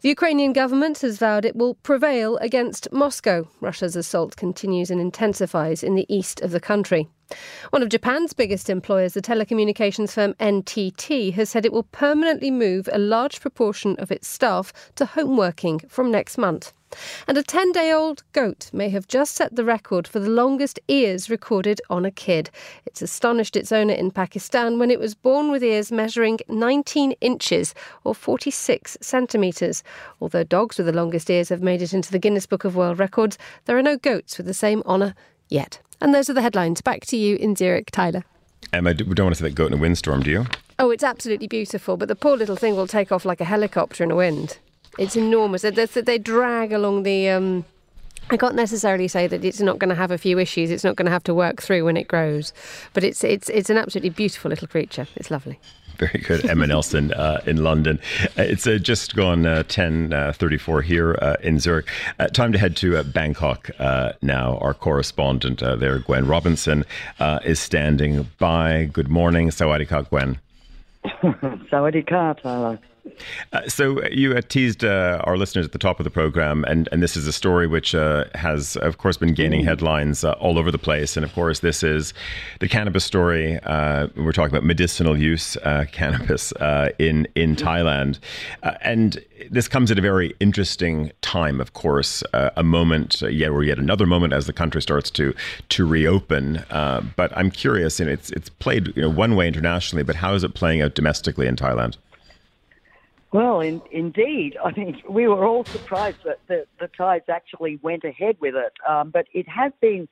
The 0.03 0.09
Ukrainian 0.09 0.53
government 0.53 1.01
has 1.01 1.19
vowed 1.19 1.45
it 1.45 1.57
will 1.57 1.75
prevail 1.77 2.37
against 2.39 2.93
Moscow. 2.93 3.49
Russia's 3.61 3.97
assault 3.97 4.37
continues 4.37 4.91
and 4.91 5.01
intensifies 5.01 5.83
in 5.83 5.95
the 5.95 6.07
east 6.15 6.41
of 6.43 6.51
the 6.51 6.61
country. 6.61 7.09
One 7.71 7.83
of 7.83 7.89
Japan's 7.89 8.33
biggest 8.33 8.71
employers, 8.71 9.15
the 9.15 9.23
telecommunications 9.23 10.13
firm 10.13 10.35
NTT, 10.35 11.33
has 11.33 11.51
said 11.51 11.65
it 11.65 11.73
will 11.73 11.85
permanently 11.85 12.51
move 12.51 12.89
a 12.93 12.99
large 12.99 13.41
proportion 13.41 13.97
of 13.99 14.13
its 14.13 14.29
staff 14.29 14.73
to 14.95 15.07
home 15.07 15.37
working 15.37 15.81
from 15.89 16.11
next 16.11 16.39
month. 16.39 16.73
And 17.27 17.37
a 17.37 17.43
10 17.43 17.73
day 17.73 17.93
old 17.93 18.23
goat 18.33 18.71
may 18.73 18.89
have 18.91 19.09
just 19.09 19.35
set 19.35 19.55
the 19.55 19.65
record 19.65 20.07
for 20.07 20.21
the 20.21 20.31
longest 20.31 20.79
ears 20.89 21.29
recorded 21.29 21.81
on 21.91 22.05
a 22.05 22.11
kid. 22.11 22.51
It's 22.85 23.03
astonished 23.03 23.57
its 23.57 23.73
owner 23.73 23.95
in 23.95 24.11
Pakistan 24.11 24.79
when 24.79 24.91
it 24.91 25.01
was 25.01 25.15
born 25.15 25.51
with 25.51 25.63
ears 25.63 25.91
measuring 25.91 26.39
19 26.49 27.13
inches 27.21 27.75
or 28.05 28.15
46 28.15 28.99
centimetres. 29.01 29.83
Although 30.21 30.45
dogs 30.45 30.79
with 30.79 30.87
the 30.87 30.93
longest 30.93 31.31
ears 31.31 31.49
have 31.49 31.63
made 31.63 31.83
it 31.83 31.93
into 31.93 32.13
the 32.13 32.19
Guinness 32.19 32.47
Book 32.47 32.65
of 32.65 32.77
World 32.77 32.99
Records, 32.99 33.39
there 33.65 33.77
are 33.77 33.83
no 33.83 33.97
goats 33.97 34.37
with 34.37 34.47
the 34.47 34.55
same 34.55 34.83
honour 34.87 35.15
yet. 35.49 35.81
And 36.01 36.15
those 36.15 36.29
are 36.29 36.35
the 36.35 36.43
headlines. 36.43 36.81
Back 36.81 37.07
to 37.07 37.17
you 37.17 37.37
in 37.37 37.57
Zurich, 37.57 37.91
Tyler. 37.91 38.25
Emma, 38.73 38.91
we 38.91 39.15
don't 39.15 39.27
want 39.27 39.37
to 39.37 39.43
see 39.43 39.49
that 39.49 39.55
goat 39.55 39.73
in 39.73 39.79
a 39.79 39.81
windstorm, 39.81 40.23
do 40.23 40.31
you? 40.31 40.47
Oh, 40.79 40.91
it's 40.91 41.05
absolutely 41.05 41.47
beautiful, 41.47 41.97
but 41.97 42.09
the 42.09 42.17
poor 42.17 42.37
little 42.37 42.57
thing 42.57 42.77
will 42.77 42.87
take 42.87 43.11
off 43.11 43.25
like 43.25 43.41
a 43.41 43.45
helicopter 43.45 44.05
in 44.05 44.11
a 44.11 44.17
wind. 44.17 44.59
It's 44.99 45.17
enormous. 45.17 45.63
They, 45.63 45.71
they 45.71 46.19
drag 46.19 46.73
along 46.73 47.03
the. 47.03 47.29
Um, 47.31 47.65
I 48.29 48.37
can't 48.37 48.57
necessarily 48.57 49.07
say 49.07 49.29
that 49.29 49.45
it's 49.45 49.61
not 49.61 49.79
going 49.79 49.91
to 49.91 49.95
have 49.95 50.11
a 50.11 50.19
few 50.19 50.39
issues. 50.39 50.71
It's 50.71 50.83
not 50.83 50.97
going 50.97 51.07
to 51.07 51.13
have 51.13 51.23
to 51.25 51.35
work 51.35 51.63
through 51.63 51.85
when 51.85 51.97
it 51.97 52.09
grows, 52.09 52.53
but 52.93 53.05
it's 53.05 53.23
it's 53.23 53.49
it's 53.51 53.71
an 53.71 53.77
absolutely 53.77 54.11
beautiful 54.11 54.49
little 54.49 54.67
creature. 54.67 55.07
It's 55.17 55.31
lovely. 55.31 55.61
Very 55.97 56.21
good, 56.21 56.45
Emma 56.45 56.67
Nelson 56.67 57.13
uh, 57.15 57.41
in 57.47 57.63
London. 57.65 57.99
Uh, 58.37 58.43
it's 58.43 58.67
uh, 58.67 58.79
just 58.79 59.15
gone 59.15 59.47
uh, 59.47 59.63
ten 59.63 60.13
uh, 60.13 60.33
thirty-four 60.33 60.83
here 60.83 61.17
uh, 61.23 61.37
in 61.43 61.59
Zurich. 61.59 61.87
time 62.33 62.53
to 62.53 62.59
head 62.59 62.77
to 62.77 63.03
Bangkok 63.05 63.71
now. 64.23 64.59
Our 64.59 64.75
correspondent 64.75 65.61
there, 65.61 65.99
Gwen 66.01 66.27
Robinson, 66.27 66.85
is 67.21 67.61
standing 67.61 68.29
by. 68.39 68.91
Good 68.93 69.09
morning, 69.09 69.51
Sawadee 69.51 69.89
Ka, 69.89 70.03
Gwen. 70.03 70.39
Sawadee 71.05 72.07
Ka, 72.07 72.35
Tyler. 72.35 72.79
Uh, 73.53 73.69
so 73.69 74.05
you 74.09 74.35
uh, 74.35 74.41
teased 74.49 74.85
uh, 74.85 75.21
our 75.25 75.37
listeners 75.37 75.67
at 75.67 75.73
the 75.73 75.79
top 75.79 76.01
of 76.01 76.05
the 76.05 76.11
program, 76.11 76.65
and, 76.65 76.89
and 76.93 77.03
this 77.03 77.17
is 77.17 77.27
a 77.27 77.33
story 77.33 77.67
which 77.67 77.95
uh, 77.95 78.25
has, 78.35 78.77
of 78.77 78.99
course, 78.99 79.17
been 79.17 79.35
gaining 79.35 79.65
headlines 79.65 80.25
uh, 80.25 80.33
all 80.33 80.59
over 80.59 80.71
the 80.71 80.79
place. 80.79 81.17
And 81.17 81.25
of 81.25 81.33
course, 81.33 81.61
this 81.61 81.83
is 81.83 82.13
the 82.61 82.69
cannabis 82.69 83.05
story. 83.05 83.59
Uh, 83.63 84.09
we're 84.17 84.33
talking 84.33 84.55
about 84.55 84.65
medicinal 84.65 85.17
use 85.17 85.57
cannabis 85.93 86.53
in 86.99 87.27
in 87.35 87.57
Thailand, 87.57 88.19
and 88.83 89.23
this 89.51 89.69
comes 89.69 89.91
at 89.91 89.99
a 89.99 90.03
very 90.03 90.35
interesting 90.41 91.13
time. 91.23 91.61
Of 91.61 91.73
course, 91.73 92.23
a 92.33 92.63
moment, 92.63 93.23
yet 93.23 93.51
or 93.51 93.63
yet 93.63 93.79
another 93.79 94.07
moment 94.07 94.33
as 94.33 94.47
the 94.47 94.53
country 94.53 94.83
starts 94.83 95.11
to 95.13 95.35
to 95.71 95.87
reopen. 95.87 96.65
but 96.69 97.37
I'm 97.37 97.51
curious, 97.51 98.01
and 98.01 98.09
it's 98.11 98.31
it's 98.31 98.49
played 98.49 98.95
you 98.97 99.03
know 99.03 99.11
one 99.11 99.37
way 99.37 99.49
internationally, 99.49 100.03
but 100.03 100.17
how 100.17 100.35
is 100.35 100.45
it 100.45 100.55
playing 100.55 100.83
out 100.83 100.95
domestically 100.95 101.47
in 101.47 101.57
Thailand? 101.57 101.97
Well, 103.33 103.61
in, 103.61 103.83
indeed. 103.91 104.57
I 104.65 104.73
mean, 104.73 105.03
we 105.09 105.27
were 105.29 105.45
all 105.45 105.65
surprised 105.65 106.19
that 106.25 106.39
the, 106.49 106.67
the 106.81 106.89
Thais 106.89 107.23
actually 107.29 107.79
went 107.83 108.05
ahead 108.05 108.37
with 108.41 108.55
it. 108.55 108.73
Um, 108.89 109.11
but 109.11 109.27
it 109.33 109.49
has 109.49 109.73
been, 109.81 110.09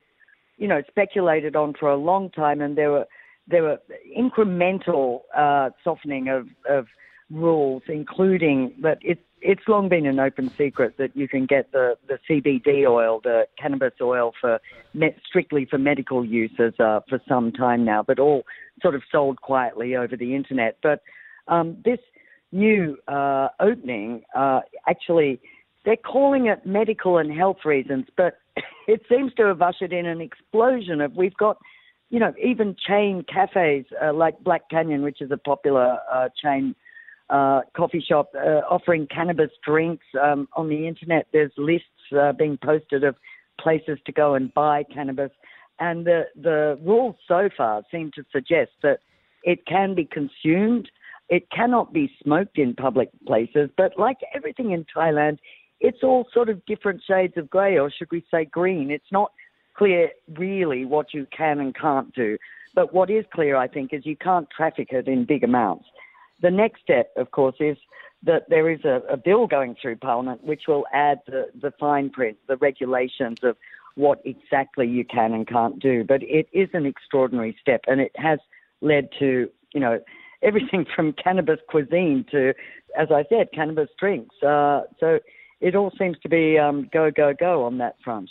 you 0.57 0.67
know, 0.67 0.81
speculated 0.87 1.55
on 1.55 1.73
for 1.73 1.89
a 1.89 1.97
long 1.97 2.29
time, 2.29 2.61
and 2.61 2.77
there 2.77 2.91
were 2.91 3.05
there 3.47 3.63
were 3.63 3.79
incremental 4.17 5.21
uh, 5.35 5.69
softening 5.83 6.29
of, 6.29 6.47
of 6.67 6.87
rules, 7.29 7.83
including 7.87 8.73
that 8.81 8.97
it, 9.01 9.19
it's 9.41 9.61
long 9.67 9.87
been 9.87 10.07
an 10.07 10.19
open 10.19 10.49
secret 10.57 10.95
that 10.97 11.15
you 11.15 11.27
can 11.27 11.45
get 11.45 11.71
the, 11.71 11.95
the 12.07 12.17
CBD 12.27 12.87
oil, 12.89 13.21
the 13.23 13.47
cannabis 13.59 13.93
oil, 14.01 14.33
for 14.41 14.59
strictly 15.27 15.65
for 15.65 15.77
medical 15.77 16.25
uses 16.25 16.73
uh, 16.79 17.01
for 17.07 17.21
some 17.27 17.51
time 17.51 17.85
now, 17.85 18.01
but 18.01 18.17
all 18.17 18.43
sort 18.81 18.95
of 18.95 19.03
sold 19.11 19.41
quietly 19.41 19.95
over 19.95 20.15
the 20.17 20.33
internet. 20.33 20.77
But 20.81 21.01
um, 21.47 21.77
this 21.85 21.99
new 22.55 22.97
uh, 23.07 23.49
opening, 23.59 24.23
uh, 24.35 24.61
actually, 24.87 25.39
they're 25.83 25.97
calling 25.97 26.47
it 26.47 26.65
medical 26.65 27.17
and 27.17 27.31
health 27.31 27.57
reasons, 27.65 28.05
but 28.17 28.39
it 28.87 29.01
seems 29.09 29.33
to 29.35 29.43
have 29.45 29.61
ushered 29.61 29.93
in 29.93 30.05
an 30.05 30.21
explosion 30.21 31.01
of 31.01 31.15
we've 31.15 31.37
got, 31.37 31.57
you 32.09 32.19
know, 32.19 32.33
even 32.43 32.75
chain 32.87 33.23
cafes 33.31 33.85
uh, 34.01 34.13
like 34.13 34.39
Black 34.43 34.69
Canyon, 34.69 35.03
which 35.03 35.21
is 35.21 35.31
a 35.31 35.37
popular 35.37 35.97
uh, 36.11 36.29
chain 36.41 36.73
uh, 37.29 37.61
coffee 37.75 38.03
shop, 38.07 38.31
uh, 38.35 38.61
offering 38.69 39.07
cannabis 39.07 39.51
drinks 39.63 40.05
um, 40.21 40.47
on 40.53 40.69
the 40.69 40.87
internet. 40.87 41.27
There's 41.33 41.51
lists 41.57 41.89
being 42.37 42.57
posted 42.63 43.03
of 43.03 43.15
places 43.59 43.97
to 44.05 44.11
go 44.11 44.35
and 44.35 44.53
buy 44.53 44.83
cannabis, 44.83 45.31
and 45.79 46.05
the 46.05 46.25
the 46.39 46.79
rules 46.83 47.15
so 47.27 47.49
far 47.57 47.81
seem 47.91 48.11
to 48.15 48.23
suggest 48.31 48.71
that 48.83 48.99
it 49.43 49.65
can 49.65 49.95
be 49.95 50.05
consumed 50.05 50.89
it 51.29 51.49
cannot 51.49 51.93
be 51.93 52.11
smoked 52.23 52.57
in 52.57 52.75
public 52.75 53.09
places, 53.25 53.69
but 53.77 53.97
like 53.97 54.17
everything 54.33 54.71
in 54.71 54.85
Thailand, 54.95 55.39
it's 55.79 56.03
all 56.03 56.27
sort 56.33 56.49
of 56.49 56.65
different 56.65 57.01
shades 57.05 57.35
of 57.37 57.49
grey, 57.49 57.77
or 57.77 57.91
should 57.91 58.11
we 58.11 58.23
say 58.31 58.45
green. 58.45 58.91
It's 58.91 59.11
not 59.11 59.31
clear 59.75 60.09
really 60.37 60.85
what 60.85 61.13
you 61.13 61.27
can 61.35 61.59
and 61.59 61.75
can't 61.75 62.13
do. 62.13 62.37
But 62.73 62.93
what 62.93 63.09
is 63.09 63.25
clear, 63.33 63.55
I 63.55 63.67
think, 63.67 63.93
is 63.93 64.05
you 64.05 64.15
can't 64.15 64.49
traffic 64.49 64.89
it 64.91 65.07
in 65.07 65.25
big 65.25 65.43
amounts. 65.43 65.85
The 66.41 66.51
next 66.51 66.81
step, 66.81 67.11
of 67.15 67.31
course, 67.31 67.55
is 67.59 67.77
that 68.23 68.49
there 68.49 68.69
is 68.69 68.83
a, 68.83 69.01
a 69.09 69.17
bill 69.17 69.47
going 69.47 69.75
through 69.81 69.97
Parliament 69.97 70.43
which 70.43 70.63
will 70.67 70.85
add 70.93 71.19
the, 71.27 71.47
the 71.59 71.71
fine 71.79 72.09
print, 72.09 72.37
the 72.47 72.57
regulations 72.57 73.39
of 73.43 73.55
what 73.95 74.21
exactly 74.25 74.87
you 74.87 75.05
can 75.05 75.33
and 75.33 75.47
can't 75.47 75.79
do. 75.79 76.03
But 76.03 76.21
it 76.23 76.47
is 76.51 76.69
an 76.73 76.85
extraordinary 76.85 77.55
step, 77.61 77.81
and 77.87 78.01
it 78.01 78.11
has 78.15 78.39
led 78.81 79.09
to, 79.19 79.49
you 79.73 79.79
know, 79.79 79.99
everything 80.41 80.85
from 80.95 81.13
cannabis 81.13 81.59
cuisine 81.69 82.25
to, 82.31 82.53
as 82.97 83.09
I 83.11 83.25
said, 83.29 83.49
cannabis 83.53 83.89
drinks. 83.99 84.35
Uh, 84.41 84.81
so 84.99 85.19
it 85.61 85.75
all 85.75 85.91
seems 85.97 86.17
to 86.23 86.29
be 86.29 86.57
um, 86.57 86.89
go, 86.91 87.11
go, 87.11 87.33
go 87.33 87.63
on 87.63 87.77
that 87.79 87.95
front. 88.03 88.29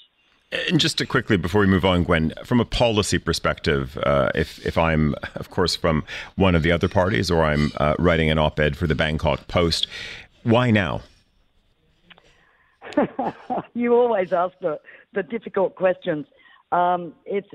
And 0.69 0.79
just 0.79 0.99
to 0.99 1.07
quickly 1.07 1.37
before 1.37 1.63
we 1.63 1.67
move 1.67 1.85
on, 1.85 2.05
Gwen, 2.05 2.33
from 2.45 2.61
a 2.61 2.65
policy 2.65 3.19
perspective, 3.19 3.99
uh, 4.05 4.31
if 4.37 4.65
if 4.65 4.79
I'm, 4.79 5.17
of 5.35 5.51
course, 5.51 5.75
from 5.75 6.05
one 6.37 6.55
of 6.55 6.63
the 6.63 6.71
other 6.71 6.89
parties, 6.89 7.29
or 7.29 7.43
I'm 7.43 7.73
uh, 7.79 7.95
writing 7.99 8.31
an 8.31 8.39
op-ed 8.39 8.77
for 8.77 8.87
the 8.87 8.95
Bangkok 8.95 9.49
Post, 9.49 9.89
why 10.45 10.71
now? 10.71 11.01
you 13.75 13.95
always 13.95 14.33
ask 14.33 14.55
the, 14.61 14.79
the 15.13 15.23
difficult 15.25 15.75
questions. 15.75 16.27
Um, 16.71 17.15
it's 17.25 17.49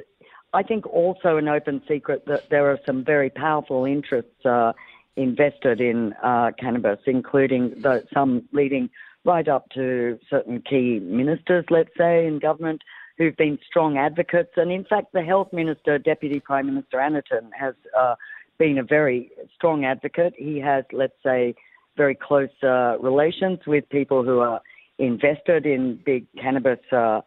I 0.53 0.63
think 0.63 0.87
also 0.87 1.37
an 1.37 1.47
open 1.47 1.81
secret 1.87 2.25
that 2.25 2.49
there 2.49 2.69
are 2.71 2.79
some 2.85 3.03
very 3.03 3.29
powerful 3.29 3.85
interests 3.85 4.45
uh, 4.45 4.73
invested 5.15 5.81
in 5.81 6.13
uh, 6.23 6.51
cannabis, 6.57 6.99
including 7.05 7.81
the, 7.81 8.03
some 8.13 8.47
leading 8.51 8.89
right 9.25 9.47
up 9.47 9.69
to 9.71 10.17
certain 10.29 10.61
key 10.61 10.99
ministers, 10.99 11.65
let's 11.69 11.91
say, 11.97 12.25
in 12.25 12.39
government, 12.39 12.81
who've 13.17 13.35
been 13.35 13.59
strong 13.67 13.97
advocates. 13.97 14.51
And 14.55 14.71
in 14.71 14.85
fact, 14.85 15.07
the 15.13 15.21
health 15.21 15.49
minister, 15.51 15.99
Deputy 15.99 16.39
Prime 16.39 16.67
Minister 16.67 16.97
Anutin, 16.97 17.49
has 17.57 17.75
uh, 17.97 18.15
been 18.57 18.77
a 18.77 18.83
very 18.83 19.29
strong 19.53 19.85
advocate. 19.85 20.33
He 20.37 20.57
has, 20.59 20.85
let's 20.93 21.21
say, 21.23 21.53
very 21.97 22.15
close 22.15 22.49
uh, 22.63 22.97
relations 22.99 23.59
with 23.67 23.87
people 23.89 24.23
who 24.23 24.39
are 24.39 24.61
invested 24.99 25.65
in 25.65 25.99
big 26.05 26.25
cannabis 26.41 26.79
uh, 26.91 27.21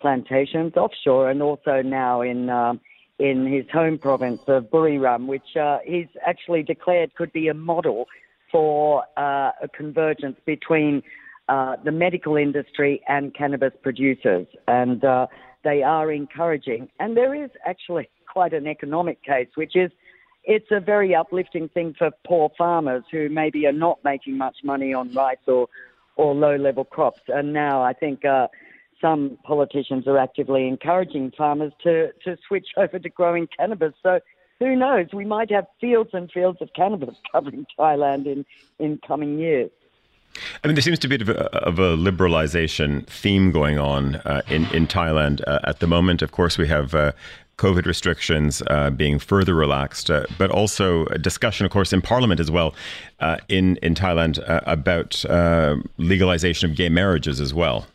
plantations 0.00 0.74
offshore 0.76 1.30
and 1.30 1.42
also 1.42 1.82
now 1.82 2.22
in 2.22 2.50
uh, 2.50 2.74
in 3.18 3.46
his 3.46 3.64
home 3.72 3.98
province 3.98 4.40
of 4.46 4.64
Buriram, 4.64 5.26
which 5.26 5.56
uh, 5.56 5.78
he's 5.84 6.08
actually 6.26 6.62
declared 6.62 7.14
could 7.14 7.32
be 7.32 7.48
a 7.48 7.54
model 7.54 8.06
for 8.52 9.04
uh, 9.16 9.52
a 9.62 9.68
convergence 9.74 10.36
between 10.44 11.02
uh, 11.48 11.76
the 11.84 11.92
medical 11.92 12.36
industry 12.36 13.02
and 13.08 13.34
cannabis 13.34 13.72
producers. 13.82 14.46
And 14.68 15.02
uh, 15.04 15.28
they 15.64 15.82
are 15.82 16.12
encouraging. 16.12 16.88
And 17.00 17.16
there 17.16 17.34
is 17.34 17.50
actually 17.64 18.08
quite 18.30 18.52
an 18.52 18.66
economic 18.66 19.22
case, 19.22 19.48
which 19.54 19.74
is 19.74 19.90
it's 20.44 20.70
a 20.70 20.78
very 20.78 21.14
uplifting 21.14 21.68
thing 21.70 21.94
for 21.98 22.10
poor 22.26 22.50
farmers 22.56 23.02
who 23.10 23.28
maybe 23.28 23.66
are 23.66 23.72
not 23.72 23.98
making 24.04 24.38
much 24.38 24.56
money 24.62 24.94
on 24.94 25.12
rice 25.12 25.38
or, 25.48 25.68
or 26.16 26.34
low 26.34 26.56
level 26.56 26.84
crops. 26.84 27.22
And 27.28 27.52
now 27.52 27.82
I 27.82 27.92
think 27.92 28.24
uh, 28.24 28.46
some 29.00 29.38
politicians 29.44 30.06
are 30.06 30.18
actively 30.18 30.66
encouraging 30.66 31.32
farmers 31.36 31.72
to, 31.82 32.12
to 32.24 32.36
switch 32.46 32.68
over 32.76 32.98
to 32.98 33.08
growing 33.08 33.48
cannabis. 33.56 33.92
So 34.02 34.20
who 34.58 34.74
knows? 34.74 35.08
We 35.12 35.24
might 35.24 35.50
have 35.50 35.66
fields 35.80 36.10
and 36.12 36.30
fields 36.30 36.58
of 36.60 36.70
cannabis 36.74 37.16
covering 37.32 37.66
Thailand 37.78 38.26
in, 38.26 38.44
in 38.78 38.98
coming 39.06 39.38
years. 39.38 39.70
I 40.62 40.68
mean, 40.68 40.74
there 40.74 40.82
seems 40.82 40.98
to 40.98 41.08
be 41.08 41.14
a 41.14 41.18
bit 41.18 41.38
of 41.38 41.78
a, 41.78 41.96
liberalization 41.96 43.06
theme 43.06 43.52
going 43.52 43.78
on 43.78 44.16
uh, 44.16 44.42
in, 44.48 44.66
in 44.66 44.86
Thailand 44.86 45.40
uh, 45.46 45.60
at 45.64 45.80
the 45.80 45.86
moment. 45.86 46.20
Of 46.20 46.32
course, 46.32 46.58
we 46.58 46.68
have 46.68 46.94
uh, 46.94 47.12
COVID 47.56 47.86
restrictions 47.86 48.62
uh, 48.66 48.90
being 48.90 49.18
further 49.18 49.54
relaxed, 49.54 50.10
uh, 50.10 50.26
but 50.36 50.50
also 50.50 51.06
a 51.06 51.18
discussion, 51.18 51.64
of 51.64 51.72
course, 51.72 51.92
in 51.92 52.02
Parliament 52.02 52.38
as 52.38 52.50
well 52.50 52.74
uh, 53.20 53.38
in, 53.48 53.76
in 53.78 53.94
Thailand 53.94 54.42
about 54.66 55.24
legalization 55.96 56.70
of 56.70 56.76
gay 56.76 56.90
marriages 56.90 57.40
as 57.40 57.54
well. 57.54 57.86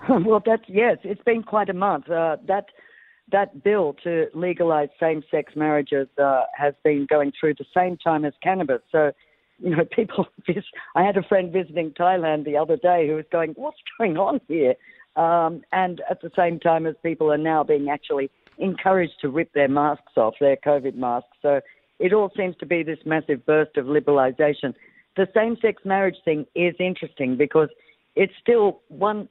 well, 0.08 0.42
that's 0.44 0.62
yes, 0.68 0.98
it's 1.02 1.22
been 1.24 1.42
quite 1.42 1.68
a 1.68 1.74
month. 1.74 2.08
Uh, 2.08 2.36
that 2.46 2.66
that 3.30 3.62
bill 3.62 3.94
to 4.04 4.26
legalize 4.32 4.88
same-sex 4.98 5.54
marriages 5.54 6.08
uh, 6.22 6.42
has 6.56 6.72
been 6.82 7.06
going 7.10 7.32
through 7.38 7.54
the 7.54 7.66
same 7.76 7.96
time 7.98 8.24
as 8.24 8.32
cannabis. 8.42 8.80
So, 8.90 9.12
you 9.58 9.76
know, 9.76 9.84
people. 9.90 10.26
I 10.94 11.02
had 11.02 11.16
a 11.16 11.22
friend 11.22 11.52
visiting 11.52 11.90
Thailand 11.90 12.44
the 12.44 12.56
other 12.56 12.76
day 12.76 13.08
who 13.08 13.16
was 13.16 13.26
going, 13.30 13.52
"What's 13.56 13.78
going 13.98 14.16
on 14.16 14.40
here?" 14.48 14.74
Um, 15.16 15.62
and 15.72 16.00
at 16.08 16.20
the 16.20 16.30
same 16.36 16.60
time 16.60 16.86
as 16.86 16.94
people 17.02 17.32
are 17.32 17.38
now 17.38 17.64
being 17.64 17.88
actually 17.90 18.30
encouraged 18.58 19.14
to 19.20 19.28
rip 19.28 19.52
their 19.52 19.68
masks 19.68 20.16
off, 20.16 20.34
their 20.40 20.56
COVID 20.56 20.94
masks. 20.94 21.36
So 21.42 21.60
it 21.98 22.12
all 22.12 22.30
seems 22.36 22.56
to 22.58 22.66
be 22.66 22.82
this 22.82 22.98
massive 23.04 23.44
burst 23.44 23.76
of 23.76 23.86
liberalization. 23.86 24.74
The 25.16 25.26
same-sex 25.34 25.82
marriage 25.84 26.18
thing 26.24 26.46
is 26.54 26.74
interesting 26.78 27.36
because 27.36 27.68
it's 28.14 28.32
still 28.40 28.80
one 28.88 29.28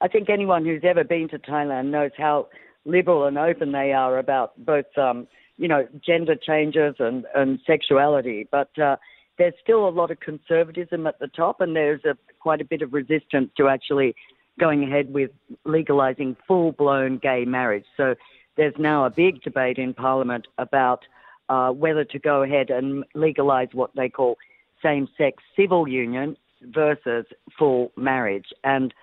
I 0.00 0.08
think 0.08 0.28
anyone 0.28 0.64
who's 0.64 0.82
ever 0.84 1.04
been 1.04 1.28
to 1.28 1.38
Thailand 1.38 1.86
knows 1.86 2.10
how 2.16 2.48
liberal 2.84 3.26
and 3.26 3.38
open 3.38 3.72
they 3.72 3.92
are 3.92 4.18
about 4.18 4.52
both, 4.64 4.86
um, 4.98 5.26
you 5.56 5.68
know, 5.68 5.86
gender 6.04 6.34
changes 6.34 6.96
and, 6.98 7.24
and 7.34 7.58
sexuality. 7.66 8.46
But 8.50 8.76
uh, 8.78 8.96
there's 9.38 9.54
still 9.62 9.88
a 9.88 9.90
lot 9.90 10.10
of 10.10 10.20
conservatism 10.20 11.06
at 11.06 11.18
the 11.18 11.28
top, 11.28 11.60
and 11.60 11.74
there's 11.74 12.04
a, 12.04 12.16
quite 12.40 12.60
a 12.60 12.64
bit 12.64 12.82
of 12.82 12.92
resistance 12.92 13.50
to 13.56 13.68
actually 13.68 14.14
going 14.60 14.84
ahead 14.84 15.12
with 15.12 15.30
legalizing 15.64 16.36
full 16.46 16.72
blown 16.72 17.18
gay 17.18 17.44
marriage. 17.44 17.86
So 17.96 18.14
there's 18.56 18.74
now 18.78 19.04
a 19.04 19.10
big 19.10 19.42
debate 19.42 19.78
in 19.78 19.94
Parliament 19.94 20.46
about 20.58 21.00
uh, 21.48 21.70
whether 21.70 22.04
to 22.04 22.18
go 22.18 22.42
ahead 22.42 22.70
and 22.70 23.04
legalize 23.14 23.68
what 23.72 23.90
they 23.96 24.08
call 24.08 24.36
same 24.82 25.08
sex 25.18 25.42
civil 25.56 25.88
union 25.88 26.36
versus 26.62 27.26
full 27.58 27.92
marriage. 27.96 28.46
And 28.62 28.94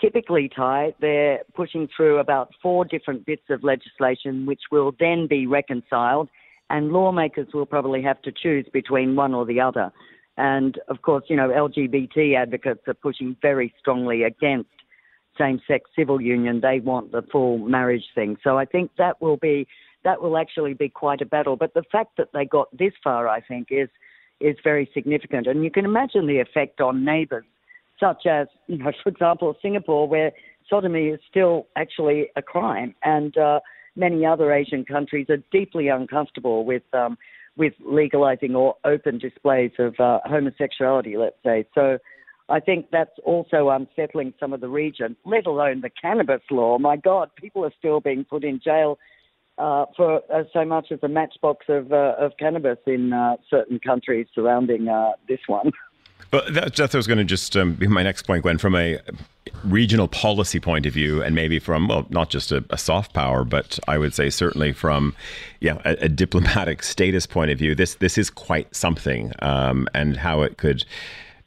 typically, 0.00 0.48
Thai, 0.54 0.94
they're 1.00 1.40
pushing 1.54 1.88
through 1.94 2.18
about 2.18 2.52
four 2.62 2.84
different 2.84 3.26
bits 3.26 3.44
of 3.50 3.62
legislation 3.64 4.46
which 4.46 4.62
will 4.70 4.92
then 4.98 5.26
be 5.26 5.46
reconciled, 5.46 6.28
and 6.70 6.92
lawmakers 6.92 7.48
will 7.54 7.66
probably 7.66 8.02
have 8.02 8.20
to 8.22 8.32
choose 8.32 8.66
between 8.72 9.16
one 9.16 9.34
or 9.34 9.44
the 9.46 9.60
other. 9.60 9.92
And 10.36 10.78
of 10.88 11.02
course, 11.02 11.24
you 11.28 11.36
know, 11.36 11.48
LGBT 11.48 12.36
advocates 12.36 12.82
are 12.86 12.94
pushing 12.94 13.36
very 13.42 13.74
strongly 13.80 14.22
against 14.22 14.70
same 15.36 15.60
sex 15.66 15.90
civil 15.96 16.20
union. 16.20 16.60
They 16.60 16.80
want 16.80 17.12
the 17.12 17.22
full 17.22 17.58
marriage 17.58 18.06
thing. 18.14 18.36
So 18.42 18.58
I 18.58 18.64
think 18.64 18.90
that 18.98 19.20
will 19.20 19.36
be 19.36 19.66
that 20.04 20.22
will 20.22 20.38
actually 20.38 20.74
be 20.74 20.88
quite 20.88 21.20
a 21.20 21.26
battle. 21.26 21.56
But 21.56 21.74
the 21.74 21.82
fact 21.90 22.16
that 22.18 22.28
they 22.32 22.44
got 22.44 22.68
this 22.76 22.92
far, 23.02 23.28
I 23.28 23.40
think, 23.40 23.68
is 23.70 23.88
is 24.40 24.56
very 24.62 24.88
significant. 24.94 25.46
And 25.46 25.64
you 25.64 25.70
can 25.70 25.84
imagine 25.84 26.26
the 26.26 26.38
effect 26.38 26.80
on 26.80 27.04
neighbours, 27.04 27.44
such 28.00 28.26
as, 28.26 28.46
you 28.66 28.78
know, 28.78 28.92
for 29.02 29.08
example, 29.08 29.56
Singapore, 29.60 30.08
where 30.08 30.32
sodomy 30.68 31.08
is 31.08 31.20
still 31.28 31.66
actually 31.76 32.28
a 32.36 32.42
crime, 32.42 32.94
and 33.02 33.36
uh, 33.36 33.60
many 33.96 34.24
other 34.24 34.52
Asian 34.52 34.84
countries 34.84 35.26
are 35.28 35.42
deeply 35.50 35.88
uncomfortable 35.88 36.64
with 36.64 36.82
um, 36.92 37.18
with 37.56 37.74
legalizing 37.84 38.54
or 38.54 38.76
open 38.84 39.18
displays 39.18 39.72
of 39.78 39.98
uh, 39.98 40.20
homosexuality. 40.24 41.16
Let's 41.16 41.36
say 41.44 41.66
so. 41.74 41.98
I 42.50 42.60
think 42.60 42.86
that's 42.90 43.18
also 43.24 43.68
unsettling 43.68 44.32
some 44.40 44.54
of 44.54 44.62
the 44.62 44.68
region, 44.70 45.16
let 45.26 45.46
alone 45.46 45.82
the 45.82 45.90
cannabis 45.90 46.40
law. 46.50 46.78
My 46.78 46.96
God, 46.96 47.28
people 47.36 47.62
are 47.62 47.72
still 47.78 48.00
being 48.00 48.24
put 48.24 48.42
in 48.42 48.58
jail 48.58 48.98
uh, 49.58 49.84
for 49.96 50.22
uh, 50.32 50.44
so 50.52 50.64
much 50.64 50.86
as 50.90 50.98
a 51.02 51.08
matchbox 51.08 51.66
of, 51.68 51.92
uh, 51.92 52.14
of 52.18 52.32
cannabis 52.38 52.78
in 52.86 53.12
uh, 53.12 53.36
certain 53.50 53.78
countries 53.78 54.26
surrounding 54.34 54.88
uh, 54.88 55.10
this 55.28 55.40
one. 55.46 55.72
Well, 56.32 56.42
that, 56.50 56.76
that 56.76 56.94
was 56.94 57.06
going 57.06 57.18
to 57.18 57.24
just 57.24 57.56
um, 57.56 57.74
be 57.74 57.86
my 57.86 58.02
next 58.02 58.22
point, 58.22 58.42
Gwen. 58.42 58.58
From 58.58 58.74
a 58.74 58.98
regional 59.64 60.08
policy 60.08 60.60
point 60.60 60.86
of 60.86 60.92
view, 60.92 61.22
and 61.22 61.34
maybe 61.34 61.58
from 61.58 61.88
well, 61.88 62.06
not 62.10 62.30
just 62.30 62.52
a, 62.52 62.64
a 62.70 62.78
soft 62.78 63.14
power, 63.14 63.44
but 63.44 63.78
I 63.88 63.98
would 63.98 64.14
say 64.14 64.30
certainly 64.30 64.72
from 64.72 65.14
yeah 65.60 65.78
a, 65.84 66.04
a, 66.04 66.08
diplomatic 66.08 66.82
status 66.82 67.26
point 67.26 67.50
of 67.50 67.58
view, 67.58 67.74
this 67.74 67.94
this 67.96 68.18
is 68.18 68.28
quite 68.30 68.74
something, 68.74 69.32
um, 69.40 69.88
and 69.94 70.16
how 70.16 70.42
it 70.42 70.58
could 70.58 70.84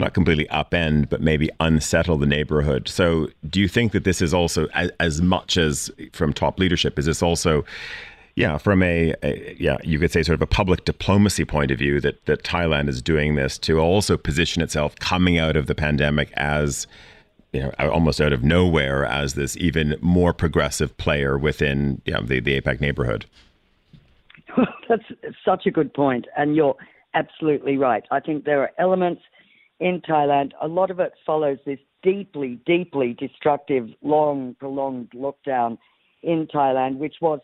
not 0.02 0.14
completely 0.14 0.46
upend, 0.48 1.08
but 1.10 1.22
maybe 1.22 1.50
unsettle 1.62 2.18
the 2.18 2.26
neighborhood. 2.26 2.90
So, 2.90 3.30
do 3.50 3.62
you 3.62 3.70
think 3.70 3.94
that 3.94 4.04
this 4.04 4.22
is 4.22 4.34
also, 4.34 4.68
as, 4.74 4.92
as 5.00 5.22
much 5.22 5.58
as 5.58 5.90
from 6.12 6.34
top 6.34 6.60
leadership, 6.60 7.00
is 7.00 7.06
this 7.06 7.22
also, 7.22 7.64
yeah, 8.42 8.58
from 8.58 8.82
a, 8.82 9.14
a, 9.22 9.56
yeah, 9.60 9.78
you 9.84 10.00
could 10.00 10.12
say 10.12 10.24
sort 10.24 10.34
of 10.34 10.42
a 10.42 10.48
public 10.48 10.84
diplomacy 10.84 11.46
point 11.46 11.70
of 11.70 11.78
view 11.78 12.02
that 12.02 12.26
that 12.26 12.44
Thailand 12.44 12.90
is 12.90 13.00
doing 13.00 13.36
this 13.36 13.60
to 13.60 13.80
also 13.80 14.18
position 14.18 14.64
itself 14.64 14.96
coming 14.96 15.38
out 15.38 15.56
of 15.56 15.68
the 15.68 15.76
pandemic 15.76 16.32
as 16.34 16.88
you 17.54 17.62
know, 17.62 17.72
almost 17.80 18.20
out 18.20 18.34
of 18.34 18.44
nowhere 18.44 19.06
as 19.06 19.36
this 19.36 19.56
even 19.58 19.96
more 20.02 20.34
progressive 20.34 20.98
player 20.98 21.38
within 21.38 22.02
you 22.06 22.14
know, 22.14 22.22
the, 22.22 22.40
the 22.40 22.60
APEC 22.60 22.82
neighborhood. 22.82 23.26
That's 24.90 25.04
such 25.46 25.68
a 25.68 25.72
good 25.72 25.94
point, 25.94 26.26
and 26.36 26.56
you're 26.56 26.76
absolutely 27.14 27.78
right. 27.78 28.04
I 28.10 28.22
think 28.22 28.46
there 28.46 28.62
are 28.62 28.72
elements 28.80 29.22
in 29.80 30.02
Thailand, 30.02 30.52
a 30.62 30.68
lot 30.68 30.90
of 30.90 31.00
it 31.00 31.14
follows 31.26 31.60
this 31.66 31.80
deeply, 32.02 32.60
deeply 32.66 33.14
destructive, 33.14 33.90
long, 34.02 34.56
prolonged 34.60 35.12
lockdown 35.12 35.78
in 36.24 36.48
Thailand, 36.48 36.98
which 36.98 37.16
was 37.22 37.40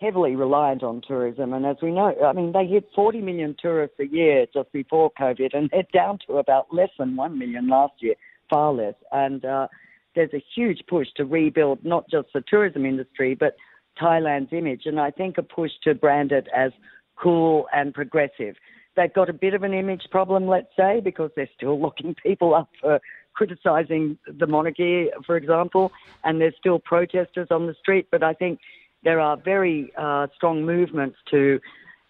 heavily 0.00 0.36
reliant 0.36 0.82
on 0.82 1.00
tourism. 1.06 1.52
And 1.52 1.64
as 1.64 1.76
we 1.82 1.90
know, 1.90 2.14
I 2.24 2.32
mean, 2.32 2.52
they 2.52 2.66
hit 2.66 2.88
40 2.94 3.20
million 3.20 3.56
tourists 3.58 3.96
a 3.98 4.06
year 4.06 4.46
just 4.52 4.70
before 4.72 5.10
COVID, 5.18 5.54
and 5.54 5.70
they're 5.70 5.84
down 5.92 6.18
to 6.26 6.36
about 6.36 6.72
less 6.72 6.90
than 6.98 7.16
1 7.16 7.38
million 7.38 7.68
last 7.68 7.94
year, 8.00 8.14
far 8.50 8.72
less. 8.72 8.94
And 9.12 9.44
uh, 9.44 9.68
there's 10.14 10.34
a 10.34 10.44
huge 10.54 10.80
push 10.88 11.08
to 11.16 11.24
rebuild 11.24 11.84
not 11.84 12.10
just 12.10 12.28
the 12.34 12.42
tourism 12.46 12.84
industry, 12.84 13.34
but 13.34 13.56
Thailand's 14.00 14.52
image. 14.52 14.82
And 14.84 15.00
I 15.00 15.10
think 15.10 15.38
a 15.38 15.42
push 15.42 15.72
to 15.84 15.94
brand 15.94 16.32
it 16.32 16.46
as 16.54 16.72
cool 17.16 17.66
and 17.72 17.94
progressive 17.94 18.56
they've 18.96 19.12
got 19.12 19.30
a 19.30 19.32
bit 19.32 19.54
of 19.54 19.62
an 19.62 19.74
image 19.74 20.04
problem, 20.10 20.46
let's 20.46 20.74
say, 20.76 21.00
because 21.00 21.30
they're 21.36 21.48
still 21.54 21.78
locking 21.80 22.14
people 22.20 22.54
up 22.54 22.68
for 22.80 22.98
criticising 23.34 24.18
the 24.26 24.46
monarchy, 24.46 25.08
for 25.26 25.36
example, 25.36 25.92
and 26.24 26.40
there's 26.40 26.54
still 26.58 26.78
protesters 26.78 27.48
on 27.50 27.66
the 27.66 27.74
street. 27.74 28.08
But 28.10 28.22
I 28.22 28.32
think 28.32 28.60
there 29.04 29.20
are 29.20 29.36
very 29.36 29.92
uh, 29.96 30.26
strong 30.34 30.64
movements 30.64 31.16
to 31.30 31.60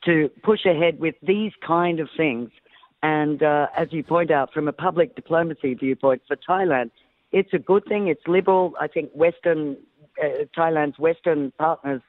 to 0.04 0.30
push 0.42 0.64
ahead 0.64 1.00
with 1.00 1.16
these 1.22 1.52
kind 1.66 1.98
of 1.98 2.08
things. 2.16 2.50
And 3.02 3.42
uh, 3.42 3.66
as 3.76 3.88
you 3.90 4.04
point 4.04 4.30
out, 4.30 4.52
from 4.52 4.68
a 4.68 4.72
public 4.72 5.16
diplomacy 5.16 5.74
viewpoint 5.74 6.22
for 6.28 6.36
Thailand, 6.36 6.90
it's 7.32 7.52
a 7.52 7.58
good 7.58 7.84
thing. 7.86 8.08
It's 8.08 8.22
liberal. 8.26 8.74
I 8.80 8.86
think 8.86 9.10
Western 9.12 9.76
uh, 10.22 10.44
Thailand's 10.56 10.98
Western 10.98 11.52
partners 11.58 12.02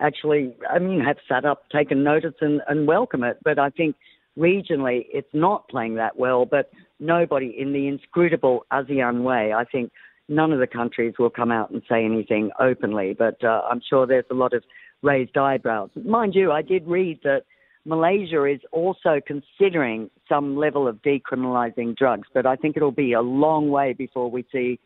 actually, 0.00 0.54
I 0.68 0.78
mean, 0.78 1.00
have 1.00 1.18
sat 1.28 1.44
up, 1.44 1.68
taken 1.70 2.02
notice, 2.02 2.34
and, 2.40 2.60
and 2.68 2.86
welcome 2.86 3.22
it. 3.22 3.38
But 3.44 3.58
I 3.58 3.70
think 3.70 3.96
regionally, 4.36 5.06
it's 5.12 5.32
not 5.32 5.68
playing 5.68 5.94
that 5.96 6.18
well, 6.18 6.44
but 6.44 6.70
nobody 6.98 7.54
in 7.56 7.72
the 7.72 7.86
inscrutable 7.88 8.66
ASEAN 8.72 9.22
way. 9.22 9.52
I 9.52 9.64
think 9.64 9.92
none 10.28 10.52
of 10.52 10.60
the 10.60 10.66
countries 10.66 11.14
will 11.18 11.30
come 11.30 11.50
out 11.50 11.70
and 11.70 11.82
say 11.88 12.04
anything 12.04 12.50
openly, 12.60 13.14
but 13.18 13.42
uh, 13.44 13.62
I'm 13.70 13.80
sure 13.88 14.06
there's 14.06 14.24
a 14.30 14.34
lot 14.34 14.52
of 14.52 14.62
raised 15.02 15.36
eyebrows. 15.36 15.90
Mind 16.04 16.34
you, 16.34 16.52
I 16.52 16.62
did 16.62 16.86
read 16.86 17.20
that 17.24 17.42
Malaysia 17.84 18.44
is 18.44 18.60
also 18.70 19.20
considering 19.26 20.08
some 20.28 20.56
level 20.56 20.86
of 20.86 21.02
decriminalising 21.02 21.96
drugs, 21.96 22.28
but 22.32 22.46
I 22.46 22.56
think 22.56 22.76
it'll 22.76 22.92
be 22.92 23.12
a 23.12 23.20
long 23.20 23.70
way 23.70 23.92
before 23.92 24.30
we 24.30 24.44
see 24.52 24.78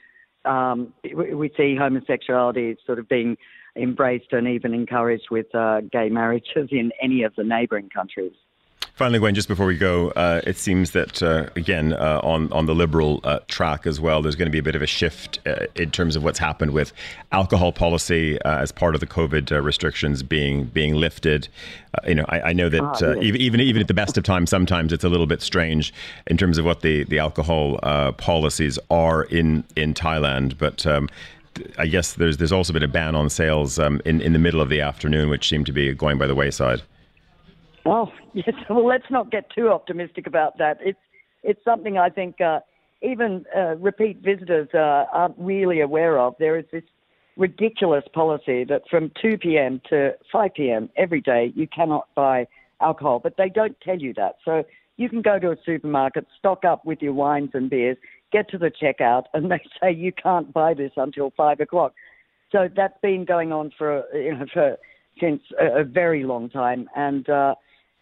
um, 0.47 0.93
we 1.03 1.51
see 1.57 1.74
homosexuality 1.76 2.76
sort 2.87 3.01
of 3.01 3.09
being 3.09 3.37
embraced 3.76 4.32
and 4.32 4.47
even 4.47 4.72
encouraged 4.74 5.26
with 5.30 5.53
uh, 5.55 5.80
gay 5.93 6.09
marriages 6.09 6.68
in 6.70 6.93
any 7.03 7.24
of 7.24 7.34
the 7.37 7.45
neighbouring 7.45 7.91
countries. 7.91 8.32
Finally, 8.97 9.18
Gwen, 9.18 9.34
just 9.34 9.47
before 9.47 9.66
we 9.66 9.76
go, 9.76 10.09
uh, 10.12 10.40
it 10.47 10.57
seems 10.57 10.92
that 10.92 11.22
uh, 11.22 11.51
again 11.55 11.92
uh, 11.92 12.18
on 12.24 12.51
on 12.51 12.64
the 12.64 12.74
liberal 12.74 13.20
uh, 13.24 13.40
track 13.47 13.86
as 13.86 14.01
well, 14.01 14.22
there's 14.22 14.36
going 14.36 14.47
to 14.47 14.51
be 14.51 14.59
a 14.59 14.62
bit 14.62 14.74
of 14.74 14.80
a 14.80 14.86
shift 14.86 15.38
uh, 15.47 15.66
in 15.74 15.90
terms 15.90 16.16
of 16.16 16.24
what's 16.24 16.38
happened 16.38 16.70
with 16.70 16.94
alcohol 17.30 17.72
policy 17.72 18.40
uh, 18.40 18.57
as 18.57 18.72
part 18.72 18.94
of 18.94 19.03
the 19.03 19.07
COVID 19.07 19.62
restrictions 19.62 20.22
being 20.22 20.64
being 20.64 20.94
lifted. 20.94 21.47
you 22.07 22.14
know, 22.14 22.24
I, 22.30 22.40
I 22.40 22.53
know 22.55 22.70
that 22.70 22.82
ah, 22.82 22.97
yes. 23.01 23.18
even 23.20 23.38
even 23.38 23.61
even 23.61 23.82
at 23.82 23.88
the 23.88 23.92
best 23.92 24.16
of 24.16 24.24
times, 24.24 24.49
sometimes 24.49 24.94
it's 24.94 25.05
a 25.05 25.11
little 25.11 25.26
bit 25.26 25.42
strange 25.42 25.92
in 26.26 26.38
terms 26.38 26.57
of 26.57 26.64
what 26.64 26.80
the 26.80 27.05
the 27.05 27.18
alcohol 27.18 27.78
policies 28.16 28.78
are 28.88 29.24
in 29.24 29.62
in 29.76 29.92
Thailand, 29.92 30.57
but. 30.57 30.86
Um, 30.86 31.09
I 31.78 31.86
guess 31.86 32.12
there's 32.12 32.36
there's 32.36 32.53
also 32.53 32.74
been 32.74 32.82
a 32.82 32.88
ban 32.88 33.14
on 33.14 33.30
sales 33.30 33.78
um, 33.78 34.03
in 34.05 34.20
in 34.20 34.34
the 34.34 34.38
middle 34.38 34.61
of 34.61 34.68
the 34.68 34.82
afternoon, 34.82 35.30
which 35.30 35.49
seemed 35.49 35.64
to 35.64 35.72
be 35.72 35.94
going 35.94 36.18
by 36.18 36.26
the 36.26 36.34
wayside. 36.34 36.82
Oh 37.87 38.11
yes. 38.34 38.55
Well, 38.68 38.87
let's 38.87 39.11
not 39.11 39.30
get 39.30 39.49
too 39.51 39.68
optimistic 39.68 40.26
about 40.26 40.59
that. 40.59 40.78
It's 40.80 40.99
it's 41.43 41.62
something 41.64 41.97
I 41.97 42.09
think 42.09 42.41
uh, 42.41 42.61
even 43.03 43.45
uh, 43.57 43.76
repeat 43.76 44.18
visitors 44.22 44.68
uh, 44.74 45.05
aren't 45.12 45.37
really 45.39 45.80
aware 45.80 46.18
of. 46.18 46.34
There 46.39 46.59
is 46.59 46.64
this 46.72 46.82
ridiculous 47.37 48.05
policy 48.12 48.64
that 48.64 48.82
from 48.91 49.12
2 49.20 49.39
p.m. 49.39 49.80
to 49.91 50.12
5 50.32 50.55
p.m. 50.55 50.89
every 50.97 51.20
day 51.20 51.53
you 51.55 51.68
cannot 51.68 52.09
buy 52.14 52.47
alcohol, 52.80 53.20
but 53.22 53.37
they 53.37 53.49
don't 53.49 53.76
tell 53.80 53.99
you 53.99 54.12
that. 54.14 54.37
So 54.45 54.64
you 54.97 55.09
can 55.09 55.22
go 55.22 55.39
to 55.39 55.51
a 55.51 55.57
supermarket, 55.64 56.26
stock 56.39 56.64
up 56.64 56.84
with 56.84 57.03
your 57.03 57.12
wines 57.12 57.51
and 57.53 57.68
beers, 57.68 57.99
get 58.32 58.49
to 58.51 58.59
the 58.59 58.70
checkout, 58.70 59.24
and 59.34 59.51
they 59.51 59.62
say 59.80 59.93
you 59.93 60.12
can't 60.12 60.53
buy 60.53 60.74
this 60.74 60.93
until 60.97 61.32
five 61.37 61.61
o'clock. 61.61 61.93
So 62.51 62.68
that's 62.74 62.99
been 63.03 63.24
going 63.24 63.53
on 63.53 63.70
for 63.76 64.05
you 64.14 64.34
know 64.34 64.47
for 64.53 64.76
since 65.20 65.43
a, 65.61 65.80
a 65.80 65.84
very 65.84 66.24
long 66.24 66.49
time, 66.49 66.89
and 66.97 67.28
uh, 67.28 67.55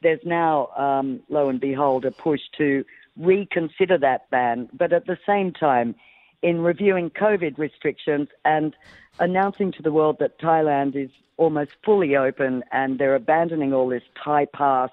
there's 0.05 0.21
now, 0.25 0.69
um, 0.77 1.21
lo 1.29 1.49
and 1.49 1.61
behold, 1.61 2.05
a 2.05 2.13
push 2.13 2.41
to 2.59 2.85
reconsider 3.17 3.99
that 3.99 4.31
ban, 4.31 4.69
but 4.73 4.93
at 4.93 5.07
the 5.07 5.19
same 5.27 5.53
time, 5.53 5.97
in 6.43 6.61
reviewing 6.61 7.11
COVID 7.11 7.59
restrictions 7.59 8.29
and 8.45 8.77
announcing 9.19 9.73
to 9.73 9.83
the 9.83 9.91
world 9.91 10.19
that 10.21 10.39
Thailand 10.39 10.95
is 10.95 11.11
almost 11.39 11.71
fully 11.85 12.17
open 12.17 12.63
and 12.71 12.99
they're 12.99 13.15
abandoning 13.15 13.73
all 13.73 13.89
this 13.89 14.03
Thai 14.23 14.45
pass 14.45 14.91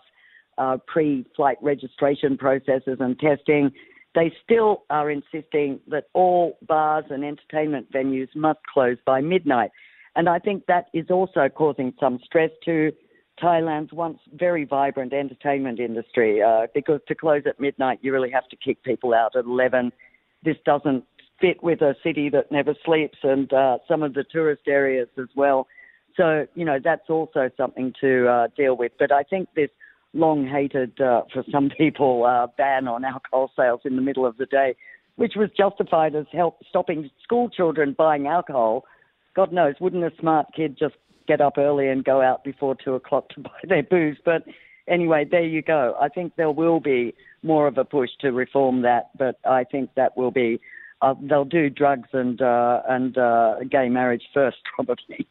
uh, 0.57 0.77
pre 0.87 1.25
flight 1.35 1.57
registration 1.61 2.37
processes 2.37 2.97
and 2.99 3.19
testing, 3.19 3.71
they 4.15 4.33
still 4.43 4.83
are 4.89 5.11
insisting 5.11 5.79
that 5.87 6.05
all 6.13 6.57
bars 6.67 7.05
and 7.09 7.25
entertainment 7.25 7.91
venues 7.91 8.33
must 8.35 8.59
close 8.73 8.97
by 9.05 9.19
midnight. 9.21 9.71
And 10.15 10.29
I 10.29 10.39
think 10.39 10.65
that 10.67 10.87
is 10.93 11.09
also 11.09 11.49
causing 11.49 11.93
some 11.99 12.19
stress 12.25 12.51
to 12.65 12.91
Thailand's 13.39 13.93
once 13.93 14.19
very 14.33 14.65
vibrant 14.65 15.13
entertainment 15.13 15.79
industry 15.79 16.41
uh, 16.41 16.67
because 16.73 16.99
to 17.07 17.15
close 17.15 17.43
at 17.45 17.59
midnight, 17.59 17.99
you 18.01 18.13
really 18.13 18.31
have 18.31 18.47
to 18.49 18.55
kick 18.55 18.83
people 18.83 19.13
out 19.13 19.35
at 19.35 19.45
11. 19.45 19.91
This 20.43 20.57
doesn't 20.65 21.05
fit 21.39 21.61
with 21.63 21.81
a 21.81 21.95
city 22.03 22.29
that 22.29 22.51
never 22.51 22.75
sleeps 22.85 23.17
and 23.23 23.51
uh, 23.51 23.79
some 23.87 24.03
of 24.03 24.13
the 24.13 24.23
tourist 24.23 24.63
areas 24.67 25.07
as 25.17 25.27
well. 25.35 25.67
So, 26.15 26.45
you 26.55 26.65
know, 26.65 26.77
that's 26.83 27.09
also 27.09 27.49
something 27.57 27.93
to 28.01 28.27
uh, 28.27 28.47
deal 28.55 28.75
with. 28.77 28.91
But 28.99 29.11
I 29.11 29.23
think 29.23 29.49
this 29.55 29.69
long 30.13 30.47
hated, 30.47 30.99
uh, 31.01 31.23
for 31.33 31.43
some 31.51 31.69
people, 31.77 32.25
uh, 32.25 32.47
ban 32.57 32.87
on 32.87 33.03
alcohol 33.05 33.51
sales 33.55 33.81
in 33.85 33.95
the 33.95 34.01
middle 34.01 34.25
of 34.25 34.37
the 34.37 34.45
day, 34.45 34.75
which 35.15 35.33
was 35.35 35.49
justified 35.57 36.15
as 36.15 36.25
help 36.31 36.59
stopping 36.69 37.09
school 37.23 37.49
children 37.49 37.95
buying 37.97 38.27
alcohol. 38.27 38.85
God 39.35 39.51
knows, 39.51 39.75
wouldn't 39.79 40.03
a 40.03 40.11
smart 40.19 40.47
kid 40.55 40.77
just 40.77 40.95
get 41.31 41.39
up 41.39 41.57
early 41.57 41.87
and 41.87 42.03
go 42.03 42.21
out 42.21 42.43
before 42.43 42.75
two 42.75 42.93
o'clock 42.95 43.29
to 43.29 43.39
buy 43.49 43.59
their 43.67 43.83
booze. 43.83 44.17
But 44.23 44.43
anyway, 44.87 45.25
there 45.29 45.45
you 45.45 45.61
go. 45.61 45.95
I 45.99 46.09
think 46.09 46.35
there 46.35 46.51
will 46.51 46.79
be 46.79 47.13
more 47.41 47.67
of 47.67 47.77
a 47.77 47.85
push 47.85 48.09
to 48.19 48.31
reform 48.31 48.81
that, 48.81 49.09
but 49.17 49.39
I 49.45 49.63
think 49.63 49.91
that 49.95 50.17
will 50.17 50.31
be 50.31 50.59
uh, 51.01 51.15
they'll 51.21 51.45
do 51.45 51.69
drugs 51.69 52.09
and 52.13 52.41
uh, 52.41 52.81
and 52.87 53.17
uh, 53.17 53.55
gay 53.69 53.89
marriage 53.89 54.23
first, 54.33 54.57
probably. 54.75 55.27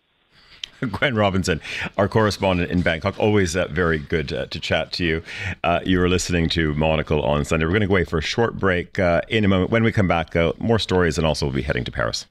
Gwen 0.93 1.15
Robinson, 1.15 1.61
our 1.99 2.09
correspondent 2.09 2.71
in 2.71 2.81
Bangkok. 2.81 3.19
Always 3.19 3.55
uh, 3.55 3.69
very 3.69 3.99
good 3.99 4.33
uh, 4.33 4.47
to 4.47 4.59
chat 4.59 4.93
to 4.93 5.05
you. 5.05 5.23
Uh, 5.63 5.81
you 5.85 6.03
are 6.03 6.09
listening 6.09 6.49
to 6.51 6.75
Monocle 6.75 7.21
on 7.23 7.45
Sunday. 7.45 7.67
We're 7.67 7.73
going 7.73 7.83
to 7.83 7.87
go 7.87 7.93
away 7.93 8.05
for 8.05 8.17
a 8.17 8.23
short 8.23 8.59
break 8.59 8.99
in 9.29 9.45
a 9.45 9.49
moment. 9.49 9.71
When 9.71 9.85
we 9.85 9.93
come 9.93 10.09
back, 10.09 10.35
more 10.59 10.79
stories, 10.79 11.19
and 11.19 11.27
also 11.27 11.45
we'll 11.45 11.55
be 11.55 11.61
heading 11.61 11.85
to 11.85 11.93
Paris. 11.93 12.27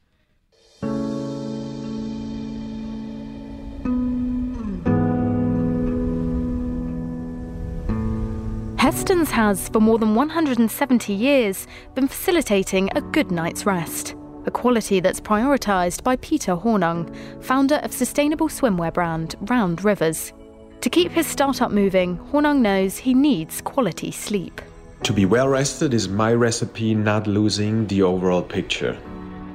Hästens 8.89 9.29
has, 9.29 9.69
for 9.69 9.79
more 9.79 9.99
than 9.99 10.15
170 10.15 11.13
years, 11.13 11.67
been 11.93 12.07
facilitating 12.07 12.89
a 12.95 13.01
good 13.01 13.29
night's 13.29 13.63
rest, 13.63 14.15
a 14.47 14.49
quality 14.49 14.99
that's 14.99 15.21
prioritised 15.21 16.03
by 16.03 16.15
Peter 16.15 16.55
Hornung, 16.55 17.15
founder 17.43 17.75
of 17.83 17.93
sustainable 17.93 18.47
swimwear 18.47 18.91
brand 18.91 19.35
Round 19.41 19.85
Rivers. 19.85 20.33
To 20.81 20.89
keep 20.89 21.11
his 21.11 21.27
startup 21.27 21.69
moving, 21.69 22.17
Hornung 22.31 22.61
knows 22.61 22.97
he 22.97 23.13
needs 23.13 23.61
quality 23.61 24.09
sleep. 24.09 24.59
To 25.03 25.13
be 25.13 25.27
well 25.27 25.47
rested 25.47 25.93
is 25.93 26.09
my 26.09 26.33
recipe, 26.33 26.95
not 26.95 27.27
losing 27.27 27.85
the 27.85 28.01
overall 28.01 28.41
picture. 28.41 28.97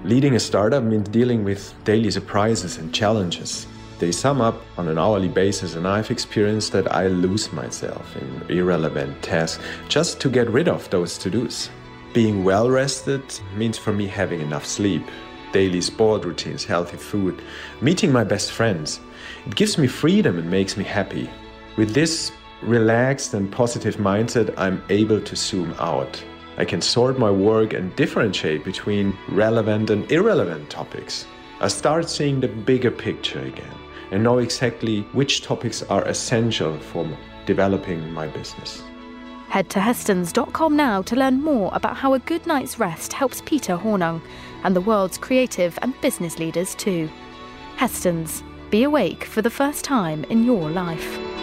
Leading 0.04 0.36
a 0.36 0.38
startup 0.38 0.84
means 0.84 1.08
dealing 1.08 1.42
with 1.42 1.74
daily 1.82 2.12
surprises 2.12 2.78
and 2.78 2.94
challenges. 2.94 3.66
They 4.04 4.12
sum 4.12 4.42
up 4.42 4.60
on 4.76 4.88
an 4.88 4.98
hourly 4.98 5.28
basis, 5.28 5.76
and 5.76 5.88
I've 5.88 6.10
experienced 6.10 6.72
that 6.72 6.92
I 6.92 7.06
lose 7.06 7.50
myself 7.54 8.14
in 8.18 8.42
irrelevant 8.50 9.22
tasks 9.22 9.64
just 9.88 10.20
to 10.20 10.28
get 10.28 10.50
rid 10.50 10.68
of 10.68 10.90
those 10.90 11.16
to 11.16 11.30
dos. 11.30 11.70
Being 12.12 12.44
well 12.44 12.68
rested 12.68 13.22
means 13.56 13.78
for 13.78 13.94
me 13.94 14.06
having 14.06 14.42
enough 14.42 14.66
sleep, 14.66 15.02
daily 15.54 15.80
sport 15.80 16.26
routines, 16.26 16.66
healthy 16.66 16.98
food, 16.98 17.40
meeting 17.80 18.12
my 18.12 18.24
best 18.24 18.52
friends. 18.52 19.00
It 19.46 19.54
gives 19.54 19.78
me 19.78 19.86
freedom 19.86 20.38
and 20.38 20.50
makes 20.50 20.76
me 20.76 20.84
happy. 20.84 21.30
With 21.78 21.94
this 21.94 22.30
relaxed 22.60 23.32
and 23.32 23.50
positive 23.50 23.96
mindset, 23.96 24.52
I'm 24.58 24.84
able 24.90 25.22
to 25.22 25.34
zoom 25.34 25.74
out. 25.78 26.22
I 26.58 26.66
can 26.66 26.82
sort 26.82 27.18
my 27.18 27.30
work 27.30 27.72
and 27.72 27.96
differentiate 27.96 28.66
between 28.66 29.16
relevant 29.30 29.88
and 29.88 30.12
irrelevant 30.12 30.68
topics. 30.68 31.26
I 31.62 31.68
start 31.68 32.10
seeing 32.10 32.40
the 32.40 32.48
bigger 32.48 32.90
picture 32.90 33.40
again 33.40 33.78
and 34.14 34.22
know 34.22 34.38
exactly 34.38 35.02
which 35.12 35.42
topics 35.42 35.82
are 35.82 36.04
essential 36.04 36.78
for 36.78 37.04
developing 37.46 38.12
my 38.12 38.28
business. 38.28 38.80
Head 39.48 39.68
to 39.70 39.80
hastens.com 39.80 40.76
now 40.76 41.02
to 41.02 41.16
learn 41.16 41.42
more 41.42 41.70
about 41.74 41.96
how 41.96 42.14
a 42.14 42.20
good 42.20 42.46
night's 42.46 42.78
rest 42.78 43.12
helps 43.12 43.42
Peter 43.44 43.76
Hornung 43.76 44.22
and 44.62 44.74
the 44.74 44.80
world's 44.80 45.18
creative 45.18 45.78
and 45.82 46.00
business 46.00 46.38
leaders 46.38 46.76
too. 46.76 47.10
Hästens, 47.76 48.42
be 48.70 48.84
awake 48.84 49.24
for 49.24 49.42
the 49.42 49.50
first 49.50 49.84
time 49.84 50.24
in 50.24 50.44
your 50.44 50.70
life. 50.70 51.33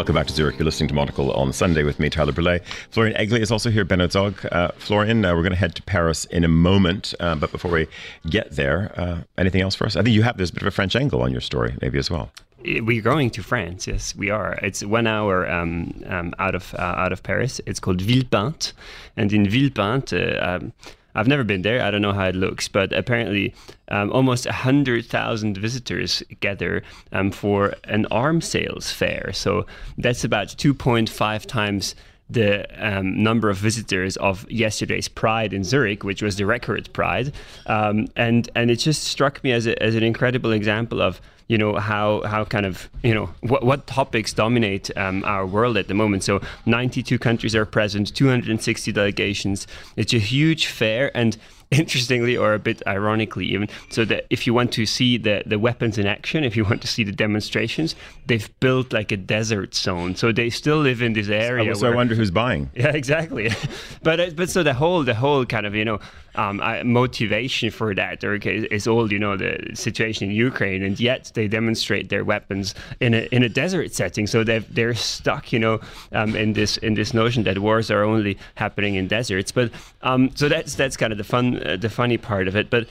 Welcome 0.00 0.14
back 0.14 0.28
to 0.28 0.32
Zurich. 0.32 0.58
You're 0.58 0.64
listening 0.64 0.88
to 0.88 0.94
Monocle 0.94 1.30
on 1.32 1.52
Sunday 1.52 1.82
with 1.82 2.00
me, 2.00 2.08
Tyler 2.08 2.32
Brûlé. 2.32 2.64
Florian 2.90 3.14
Egli 3.18 3.40
is 3.40 3.50
also 3.50 3.68
here, 3.68 3.84
Benno 3.84 4.06
Zogg. 4.06 4.50
Uh, 4.50 4.70
Florian, 4.78 5.22
uh, 5.26 5.34
we're 5.34 5.42
going 5.42 5.52
to 5.52 5.58
head 5.58 5.74
to 5.74 5.82
Paris 5.82 6.24
in 6.24 6.42
a 6.42 6.48
moment. 6.48 7.12
Uh, 7.20 7.34
but 7.34 7.52
before 7.52 7.70
we 7.70 7.86
get 8.26 8.52
there, 8.52 8.98
uh, 8.98 9.18
anything 9.36 9.60
else 9.60 9.74
for 9.74 9.84
us? 9.84 9.96
I 9.96 10.02
think 10.02 10.14
you 10.14 10.22
have 10.22 10.38
this 10.38 10.50
bit 10.50 10.62
of 10.62 10.68
a 10.68 10.70
French 10.70 10.96
angle 10.96 11.20
on 11.20 11.32
your 11.32 11.42
story, 11.42 11.76
maybe 11.82 11.98
as 11.98 12.10
well. 12.10 12.32
We're 12.64 13.02
going 13.02 13.28
to 13.32 13.42
France. 13.42 13.86
Yes, 13.86 14.16
we 14.16 14.30
are. 14.30 14.54
It's 14.62 14.82
one 14.82 15.06
hour 15.06 15.46
um, 15.50 16.02
um, 16.06 16.32
out 16.38 16.54
of 16.54 16.74
uh, 16.76 16.78
out 16.78 17.12
of 17.12 17.22
Paris. 17.22 17.60
It's 17.66 17.78
called 17.78 17.98
Villepinte, 17.98 18.72
and 19.18 19.30
in 19.34 19.44
Villepinte. 19.44 20.42
Um, 20.42 20.72
I've 21.14 21.28
never 21.28 21.44
been 21.44 21.62
there. 21.62 21.82
I 21.82 21.90
don't 21.90 22.02
know 22.02 22.12
how 22.12 22.26
it 22.26 22.34
looks, 22.34 22.68
but 22.68 22.92
apparently, 22.92 23.54
um, 23.88 24.12
almost 24.12 24.46
hundred 24.46 25.06
thousand 25.06 25.56
visitors 25.58 26.22
gather 26.40 26.82
um, 27.12 27.30
for 27.30 27.74
an 27.84 28.06
arm 28.10 28.40
sales 28.40 28.90
fair. 28.92 29.32
So 29.32 29.66
that's 29.98 30.24
about 30.24 30.48
two 30.48 30.74
point 30.74 31.08
five 31.08 31.46
times 31.46 31.94
the 32.30 32.66
um, 32.78 33.22
number 33.22 33.50
of 33.50 33.56
visitors 33.56 34.16
of 34.18 34.50
yesterday's 34.50 35.08
Pride 35.08 35.52
in 35.52 35.64
Zurich, 35.64 36.04
which 36.04 36.22
was 36.22 36.36
the 36.36 36.46
record 36.46 36.92
Pride, 36.92 37.32
um, 37.66 38.06
and 38.16 38.48
and 38.54 38.70
it 38.70 38.76
just 38.76 39.04
struck 39.04 39.42
me 39.42 39.52
as 39.52 39.66
a, 39.66 39.80
as 39.82 39.94
an 39.94 40.02
incredible 40.02 40.52
example 40.52 41.02
of 41.02 41.20
you 41.48 41.58
know 41.58 41.74
how 41.76 42.22
how 42.22 42.44
kind 42.44 42.64
of 42.64 42.88
you 43.02 43.12
know 43.12 43.28
what, 43.40 43.64
what 43.64 43.86
topics 43.88 44.32
dominate 44.32 44.96
um, 44.96 45.24
our 45.24 45.44
world 45.44 45.76
at 45.76 45.88
the 45.88 45.94
moment. 45.94 46.22
So 46.22 46.40
92 46.66 47.18
countries 47.18 47.56
are 47.56 47.66
present, 47.66 48.14
260 48.14 48.92
delegations. 48.92 49.66
It's 49.96 50.14
a 50.14 50.18
huge 50.18 50.66
fair 50.66 51.10
and 51.16 51.36
interestingly 51.82 52.36
or 52.36 52.54
a 52.54 52.58
bit 52.58 52.82
ironically 52.86 53.46
even 53.46 53.68
so 53.90 54.04
that 54.04 54.26
if 54.30 54.46
you 54.46 54.52
want 54.52 54.72
to 54.72 54.84
see 54.84 55.16
the 55.16 55.42
the 55.46 55.58
weapons 55.58 55.98
in 55.98 56.06
action 56.06 56.42
if 56.42 56.56
you 56.56 56.64
want 56.64 56.80
to 56.82 56.88
see 56.88 57.04
the 57.04 57.12
demonstrations 57.12 57.94
they've 58.26 58.50
built 58.60 58.92
like 58.92 59.10
a 59.12 59.16
desert 59.16 59.74
zone. 59.74 60.14
So 60.14 60.32
they 60.32 60.50
still 60.50 60.78
live 60.78 61.02
in 61.02 61.12
this 61.14 61.28
area 61.28 61.74
so, 61.74 61.82
where, 61.82 61.92
I 61.92 61.96
wonder 61.96 62.14
who's 62.14 62.30
buying. 62.30 62.70
Yeah 62.80 62.94
exactly. 62.94 63.50
But 64.02 64.20
uh, 64.20 64.30
but 64.34 64.48
so 64.48 64.62
the 64.62 64.74
whole 64.74 65.02
the 65.04 65.14
whole 65.14 65.44
kind 65.44 65.66
of 65.66 65.74
you 65.74 65.84
know 65.84 66.00
um, 66.34 66.60
motivation 66.84 67.70
for 67.70 67.94
that 67.94 68.22
or 68.24 68.34
is 68.34 68.86
all 68.86 69.12
you 69.12 69.18
know 69.18 69.36
the 69.36 69.58
situation 69.74 70.30
in 70.30 70.36
Ukraine 70.36 70.82
and 70.82 70.98
yet 70.98 71.30
they 71.34 71.48
demonstrate 71.48 72.08
their 72.08 72.24
weapons 72.24 72.74
in 73.00 73.14
a 73.14 73.28
in 73.32 73.42
a 73.42 73.48
desert 73.48 73.92
setting 73.92 74.26
so 74.26 74.44
they 74.44 74.58
they're 74.58 74.94
stuck 74.94 75.52
you 75.52 75.58
know 75.58 75.80
um, 76.12 76.34
in 76.36 76.52
this 76.52 76.76
in 76.78 76.94
this 76.94 77.14
notion 77.14 77.42
that 77.44 77.58
wars 77.58 77.90
are 77.90 78.02
only 78.02 78.38
happening 78.54 78.94
in 78.94 79.08
deserts 79.08 79.52
but 79.52 79.70
um, 80.02 80.30
so 80.34 80.48
that's 80.48 80.74
that's 80.74 80.96
kind 80.96 81.12
of 81.12 81.18
the 81.18 81.24
fun 81.24 81.62
uh, 81.66 81.76
the 81.76 81.90
funny 81.90 82.16
part 82.16 82.48
of 82.48 82.56
it. 82.56 82.70
But 82.70 82.88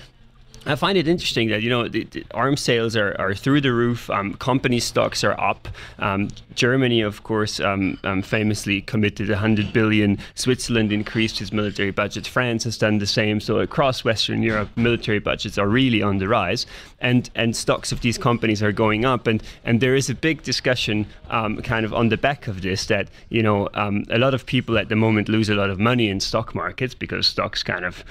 I 0.66 0.76
find 0.76 0.97
it 0.97 1.07
interesting 1.07 1.49
that 1.49 1.62
you 1.62 1.70
know 1.70 1.88
the, 1.88 2.03
the 2.05 2.26
arms 2.32 2.62
sales 2.62 2.95
are, 2.95 3.16
are 3.20 3.34
through 3.34 3.62
the 3.62 3.72
roof. 3.72 4.10
Um, 4.10 4.34
company 4.36 4.80
stocks 4.80 5.24
are 5.24 5.39
up. 5.39 5.68
Um, 5.99 6.30
Germany, 6.55 7.01
of 7.01 7.24
course, 7.24 7.60
um, 7.60 7.97
um 8.03 8.22
famously 8.22 8.82
committed 8.82 9.30
100 9.30 9.72
billion. 9.72 10.18
Switzerland 10.36 10.91
increased 10.91 11.41
its 11.41 11.53
military 11.53 11.91
budget. 11.91 12.28
France 12.28 12.66
has 12.66 12.78
done 12.78 12.97
the 12.97 13.07
same. 13.07 13.39
So 13.39 13.60
across 13.60 14.03
Western 14.03 14.43
Europe, 14.43 14.70
military 14.76 15.20
budgets 15.20 15.57
are 15.57 15.68
really 15.68 16.01
on 16.01 16.18
the 16.18 16.28
rise, 16.28 16.66
and 16.99 17.30
and 17.36 17.55
stocks 17.55 17.91
of 17.91 18.01
these 18.01 18.18
companies 18.18 18.62
are 18.62 18.74
going 18.74 19.05
up. 19.05 19.28
And 19.28 19.41
and 19.64 19.80
there 19.80 19.95
is 19.95 20.10
a 20.10 20.16
big 20.16 20.43
discussion, 20.43 21.05
um, 21.30 21.62
kind 21.62 21.86
of 21.86 21.93
on 21.93 22.10
the 22.10 22.18
back 22.18 22.47
of 22.47 22.62
this, 22.62 22.86
that 22.88 23.07
you 23.30 23.41
know 23.41 23.70
um, 23.76 24.03
a 24.10 24.18
lot 24.18 24.34
of 24.34 24.45
people 24.45 24.78
at 24.78 24.89
the 24.89 24.95
moment 24.95 25.30
lose 25.30 25.49
a 25.49 25.55
lot 25.55 25.70
of 25.70 25.80
money 25.80 26.10
in 26.10 26.20
stock 26.20 26.53
markets 26.53 26.93
because 26.93 27.28
stocks 27.28 27.64
kind 27.64 27.86
of 27.86 28.03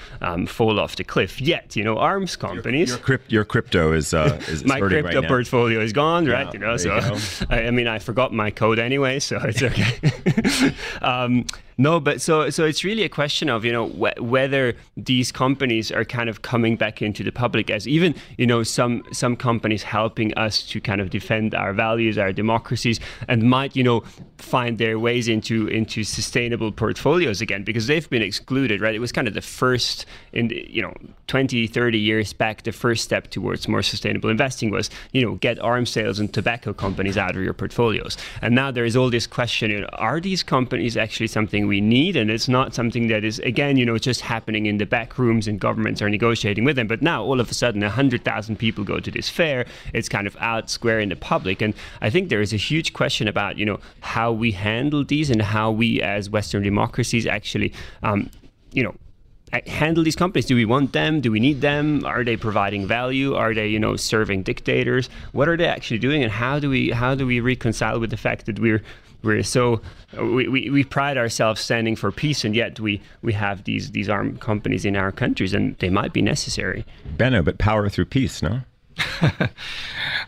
fall 0.49 0.79
off 0.79 0.95
the 0.95 1.03
cliff. 1.03 1.39
Yet, 1.39 1.75
you 1.75 1.83
know, 1.83 1.97
arms 1.97 2.35
companies. 2.39 2.89
Your, 2.89 2.97
your, 2.97 3.05
crypt, 3.05 3.31
your 3.31 3.45
crypto 3.45 3.93
is, 3.93 4.13
uh, 4.13 4.39
is, 4.47 4.65
my 4.65 4.79
crypto 4.79 5.19
right 5.19 5.27
portfolio 5.27 5.79
is 5.81 5.93
gone, 5.93 6.25
right? 6.25 6.47
Yeah, 6.47 6.53
you 6.53 6.59
know, 6.59 6.77
so 6.77 7.45
I, 7.49 7.67
I, 7.67 7.71
mean, 7.71 7.87
I 7.87 7.99
forgot 7.99 8.33
my 8.33 8.51
code 8.51 8.79
anyway, 8.79 9.19
so 9.19 9.39
it's 9.43 9.61
okay. 9.61 10.73
um, 11.01 11.45
no, 11.79 12.01
but 12.01 12.19
so 12.19 12.49
so 12.49 12.65
it's 12.65 12.83
really 12.83 13.03
a 13.03 13.09
question 13.09 13.47
of 13.49 13.63
you 13.63 13.71
know 13.71 13.87
wh- 13.87 14.21
whether 14.21 14.75
these 14.97 15.31
companies 15.31 15.93
are 15.93 16.03
kind 16.03 16.27
of 16.27 16.41
coming 16.41 16.75
back 16.75 17.01
into 17.01 17.23
the 17.23 17.31
public 17.31 17.69
as 17.69 17.87
even 17.87 18.13
you 18.37 18.45
know 18.45 18.63
some 18.63 19.01
some 19.13 19.37
companies 19.37 19.83
helping 19.83 20.33
us 20.33 20.61
to 20.63 20.81
kind 20.81 20.99
of 20.99 21.09
defend 21.09 21.55
our 21.55 21.71
values, 21.71 22.17
our 22.17 22.33
democracies, 22.33 22.99
and 23.29 23.43
might 23.43 23.77
you 23.77 23.83
know 23.85 24.03
find 24.37 24.77
their 24.77 24.99
ways 24.99 25.29
into 25.29 25.67
into 25.67 26.03
sustainable 26.03 26.73
portfolios 26.73 27.39
again 27.39 27.63
because 27.63 27.87
they've 27.87 28.09
been 28.09 28.23
excluded, 28.23 28.81
right? 28.81 28.93
It 28.93 28.99
was 28.99 29.13
kind 29.13 29.29
of 29.29 29.33
the 29.33 29.41
first 29.41 30.05
in 30.33 30.49
you 30.49 30.81
know 30.81 30.93
20, 31.27 31.65
30 31.65 31.97
years 31.97 32.33
back, 32.33 32.63
the 32.63 32.73
first 32.73 33.05
step 33.05 33.29
towards 33.29 33.69
more 33.69 33.83
sustainable 33.83 34.29
investing 34.29 34.69
was 34.69 34.89
you 35.13 35.21
know 35.21 35.35
get 35.35 35.57
arms 35.59 35.91
sales 35.91 36.19
and 36.19 36.33
tobacco 36.33 36.73
companies 36.73 37.17
out 37.17 37.37
of 37.37 37.41
your 37.41 37.53
portfolios, 37.53 38.17
and 38.41 38.53
now 38.53 38.69
there 38.69 38.83
is 38.83 38.97
all 38.97 39.09
this 39.09 39.25
question: 39.25 39.71
you 39.71 39.79
know, 39.79 39.87
are 39.93 40.19
these 40.19 40.43
companies 40.43 40.97
actually 40.97 41.27
something 41.27 41.68
we 41.69 41.79
need, 41.79 42.17
and 42.17 42.29
it's 42.29 42.49
not 42.49 42.75
something 42.75 43.07
that 43.07 43.23
is 43.23 43.39
again, 43.39 43.77
you 43.77 43.85
know, 43.85 43.97
just 43.97 44.21
happening 44.21 44.65
in 44.65 44.77
the 44.77 44.85
back 44.85 45.17
rooms 45.17 45.47
and 45.47 45.59
governments 45.59 46.01
are 46.01 46.09
negotiating 46.09 46.65
with 46.65 46.75
them. 46.75 46.87
But 46.87 47.01
now 47.01 47.23
all 47.23 47.39
of 47.39 47.49
a 47.49 47.53
sudden, 47.53 47.81
hundred 47.81 48.25
thousand 48.25 48.57
people 48.57 48.83
go 48.83 48.99
to 48.99 49.09
this 49.09 49.29
fair. 49.29 49.65
It's 49.93 50.09
kind 50.09 50.27
of 50.27 50.35
out 50.41 50.69
square 50.69 50.99
in 50.99 51.09
the 51.09 51.15
public, 51.15 51.61
and 51.61 51.73
I 52.01 52.09
think 52.09 52.27
there 52.27 52.41
is 52.41 52.51
a 52.51 52.57
huge 52.57 52.91
question 52.91 53.29
about 53.29 53.57
you 53.57 53.65
know 53.65 53.79
how 54.01 54.33
we 54.33 54.51
handle 54.51 55.05
these 55.05 55.29
and 55.29 55.41
how 55.41 55.71
we 55.71 56.01
as 56.01 56.29
Western 56.29 56.63
democracies 56.63 57.25
actually, 57.25 57.71
um, 58.03 58.29
you 58.73 58.83
know 58.83 58.95
handle 59.67 60.03
these 60.03 60.15
companies? 60.15 60.45
Do 60.45 60.55
we 60.55 60.65
want 60.65 60.93
them? 60.93 61.21
Do 61.21 61.31
we 61.31 61.39
need 61.39 61.61
them? 61.61 62.05
Are 62.05 62.23
they 62.23 62.37
providing 62.37 62.85
value? 62.85 63.35
Are 63.35 63.53
they, 63.53 63.67
you 63.67 63.79
know, 63.79 63.95
serving 63.95 64.43
dictators? 64.43 65.09
What 65.31 65.49
are 65.49 65.57
they 65.57 65.65
actually 65.65 65.99
doing, 65.99 66.23
and 66.23 66.31
how 66.31 66.59
do 66.59 66.69
we 66.69 66.91
how 66.91 67.15
do 67.15 67.25
we 67.25 67.39
reconcile 67.39 67.99
with 67.99 68.11
the 68.11 68.17
fact 68.17 68.45
that 68.45 68.59
we're 68.59 68.83
we're 69.23 69.43
so 69.43 69.81
uh, 70.17 70.25
we, 70.25 70.47
we, 70.47 70.69
we 70.69 70.83
pride 70.83 71.17
ourselves 71.17 71.61
standing 71.61 71.95
for 71.95 72.11
peace, 72.11 72.45
and 72.45 72.55
yet 72.55 72.79
we 72.79 73.01
we 73.21 73.33
have 73.33 73.63
these 73.63 73.91
these 73.91 74.09
armed 74.09 74.39
companies 74.39 74.85
in 74.85 74.95
our 74.95 75.11
countries, 75.11 75.53
and 75.53 75.77
they 75.79 75.89
might 75.89 76.13
be 76.13 76.21
necessary. 76.21 76.85
Benno, 77.17 77.41
but 77.41 77.57
power 77.57 77.89
through 77.89 78.05
peace, 78.05 78.41
no? 78.41 78.61
Uh, 79.21 79.47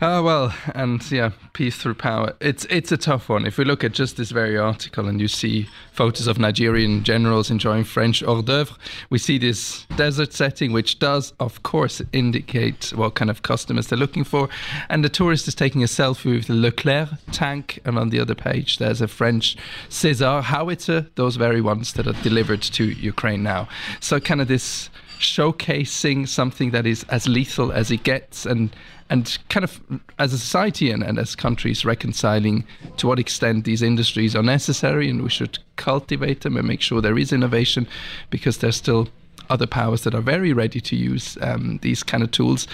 well, 0.00 0.54
and 0.74 1.10
yeah, 1.10 1.30
peace 1.52 1.76
through 1.76 1.94
power. 1.94 2.34
It's 2.40 2.64
it's 2.70 2.92
a 2.92 2.96
tough 2.96 3.28
one. 3.28 3.46
If 3.46 3.58
we 3.58 3.64
look 3.64 3.84
at 3.84 3.92
just 3.92 4.16
this 4.16 4.30
very 4.30 4.56
article 4.56 5.08
and 5.08 5.20
you 5.20 5.28
see 5.28 5.68
photos 5.92 6.26
of 6.26 6.38
Nigerian 6.38 7.04
generals 7.04 7.50
enjoying 7.50 7.84
French 7.84 8.22
hors 8.22 8.42
d'oeuvre, 8.42 8.76
we 9.10 9.18
see 9.18 9.38
this 9.38 9.86
desert 9.96 10.32
setting, 10.32 10.72
which 10.72 10.98
does, 10.98 11.32
of 11.38 11.62
course, 11.62 12.00
indicate 12.12 12.92
what 12.94 13.14
kind 13.14 13.30
of 13.30 13.42
customers 13.42 13.88
they're 13.88 13.98
looking 13.98 14.24
for. 14.24 14.48
And 14.88 15.04
the 15.04 15.08
tourist 15.08 15.48
is 15.48 15.54
taking 15.54 15.82
a 15.82 15.86
selfie 15.86 16.36
with 16.36 16.46
the 16.46 16.54
Leclerc 16.54 17.10
tank, 17.30 17.80
and 17.84 17.98
on 17.98 18.10
the 18.10 18.20
other 18.20 18.34
page 18.34 18.78
there's 18.78 19.00
a 19.00 19.08
French 19.08 19.56
César 19.88 20.42
howitzer, 20.42 21.06
those 21.14 21.36
very 21.36 21.60
ones 21.60 21.92
that 21.94 22.06
are 22.06 22.22
delivered 22.22 22.62
to 22.62 22.84
Ukraine 22.84 23.42
now. 23.42 23.68
So 24.00 24.20
kind 24.20 24.40
of 24.40 24.48
this 24.48 24.90
showcasing 25.22 26.28
something 26.28 26.70
that 26.70 26.86
is 26.86 27.04
as 27.04 27.28
lethal 27.28 27.72
as 27.72 27.90
it 27.90 28.02
gets 28.02 28.46
and 28.46 28.74
and 29.10 29.38
kind 29.50 29.62
of 29.62 29.80
as 30.18 30.32
a 30.32 30.38
society 30.38 30.90
and, 30.90 31.02
and 31.02 31.18
as 31.18 31.34
countries 31.34 31.84
reconciling 31.84 32.64
to 32.96 33.06
what 33.06 33.18
extent 33.18 33.64
these 33.64 33.82
industries 33.82 34.34
are 34.34 34.42
necessary 34.42 35.10
and 35.10 35.22
we 35.22 35.28
should 35.28 35.58
cultivate 35.76 36.40
them 36.40 36.56
and 36.56 36.66
make 36.66 36.80
sure 36.80 37.00
there 37.00 37.18
is 37.18 37.32
innovation 37.32 37.86
because 38.30 38.58
there's 38.58 38.76
still 38.76 39.08
other 39.50 39.66
powers 39.66 40.02
that 40.04 40.14
are 40.14 40.22
very 40.22 40.52
ready 40.52 40.80
to 40.80 40.96
use 40.96 41.36
um, 41.42 41.78
these 41.82 42.02
kind 42.02 42.22
of 42.22 42.30
tools 42.30 42.66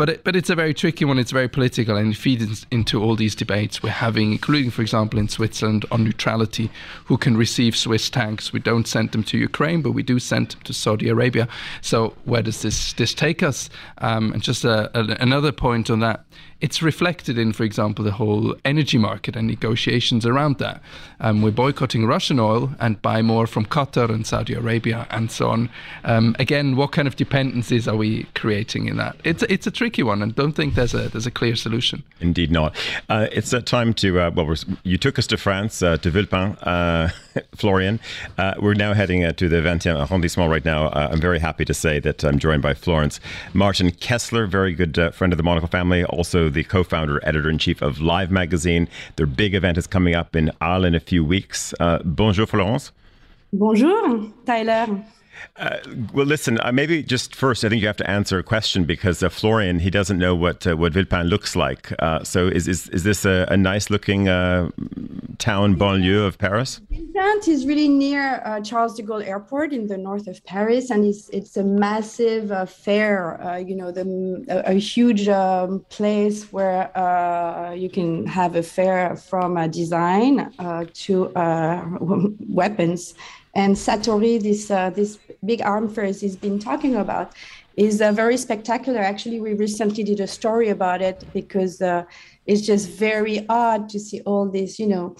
but 0.00 0.08
it, 0.08 0.24
but 0.24 0.34
it's 0.34 0.48
a 0.48 0.54
very 0.54 0.72
tricky 0.72 1.04
one. 1.04 1.18
It's 1.18 1.30
very 1.30 1.46
political 1.46 1.94
and 1.94 2.14
it 2.14 2.16
feeds 2.16 2.64
into 2.70 3.02
all 3.02 3.16
these 3.16 3.34
debates 3.34 3.82
we're 3.82 3.90
having, 3.90 4.32
including, 4.32 4.70
for 4.70 4.80
example, 4.80 5.18
in 5.18 5.28
Switzerland 5.28 5.84
on 5.90 6.04
neutrality. 6.04 6.70
Who 7.04 7.18
can 7.18 7.36
receive 7.36 7.76
Swiss 7.76 8.08
tanks? 8.08 8.50
We 8.50 8.60
don't 8.60 8.88
send 8.88 9.12
them 9.12 9.22
to 9.24 9.36
Ukraine, 9.36 9.82
but 9.82 9.92
we 9.92 10.02
do 10.02 10.18
send 10.18 10.52
them 10.52 10.60
to 10.62 10.72
Saudi 10.72 11.10
Arabia. 11.10 11.48
So 11.82 12.14
where 12.24 12.40
does 12.40 12.62
this 12.62 12.94
this 12.94 13.12
take 13.12 13.42
us? 13.42 13.68
Um, 13.98 14.32
and 14.32 14.42
just 14.42 14.64
a, 14.64 14.90
a, 14.98 15.18
another 15.20 15.52
point 15.52 15.90
on 15.90 16.00
that 16.00 16.24
it's 16.60 16.82
reflected 16.82 17.38
in, 17.38 17.52
for 17.52 17.64
example, 17.64 18.04
the 18.04 18.12
whole 18.12 18.54
energy 18.64 18.98
market 18.98 19.36
and 19.36 19.46
negotiations 19.46 20.26
around 20.26 20.58
that. 20.58 20.82
Um, 21.20 21.42
we're 21.42 21.50
boycotting 21.50 22.06
Russian 22.06 22.38
oil 22.38 22.70
and 22.78 23.00
buy 23.00 23.22
more 23.22 23.46
from 23.46 23.64
Qatar 23.64 24.10
and 24.10 24.26
Saudi 24.26 24.54
Arabia 24.54 25.06
and 25.10 25.30
so 25.30 25.48
on. 25.48 25.70
Um, 26.04 26.36
again, 26.38 26.76
what 26.76 26.92
kind 26.92 27.08
of 27.08 27.16
dependencies 27.16 27.88
are 27.88 27.96
we 27.96 28.24
creating 28.34 28.88
in 28.88 28.96
that? 28.98 29.16
It's 29.24 29.42
it's 29.44 29.66
a 29.66 29.70
tricky 29.70 30.02
one, 30.02 30.22
and 30.22 30.34
don't 30.34 30.52
think 30.52 30.74
there's 30.74 30.94
a 30.94 31.08
there's 31.08 31.26
a 31.26 31.30
clear 31.30 31.56
solution. 31.56 32.02
Indeed, 32.20 32.50
not. 32.50 32.76
Uh, 33.08 33.26
it's 33.32 33.54
time 33.64 33.94
to 33.94 34.20
uh, 34.20 34.30
well, 34.34 34.54
you 34.82 34.98
took 34.98 35.18
us 35.18 35.26
to 35.28 35.36
France 35.36 35.82
uh, 35.82 35.96
to 35.98 36.10
Villepinte, 36.10 36.58
uh, 36.62 37.08
Florian. 37.54 38.00
Uh, 38.36 38.54
we're 38.58 38.74
now 38.74 38.92
heading 38.92 39.24
uh, 39.24 39.32
to 39.32 39.48
the 39.48 39.56
20e 39.56 39.86
arrondissement 39.86 40.50
right 40.50 40.64
now. 40.64 40.90
I'm 40.90 41.20
very 41.20 41.38
happy 41.38 41.64
to 41.64 41.74
say 41.74 42.00
that 42.00 42.24
I'm 42.24 42.38
joined 42.38 42.62
by 42.62 42.74
Florence 42.74 43.20
Martin 43.54 43.90
Kessler, 43.90 44.46
very 44.46 44.74
good 44.74 45.14
friend 45.14 45.32
of 45.32 45.36
the 45.36 45.42
Monocle 45.42 45.68
family, 45.68 46.04
also 46.04 46.49
the 46.54 46.64
co 46.64 46.82
founder, 46.82 47.20
editor 47.22 47.48
in 47.48 47.58
chief 47.58 47.82
of 47.82 48.00
Live 48.00 48.30
Magazine. 48.30 48.88
Their 49.16 49.26
big 49.26 49.54
event 49.54 49.78
is 49.78 49.86
coming 49.86 50.14
up 50.14 50.36
in 50.36 50.50
Arles 50.60 50.86
in 50.86 50.94
a 50.94 51.00
few 51.00 51.24
weeks. 51.24 51.74
Uh, 51.80 51.98
bonjour, 52.04 52.46
Florence. 52.46 52.92
Bonjour, 53.52 54.32
Tyler. 54.46 55.04
Uh, 55.56 55.78
well, 56.14 56.26
listen. 56.26 56.58
Uh, 56.60 56.72
maybe 56.72 57.02
just 57.02 57.34
first, 57.34 57.64
I 57.64 57.68
think 57.68 57.80
you 57.80 57.86
have 57.86 57.96
to 57.98 58.10
answer 58.10 58.38
a 58.38 58.42
question 58.42 58.84
because 58.84 59.22
uh, 59.22 59.28
Florian 59.28 59.78
he 59.80 59.90
doesn't 59.90 60.18
know 60.18 60.34
what 60.34 60.66
uh, 60.66 60.76
what 60.76 60.92
Villepinte 60.92 61.28
looks 61.28 61.54
like. 61.54 61.92
Uh, 61.98 62.24
so, 62.24 62.46
is, 62.48 62.66
is 62.66 62.88
is 62.88 63.04
this 63.04 63.24
a, 63.24 63.46
a 63.50 63.56
nice 63.56 63.90
looking 63.90 64.28
uh, 64.28 64.70
town 65.38 65.76
banlieue 65.76 66.26
of 66.26 66.38
Paris? 66.38 66.80
Villepinte 66.90 67.48
is 67.48 67.66
really 67.66 67.88
near 67.88 68.42
Charles 68.64 68.94
de 68.94 69.02
Gaulle 69.02 69.26
Airport 69.26 69.72
in 69.72 69.86
the 69.86 69.98
north 69.98 70.26
of 70.26 70.44
Paris, 70.46 70.90
and 70.90 71.04
it's 71.04 71.28
it's 71.28 71.56
a 71.56 71.64
massive 71.64 72.70
fair. 72.70 73.62
you 73.66 73.76
know, 73.76 73.92
the 73.92 74.44
a, 74.48 74.72
a 74.72 74.74
huge 74.74 75.28
um, 75.28 75.84
place 75.90 76.50
where 76.52 76.90
you 77.76 77.90
can 77.90 78.26
have 78.26 78.56
a 78.56 78.62
fair 78.62 79.16
from 79.16 79.70
design 79.70 80.52
to 80.94 81.32
weapons 82.48 83.14
and 83.54 83.74
Satori, 83.74 84.40
this 84.40 84.70
uh, 84.70 84.90
this 84.90 85.18
big 85.44 85.60
arm 85.62 85.88
fairs 85.88 86.20
he's 86.20 86.36
been 86.36 86.58
talking 86.58 86.94
about, 86.96 87.32
is 87.76 88.00
uh, 88.00 88.12
very 88.12 88.36
spectacular. 88.36 89.00
Actually, 89.00 89.40
we 89.40 89.54
recently 89.54 90.04
did 90.04 90.20
a 90.20 90.26
story 90.26 90.68
about 90.68 91.02
it 91.02 91.24
because 91.32 91.82
uh, 91.82 92.04
it's 92.46 92.60
just 92.62 92.90
very 92.90 93.46
odd 93.48 93.88
to 93.88 93.98
see 93.98 94.20
all 94.22 94.48
these, 94.48 94.78
you 94.78 94.86
know, 94.86 95.16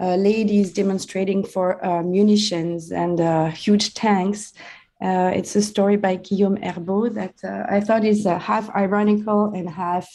uh, 0.00 0.16
ladies 0.16 0.72
demonstrating 0.72 1.44
for 1.44 1.84
uh, 1.84 2.02
munitions 2.02 2.90
and 2.90 3.20
uh, 3.20 3.46
huge 3.46 3.94
tanks. 3.94 4.52
it's 5.00 5.54
a 5.54 5.62
story 5.62 5.96
by 5.96 6.16
Guillaume 6.16 6.56
Herbaut 6.56 7.14
that 7.14 7.34
I 7.76 7.80
thought 7.80 8.04
is 8.04 8.24
half 8.24 8.70
ironical 8.74 9.52
and 9.52 9.68
half 9.68 10.06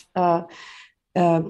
uh, 1.20 1.42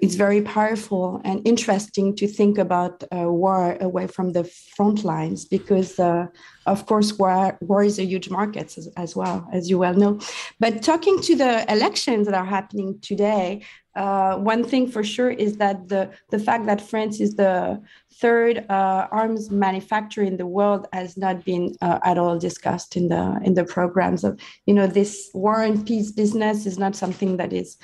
it's 0.00 0.14
very 0.14 0.40
powerful 0.40 1.20
and 1.22 1.46
interesting 1.46 2.16
to 2.16 2.26
think 2.26 2.56
about 2.56 3.04
uh, 3.14 3.30
war 3.30 3.76
away 3.80 4.06
from 4.06 4.32
the 4.32 4.44
front 4.74 5.04
lines 5.04 5.44
because, 5.44 5.98
uh, 5.98 6.26
of 6.64 6.86
course, 6.86 7.18
war, 7.18 7.58
war 7.60 7.82
is 7.82 7.98
a 7.98 8.04
huge 8.04 8.30
market 8.30 8.78
as, 8.78 8.88
as, 8.96 9.14
well, 9.14 9.46
as 9.52 9.68
you 9.68 9.76
well 9.78 9.92
know. 9.92 10.18
But 10.58 10.82
talking 10.82 11.20
to 11.22 11.36
the 11.36 11.70
elections 11.70 12.26
that 12.26 12.34
are 12.34 12.44
happening 12.44 12.98
today, 13.02 13.66
uh, 13.94 14.36
one 14.36 14.64
thing 14.64 14.90
for 14.90 15.04
sure 15.04 15.30
is 15.30 15.58
that 15.58 15.88
the, 15.88 16.10
the 16.30 16.38
fact 16.38 16.64
that 16.66 16.80
France 16.80 17.20
is 17.20 17.34
the 17.34 17.82
third 18.20 18.64
uh, 18.70 19.08
arms 19.10 19.50
manufacturer 19.50 20.24
in 20.24 20.36
the 20.36 20.46
world 20.46 20.86
has 20.92 21.16
not 21.16 21.44
been 21.44 21.74
uh, 21.82 21.98
at 22.04 22.16
all 22.16 22.38
discussed 22.38 22.96
in 22.96 23.08
the 23.08 23.40
in 23.44 23.54
the 23.54 23.64
programs 23.64 24.24
of 24.24 24.38
you 24.66 24.74
know 24.74 24.86
this 24.86 25.30
war 25.34 25.62
and 25.62 25.86
peace 25.86 26.10
business 26.10 26.66
is 26.66 26.78
not 26.78 26.96
something 26.96 27.36
that 27.36 27.52
is 27.52 27.76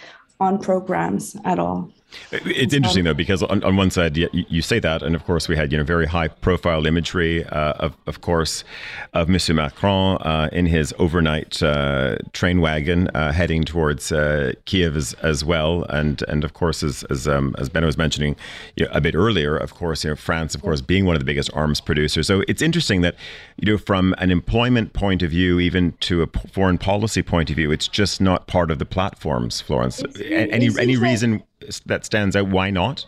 on 0.45 0.59
programs 0.59 1.37
at 1.45 1.59
all. 1.59 1.91
It's 2.33 2.75
interesting 2.75 3.05
though 3.05 3.15
because 3.15 3.43
on, 3.43 3.63
on 3.65 3.77
one 3.77 3.91
side 3.91 4.17
you, 4.17 4.29
you, 4.33 4.63
say 4.63 4.79
that, 4.81 5.03
and 5.03 5.15
of 5.15 5.25
course 5.25 5.49
we 5.49 5.57
had 5.57 5.73
you 5.73 5.79
know 5.79 5.85
very 5.85 6.07
high 6.07 6.29
profile 6.29 6.87
imagery 6.87 7.45
uh, 7.47 7.73
of 7.73 7.97
of 8.07 8.21
course 8.21 8.65
of 9.13 9.29
Monsieur 9.29 9.55
Macron 9.55 10.19
uh, 10.19 10.49
in 10.53 10.67
his 10.67 10.95
overnight 10.99 11.63
uh, 11.63 12.17
train 12.33 12.61
wagon 12.61 13.09
uh, 13.15 13.33
heading 13.33 13.65
towards 13.65 14.13
uh, 14.13 14.53
Kiev 14.65 14.97
as, 14.97 15.15
as 15.15 15.45
well, 15.45 15.85
and 15.85 16.23
and 16.29 16.45
of 16.45 16.55
course 16.55 16.83
as 16.83 17.05
as, 17.05 17.29
um, 17.29 17.55
as 17.59 17.69
Ben 17.69 17.85
was 17.85 17.97
mentioning 17.97 18.37
you 18.77 18.87
know, 18.87 18.91
a 18.93 19.01
bit 19.01 19.15
earlier, 19.15 19.57
of 19.57 19.75
course 19.75 20.05
you 20.05 20.11
know 20.11 20.17
France 20.17 20.55
of 20.55 20.63
course 20.63 20.81
being 20.81 21.05
one 21.05 21.15
of 21.15 21.21
the 21.21 21.27
biggest 21.27 21.51
arms 21.55 21.81
producers. 21.81 22.27
So 22.27 22.43
it's 22.49 22.63
interesting 22.63 23.01
that 23.03 23.15
you 23.57 23.71
know 23.71 23.79
from 23.79 24.15
an 24.19 24.31
employment 24.31 24.93
point 24.93 25.23
of 25.23 25.31
view, 25.31 25.61
even 25.61 25.93
to 26.01 26.23
a 26.23 26.27
foreign 26.53 26.79
policy 26.79 27.23
point 27.23 27.51
of 27.51 27.57
view, 27.57 27.71
it's 27.71 27.89
just 27.89 28.21
not 28.21 28.47
part 28.47 28.71
of 28.71 28.79
the 28.79 28.87
platforms. 28.87 29.61
Florence, 29.61 30.01
it's, 30.01 30.21
any 30.21 30.67
it's 30.67 30.79
any 30.79 30.97
reason? 30.97 31.43
That 31.87 32.05
stands 32.05 32.37
out. 32.37 32.49
Why 32.49 32.71
not? 32.71 33.07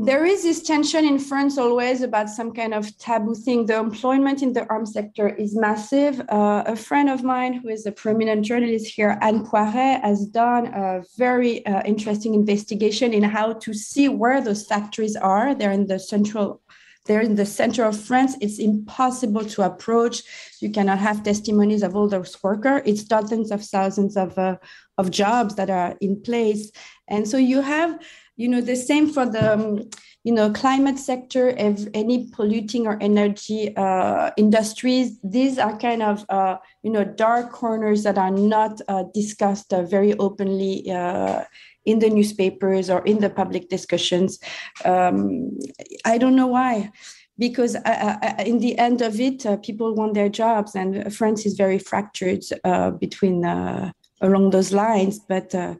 There 0.00 0.24
is 0.24 0.44
this 0.44 0.62
tension 0.62 1.04
in 1.04 1.18
France 1.18 1.58
always 1.58 2.02
about 2.02 2.28
some 2.28 2.52
kind 2.52 2.72
of 2.72 2.96
taboo 2.98 3.34
thing. 3.34 3.66
The 3.66 3.80
employment 3.80 4.44
in 4.44 4.52
the 4.52 4.64
arms 4.68 4.92
sector 4.92 5.28
is 5.28 5.56
massive. 5.56 6.20
Uh, 6.28 6.62
a 6.66 6.76
friend 6.76 7.10
of 7.10 7.24
mine 7.24 7.54
who 7.54 7.68
is 7.68 7.84
a 7.84 7.90
prominent 7.90 8.44
journalist 8.44 8.86
here, 8.94 9.18
Anne 9.20 9.44
Poiret, 9.44 10.00
has 10.02 10.24
done 10.26 10.66
a 10.66 11.02
very 11.16 11.66
uh, 11.66 11.82
interesting 11.84 12.34
investigation 12.34 13.12
in 13.12 13.24
how 13.24 13.54
to 13.54 13.74
see 13.74 14.08
where 14.08 14.40
those 14.40 14.64
factories 14.64 15.16
are. 15.16 15.52
They're 15.52 15.72
in 15.72 15.88
the 15.88 15.98
central 15.98 16.62
they're 17.08 17.22
in 17.22 17.34
the 17.34 17.46
center 17.46 17.84
of 17.84 17.98
France. 17.98 18.36
It's 18.40 18.58
impossible 18.58 19.44
to 19.46 19.62
approach. 19.62 20.22
You 20.60 20.70
cannot 20.70 20.98
have 20.98 21.24
testimonies 21.24 21.82
of 21.82 21.96
all 21.96 22.06
those 22.06 22.36
workers. 22.42 22.82
It's 22.84 23.02
dozens 23.02 23.50
of 23.50 23.64
thousands 23.64 24.16
of, 24.16 24.38
uh, 24.38 24.58
of 24.98 25.10
jobs 25.10 25.54
that 25.56 25.70
are 25.70 25.96
in 26.00 26.20
place. 26.22 26.70
And 27.08 27.26
so 27.26 27.38
you 27.38 27.62
have, 27.62 27.98
you 28.36 28.48
know, 28.48 28.60
the 28.60 28.76
same 28.76 29.10
for 29.10 29.24
the, 29.24 29.54
um, 29.54 29.88
you 30.22 30.34
know, 30.34 30.50
climate 30.52 30.98
sector, 30.98 31.48
if 31.48 31.86
any 31.94 32.28
polluting 32.30 32.86
or 32.86 32.98
energy 33.00 33.74
uh, 33.76 34.30
industries. 34.36 35.18
These 35.24 35.58
are 35.58 35.78
kind 35.78 36.02
of, 36.02 36.26
uh, 36.28 36.58
you 36.82 36.90
know, 36.90 37.04
dark 37.04 37.52
corners 37.52 38.02
that 38.02 38.18
are 38.18 38.30
not 38.30 38.80
uh, 38.88 39.04
discussed 39.14 39.72
uh, 39.72 39.82
very 39.82 40.12
openly 40.18 40.90
uh, 40.90 41.44
in 41.88 41.98
the 41.98 42.10
newspapers 42.10 42.90
or 42.90 43.00
in 43.04 43.18
the 43.20 43.30
public 43.30 43.68
discussions. 43.68 44.38
Um, 44.84 45.58
I 46.04 46.18
don't 46.18 46.36
know 46.36 46.46
why. 46.58 46.90
Because 47.38 47.76
uh, 47.76 48.16
uh, 48.22 48.42
in 48.44 48.58
the 48.58 48.76
end 48.78 49.00
of 49.00 49.20
it, 49.20 49.46
uh, 49.46 49.56
people 49.58 49.94
want 49.94 50.14
their 50.14 50.28
jobs, 50.28 50.74
and 50.74 51.14
France 51.14 51.46
is 51.46 51.54
very 51.54 51.78
fractured 51.78 52.42
uh, 52.64 52.90
between 52.90 53.44
uh, 53.44 53.92
along 54.20 54.50
those 54.50 54.72
lines. 54.72 55.20
But 55.20 55.54
uh, 55.54 55.74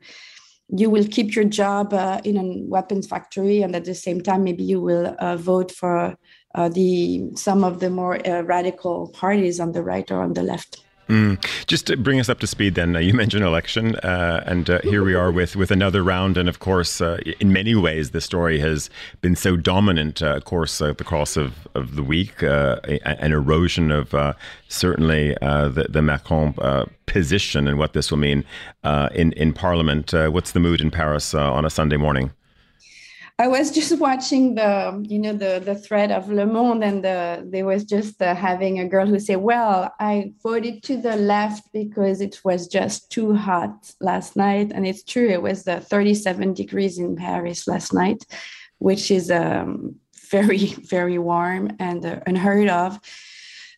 you 0.68 0.88
will 0.88 1.06
keep 1.16 1.34
your 1.34 1.48
job 1.62 1.92
in 2.24 2.36
a 2.36 2.46
weapons 2.74 3.08
factory, 3.08 3.62
and 3.62 3.74
at 3.74 3.84
the 3.84 3.94
same 3.94 4.20
time, 4.20 4.44
maybe 4.44 4.62
you 4.62 4.80
will 4.80 5.16
vote 5.36 5.72
for 5.72 6.16
uh, 6.54 6.68
the 6.68 7.22
some 7.34 7.62
of 7.62 7.80
the 7.80 7.90
more 7.90 8.26
uh, 8.26 8.42
radical 8.42 9.08
parties 9.08 9.60
on 9.60 9.72
the 9.72 9.82
right 9.82 10.10
or 10.10 10.22
on 10.22 10.32
the 10.32 10.42
left. 10.42 10.84
Mm. 11.08 11.42
Just 11.66 11.86
to 11.86 11.96
bring 11.96 12.20
us 12.20 12.28
up 12.28 12.38
to 12.40 12.46
speed, 12.46 12.74
then 12.74 12.94
uh, 12.94 12.98
you 12.98 13.14
mentioned 13.22 13.42
election, 13.44 13.96
uh, 13.96 14.42
and 14.46 14.68
uh, 14.68 14.80
here 14.82 15.02
we 15.02 15.14
are 15.14 15.30
with 15.30 15.56
with 15.56 15.70
another 15.70 16.02
round. 16.02 16.36
And 16.36 16.48
of 16.48 16.58
course, 16.58 17.00
uh, 17.00 17.18
in 17.40 17.52
many 17.52 17.74
ways, 17.74 18.10
the 18.10 18.20
story 18.20 18.58
has 18.60 18.90
been 19.22 19.34
so 19.34 19.56
dominant. 19.56 20.22
Uh, 20.22 20.36
of 20.36 20.44
course, 20.44 20.80
uh, 20.80 20.92
the 20.92 21.04
course 21.04 21.36
of, 21.36 21.66
of 21.74 21.96
the 21.96 22.02
week, 22.02 22.42
an 22.42 23.32
erosion 23.32 23.90
of 23.90 24.14
certainly 24.68 25.34
the, 25.40 25.86
the 25.88 26.02
Macron 26.02 26.54
position 27.06 27.66
and 27.66 27.78
what 27.78 27.94
this 27.94 28.10
will 28.10 28.18
mean 28.18 28.44
in 29.14 29.32
in 29.32 29.52
Parliament. 29.52 30.12
what's 30.12 30.52
the 30.52 30.60
mood 30.60 30.80
in 30.80 30.90
Paris 30.90 31.34
on 31.34 31.64
a 31.64 31.70
Sunday 31.70 31.96
morning? 31.96 32.30
I 33.40 33.46
was 33.46 33.70
just 33.70 34.00
watching 34.00 34.56
the, 34.56 35.04
you 35.08 35.20
know, 35.20 35.32
the 35.32 35.62
the 35.64 35.76
thread 35.76 36.10
of 36.10 36.28
Le 36.28 36.44
Monde, 36.44 36.82
and 36.82 37.04
the, 37.04 37.46
there 37.48 37.64
was 37.64 37.84
just 37.84 38.20
uh, 38.20 38.34
having 38.34 38.80
a 38.80 38.88
girl 38.88 39.06
who 39.06 39.20
said, 39.20 39.36
"Well, 39.36 39.94
I 40.00 40.32
voted 40.42 40.82
to 40.84 40.96
the 40.96 41.14
left 41.14 41.72
because 41.72 42.20
it 42.20 42.40
was 42.44 42.66
just 42.66 43.12
too 43.12 43.34
hot 43.34 43.94
last 44.00 44.34
night," 44.34 44.72
and 44.74 44.84
it's 44.84 45.04
true. 45.04 45.28
It 45.28 45.40
was 45.40 45.68
uh, 45.68 45.78
37 45.78 46.52
degrees 46.54 46.98
in 46.98 47.14
Paris 47.14 47.68
last 47.68 47.94
night, 47.94 48.24
which 48.78 49.12
is 49.12 49.30
um, 49.30 49.94
very 50.30 50.66
very 50.96 51.18
warm 51.18 51.76
and 51.78 52.04
uh, 52.04 52.18
unheard 52.26 52.68
of 52.68 52.98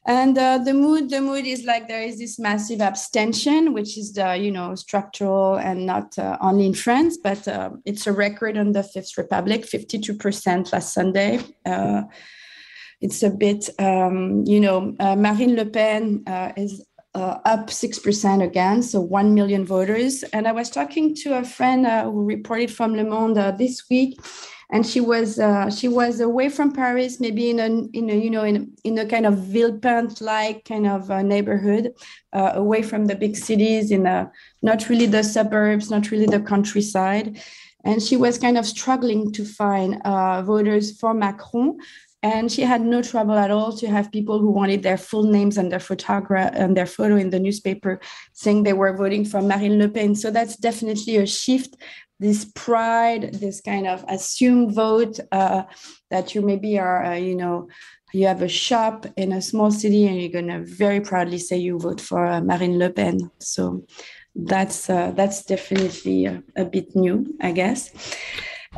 and 0.06 0.38
uh, 0.38 0.58
the 0.58 0.72
mood 0.72 1.10
the 1.10 1.20
mood 1.20 1.44
is 1.44 1.64
like 1.64 1.86
there 1.86 2.02
is 2.02 2.18
this 2.18 2.38
massive 2.38 2.80
abstention 2.80 3.72
which 3.74 3.98
is 3.98 4.12
the 4.14 4.36
you 4.36 4.50
know 4.50 4.74
structural 4.74 5.56
and 5.56 5.84
not 5.84 6.18
uh, 6.18 6.38
only 6.40 6.66
in 6.66 6.74
france 6.74 7.18
but 7.18 7.46
uh, 7.46 7.70
it's 7.84 8.06
a 8.06 8.12
record 8.12 8.56
on 8.56 8.72
the 8.72 8.82
fifth 8.82 9.18
republic 9.18 9.62
52% 9.62 10.72
last 10.72 10.94
sunday 10.94 11.38
uh, 11.66 12.02
it's 13.00 13.22
a 13.22 13.30
bit 13.30 13.68
um, 13.78 14.42
you 14.46 14.60
know 14.60 14.94
uh, 15.00 15.16
marine 15.16 15.54
le 15.54 15.66
pen 15.66 16.22
uh, 16.26 16.52
is 16.56 16.84
up 17.12 17.66
6% 17.66 18.44
again, 18.44 18.84
so 18.84 19.00
1 19.00 19.34
million 19.34 19.64
voters. 19.64 20.22
And 20.32 20.46
I 20.46 20.52
was 20.52 20.70
talking 20.70 21.12
to 21.16 21.38
a 21.38 21.44
friend 21.44 21.84
who 22.04 22.24
reported 22.24 22.70
from 22.70 22.94
Le 22.94 23.02
Monde 23.02 23.58
this 23.58 23.82
week, 23.90 24.20
and 24.72 24.86
she 24.86 25.00
was 25.00 25.38
uh, 25.38 25.68
she 25.70 25.88
was 25.88 26.20
away 26.20 26.48
from 26.48 26.72
Paris, 26.72 27.20
maybe 27.20 27.50
in 27.50 27.58
a 27.58 27.66
in 27.96 28.10
a 28.10 28.14
you 28.14 28.30
know 28.30 28.44
in 28.44 28.72
in 28.84 28.98
a 28.98 29.06
kind 29.06 29.26
of 29.26 29.34
Villepinte 29.34 30.20
like 30.20 30.64
kind 30.64 30.86
of 30.86 31.10
uh, 31.10 31.22
neighborhood, 31.22 31.92
uh, 32.32 32.52
away 32.54 32.82
from 32.82 33.06
the 33.06 33.16
big 33.16 33.36
cities, 33.36 33.90
in 33.90 34.06
a 34.06 34.30
not 34.62 34.88
really 34.88 35.06
the 35.06 35.22
suburbs, 35.22 35.90
not 35.90 36.10
really 36.10 36.26
the 36.26 36.40
countryside, 36.40 37.40
and 37.84 38.02
she 38.02 38.16
was 38.16 38.38
kind 38.38 38.56
of 38.56 38.64
struggling 38.66 39.32
to 39.32 39.44
find 39.44 40.00
uh, 40.04 40.42
voters 40.42 40.98
for 40.98 41.14
Macron. 41.14 41.78
And 42.22 42.52
she 42.52 42.62
had 42.62 42.82
no 42.82 43.00
trouble 43.00 43.34
at 43.34 43.50
all 43.50 43.72
to 43.78 43.86
have 43.88 44.12
people 44.12 44.38
who 44.38 44.50
wanted 44.50 44.82
their 44.82 44.98
full 44.98 45.22
names 45.22 45.56
and 45.56 45.72
their 45.72 45.80
photograph 45.80 46.52
and 46.54 46.76
their 46.76 46.86
photo 46.86 47.16
in 47.16 47.30
the 47.30 47.40
newspaper 47.40 47.98
saying 48.34 48.62
they 48.62 48.74
were 48.74 48.96
voting 48.96 49.24
for 49.24 49.40
Marine 49.40 49.78
Le 49.78 49.88
Pen. 49.88 50.14
So 50.14 50.30
that's 50.30 50.56
definitely 50.56 51.16
a 51.16 51.26
shift 51.26 51.76
this 52.20 52.44
pride, 52.54 53.32
this 53.34 53.62
kind 53.62 53.86
of 53.86 54.04
assumed 54.06 54.74
vote 54.74 55.18
uh, 55.32 55.62
that 56.10 56.34
you 56.34 56.42
maybe 56.42 56.78
are, 56.78 57.02
uh, 57.02 57.14
you 57.14 57.34
know, 57.34 57.68
you 58.12 58.26
have 58.26 58.42
a 58.42 58.48
shop 58.48 59.06
in 59.16 59.32
a 59.32 59.40
small 59.40 59.70
city 59.70 60.06
and 60.06 60.20
you're 60.20 60.42
to 60.42 60.64
very 60.64 61.00
proudly 61.00 61.38
say 61.38 61.56
you 61.56 61.78
vote 61.78 62.00
for 62.00 62.26
uh, 62.26 62.40
Marine 62.40 62.78
Le 62.78 62.90
Pen. 62.90 63.30
So 63.38 63.86
that's 64.34 64.90
uh, 64.90 65.12
that's 65.12 65.44
definitely 65.44 66.26
a, 66.26 66.42
a, 66.56 66.64
bit 66.64 66.94
new, 66.94 67.26
I 67.40 67.52
guess. 67.52 67.90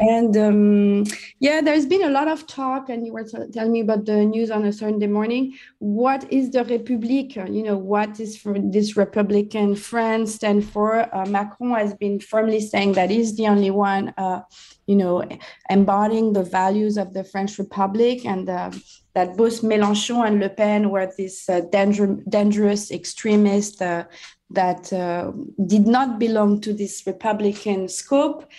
And 0.00 0.34
um, 0.38 1.04
yeah, 1.38 1.60
there's 1.60 1.84
been 1.84 2.04
a 2.04 2.08
lot 2.08 2.26
of 2.26 2.46
talk, 2.46 2.88
and 2.88 3.06
you 3.06 3.12
were 3.12 3.24
t- 3.24 3.50
telling 3.52 3.72
me 3.72 3.80
about 3.80 4.06
the 4.06 4.24
news 4.24 4.50
on 4.50 4.64
a 4.64 4.72
Sunday 4.72 5.06
morning. 5.06 5.54
What 5.80 6.32
is 6.32 6.50
the 6.50 6.64
République? 6.64 7.36
You 7.52 7.62
know, 7.62 7.76
what 7.76 8.18
is 8.18 8.38
for 8.38 8.58
this 8.58 8.96
Republican 8.96 9.76
France 9.76 10.36
stand 10.36 10.64
for? 10.64 11.14
Uh, 11.14 11.26
Macron 11.26 11.72
has 11.72 11.92
been 11.92 12.20
firmly 12.20 12.60
saying 12.60 12.94
that 12.94 13.10
he's 13.10 13.36
the 13.36 13.48
only 13.48 13.70
one, 13.70 14.14
uh, 14.16 14.40
you 14.86 14.96
know, 14.96 15.28
embodying 15.68 16.32
the 16.32 16.44
values 16.44 16.96
of 16.96 17.12
the 17.12 17.22
French 17.24 17.58
Republic, 17.58 18.24
and 18.24 18.48
uh, 18.48 18.70
that 19.14 19.36
both 19.36 19.60
Mélenchon 19.60 20.26
and 20.26 20.40
Le 20.40 20.48
Pen 20.48 20.88
were 20.88 21.12
these 21.18 21.46
uh, 21.50 21.60
danger, 21.70 22.16
dangerous 22.30 22.90
extremists 22.90 23.82
uh, 23.82 24.04
that 24.48 24.90
uh, 24.92 25.32
did 25.66 25.86
not 25.86 26.18
belong 26.18 26.60
to 26.62 26.72
this 26.72 27.02
Republican 27.06 27.88
scope 27.88 28.50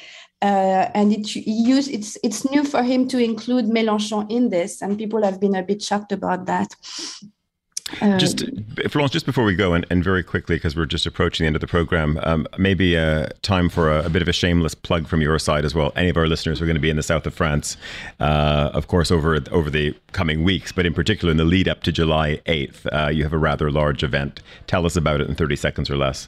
uh, 0.44 0.92
and 0.94 1.14
it 1.14 1.36
use 1.36 1.88
it's 1.88 2.18
it's 2.22 2.50
new 2.52 2.66
for 2.66 2.84
him 2.84 3.08
to 3.08 3.18
include 3.18 3.66
Mélenchon 3.66 4.30
in 4.30 4.50
this, 4.50 4.82
and 4.82 4.98
people 4.98 5.24
have 5.24 5.40
been 5.40 5.56
a 5.56 5.64
bit 5.64 5.82
shocked 5.82 6.12
about 6.12 6.46
that. 6.48 6.76
Um, 8.02 8.20
just 8.20 8.44
Florence, 8.90 9.12
just 9.12 9.26
before 9.26 9.46
we 9.46 9.56
go, 9.56 9.74
and, 9.74 9.86
and 9.90 10.04
very 10.04 10.24
quickly, 10.24 10.58
because 10.58 10.76
we're 10.76 10.86
just 10.86 11.06
approaching 11.06 11.44
the 11.44 11.48
end 11.48 11.56
of 11.56 11.62
the 11.62 11.68
program, 11.68 12.20
um, 12.24 12.48
maybe 12.58 12.98
uh, 12.98 13.28
time 13.42 13.70
for 13.70 13.92
a, 13.92 14.06
a, 14.06 14.10
bit 14.10 14.22
of 14.22 14.28
a 14.28 14.34
shameless 14.34 14.74
plug 14.74 15.08
from 15.08 15.22
your 15.22 15.38
side 15.40 15.64
as 15.64 15.76
well. 15.76 15.94
Any 15.96 16.10
of 16.10 16.18
our 16.18 16.28
listeners 16.28 16.60
who 16.60 16.66
are 16.66 16.68
going 16.68 16.76
to 16.76 16.82
be 16.82 16.90
in 16.90 16.96
the 16.98 17.04
south 17.04 17.26
of 17.26 17.34
France, 17.34 17.78
uh, 18.20 18.72
of 18.74 18.88
course, 18.88 19.12
over 19.12 19.40
over 19.52 19.70
the 19.70 19.96
coming 20.12 20.44
weeks, 20.44 20.74
but 20.74 20.86
in 20.86 20.94
particular 20.94 21.32
in 21.32 21.38
the 21.38 21.46
lead 21.46 21.70
up 21.70 21.84
to 21.84 21.92
July 21.92 22.42
8th, 22.48 22.86
uh, 22.92 23.10
you 23.10 23.24
have 23.24 23.34
a 23.34 23.38
rather 23.38 23.72
large 23.72 24.04
event. 24.04 24.42
Tell 24.68 24.86
us 24.86 24.96
about 24.98 25.22
it 25.22 25.30
in 25.30 25.36
30 25.36 25.56
seconds 25.56 25.90
or 25.90 25.96
less. 25.96 26.28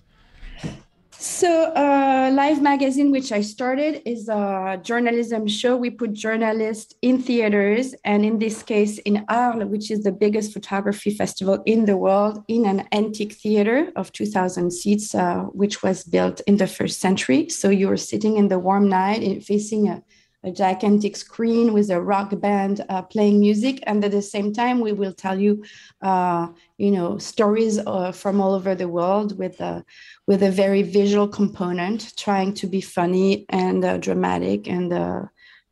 So, 1.17 1.71
uh, 1.75 2.29
Live 2.33 2.61
Magazine, 2.61 3.09
which 3.09 3.31
I 3.31 3.41
started, 3.41 4.01
is 4.05 4.29
a 4.29 4.79
journalism 4.83 5.47
show. 5.47 5.77
We 5.77 5.89
put 5.89 6.13
journalists 6.13 6.93
in 7.01 7.21
theaters, 7.21 7.95
and 8.03 8.25
in 8.25 8.37
this 8.37 8.61
case, 8.61 8.97
in 8.99 9.25
Arles, 9.29 9.65
which 9.65 9.91
is 9.91 10.03
the 10.03 10.11
biggest 10.11 10.53
photography 10.53 11.11
festival 11.11 11.63
in 11.65 11.85
the 11.85 11.97
world, 11.97 12.43
in 12.47 12.65
an 12.65 12.87
antique 12.91 13.33
theater 13.33 13.91
of 13.95 14.11
2,000 14.11 14.71
seats, 14.71 15.15
uh, 15.15 15.43
which 15.53 15.81
was 15.81 16.03
built 16.03 16.41
in 16.47 16.57
the 16.57 16.67
first 16.67 16.99
century. 16.99 17.49
So, 17.49 17.69
you're 17.69 17.97
sitting 17.97 18.37
in 18.37 18.49
the 18.49 18.59
warm 18.59 18.89
night 18.89 19.43
facing 19.43 19.87
a 19.87 20.03
a 20.45 20.51
gigantic 20.51 21.15
screen 21.15 21.73
with 21.73 21.89
a 21.89 21.99
rock 21.99 22.39
band 22.39 22.85
uh, 22.89 23.01
playing 23.01 23.39
music, 23.39 23.79
and 23.87 24.05
at 24.05 24.11
the 24.11 24.21
same 24.21 24.53
time, 24.53 24.79
we 24.79 24.93
will 24.93 25.11
tell 25.11 25.39
you, 25.39 25.63
uh, 26.01 26.47
you 26.77 26.91
know, 26.91 27.17
stories 27.17 27.79
uh, 27.79 28.11
from 28.11 28.39
all 28.39 28.53
over 28.53 28.75
the 28.75 28.87
world 28.87 29.37
with 29.39 29.59
a 29.59 29.83
with 30.27 30.43
a 30.43 30.51
very 30.51 30.83
visual 30.83 31.27
component, 31.27 32.15
trying 32.15 32.53
to 32.53 32.67
be 32.67 32.81
funny 32.81 33.45
and 33.49 33.83
uh, 33.83 33.97
dramatic 33.97 34.67
and 34.67 34.93
uh, 34.93 35.23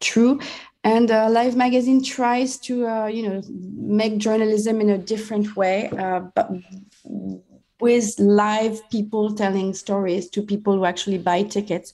true. 0.01 0.39
And 0.84 1.11
uh, 1.11 1.30
Live 1.30 1.55
Magazine 1.55 2.03
tries 2.03 2.57
to, 2.59 2.74
you 3.09 3.24
know, 3.30 3.41
make 3.49 4.17
journalism 4.17 4.82
in 4.82 4.89
a 4.89 4.97
different 4.97 5.55
way, 5.55 5.89
but 6.36 6.49
with 7.80 8.17
live 8.17 8.82
people 8.89 9.34
telling 9.34 9.74
stories 9.74 10.30
to 10.30 10.41
people 10.41 10.76
who 10.76 10.86
actually 10.86 11.17
buy 11.17 11.43
tickets 11.43 11.93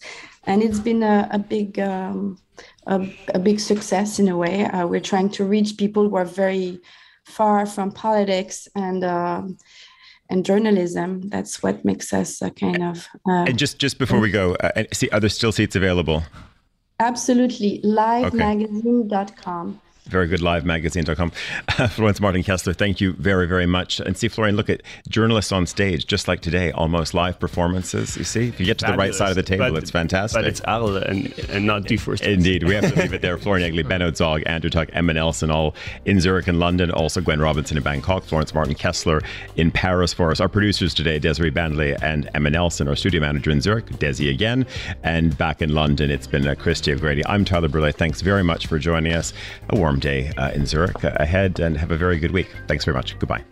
and 0.50 0.64
it's 0.64 0.80
been 0.80 1.04
a, 1.04 1.30
a 1.32 1.38
big 1.38 1.80
um, 1.80 2.39
a, 2.88 3.08
a, 3.36 3.39
big 3.39 3.60
success 3.60 4.18
in 4.18 4.28
a 4.28 4.36
way. 4.36 4.66
Uh, 4.66 4.88
we're 4.88 5.00
trying 5.00 5.30
to 5.30 5.45
reach 5.45 5.78
people 5.78 6.10
who 6.10 6.16
are 6.16 6.26
very 6.26 6.80
far 7.24 7.68
from 7.68 7.91
politics 7.91 8.68
and 8.76 9.04
uh, 9.04 9.43
and 10.30 10.43
journalism. 10.43 11.22
That's 11.30 11.62
what 11.62 11.86
makes 11.86 12.12
us 12.14 12.41
a 12.41 12.50
kind 12.50 12.84
of. 12.84 13.08
Uh, 13.30 13.45
and 13.47 13.60
just 13.60 13.78
just 13.78 14.00
before 14.00 14.20
we 14.20 14.32
go, 14.32 14.56
uh, 14.56 14.84
see, 14.91 15.08
are 15.10 15.20
there 15.20 15.30
still 15.30 15.52
seats 15.52 15.76
available? 15.76 16.24
Absolutely, 17.00 17.80
livemagazine.com. 17.86 19.70
Okay 19.70 19.88
very 20.10 20.28
good 20.28 20.41
live 20.41 20.66
magazine.com. 20.66 21.32
Florence 21.89 22.20
Martin 22.20 22.43
Kessler, 22.43 22.74
thank 22.74 22.99
you 22.99 23.14
very, 23.14 23.47
very 23.47 23.66
much. 23.66 23.99
And 23.99 24.18
see, 24.18 24.28
Florian, 24.28 24.55
look 24.55 24.70
at 24.70 24.82
journalists 25.07 25.51
on 25.51 25.66
stage, 25.66 26.07
just 26.07 26.28
like 26.28 26.41
today, 26.41 26.72
almost 26.72 27.14
live 27.14 27.39
performances. 27.39 28.18
You 28.18 28.24
see, 28.24 28.47
if 28.47 28.60
you 28.60 28.66
get 28.66 28.80
to 28.80 28.88
the 28.88 28.97
right 28.97 29.14
side 29.14 29.30
of 29.30 29.36
the 29.36 29.43
table, 29.43 29.72
but, 29.72 29.84
it's 29.84 29.91
fantastic. 29.91 30.41
But 30.41 30.45
it's 30.45 30.62
Arles 30.62 31.03
and, 31.03 31.34
and 31.49 31.66
not 31.66 31.84
Dufour. 31.84 32.16
Indeed. 32.22 32.64
We 32.64 32.74
have 32.76 32.93
to 32.93 32.99
leave 32.99 33.14
it 33.14 33.22
there. 33.22 33.38
Florian 33.38 33.72
Egli, 33.72 33.88
Benno 33.88 34.12
Zogg, 34.12 34.43
Andrew 34.45 34.70
Tuck, 34.70 34.89
Emma 34.93 35.14
Nelson, 35.14 35.51
all 35.51 35.76
in 36.05 36.20
Zurich 36.20 36.47
and 36.47 36.60
London. 36.60 36.91
Also, 36.91 37.22
Gwen 37.22 37.39
Robinson 37.39 37.78
in 37.78 37.84
Bangkok, 37.84 38.24
Florence 38.24 38.53
Martin 38.53 38.76
Kessler 38.76 39.22
in 39.55 39.72
Paris 39.72 40.14
for 40.14 40.32
us. 40.32 40.39
Our 40.39 40.49
producers 40.49 40.93
today, 40.93 41.20
Desiree 41.20 41.51
Bandley 41.51 41.97
and 42.01 42.30
Emma 42.34 42.49
Nelson. 42.49 42.88
Our 42.88 42.95
studio 42.95 43.22
manager 43.22 43.51
in 43.51 43.62
Zurich, 43.62 43.86
Desi 43.86 44.30
again. 44.30 44.66
And 45.03 45.38
back 45.38 45.62
in 45.62 45.74
London, 45.74 46.10
it's 46.10 46.28
been 46.28 46.47
uh, 46.47 46.55
Christy 46.55 46.93
O'Grady. 46.93 47.26
I'm 47.26 47.45
Tyler 47.45 47.70
Brûlé. 47.70 47.93
Thanks 47.93 48.22
very 48.22 48.43
much 48.43 48.68
for 48.68 48.80
joining 48.80 49.14
us. 49.14 49.34
A 49.70 49.76
warm 49.76 49.99
day 50.00 50.32
uh, 50.38 50.52
in 50.52 50.66
Zurich 50.66 51.04
ahead 51.04 51.60
and 51.60 51.78
have 51.78 51.91
a 51.91 51.97
very 51.97 52.20
good 52.20 52.32
week. 52.32 52.47
Thanks 52.68 52.86
very 52.86 52.95
much. 52.95 53.18
Goodbye. 53.20 53.43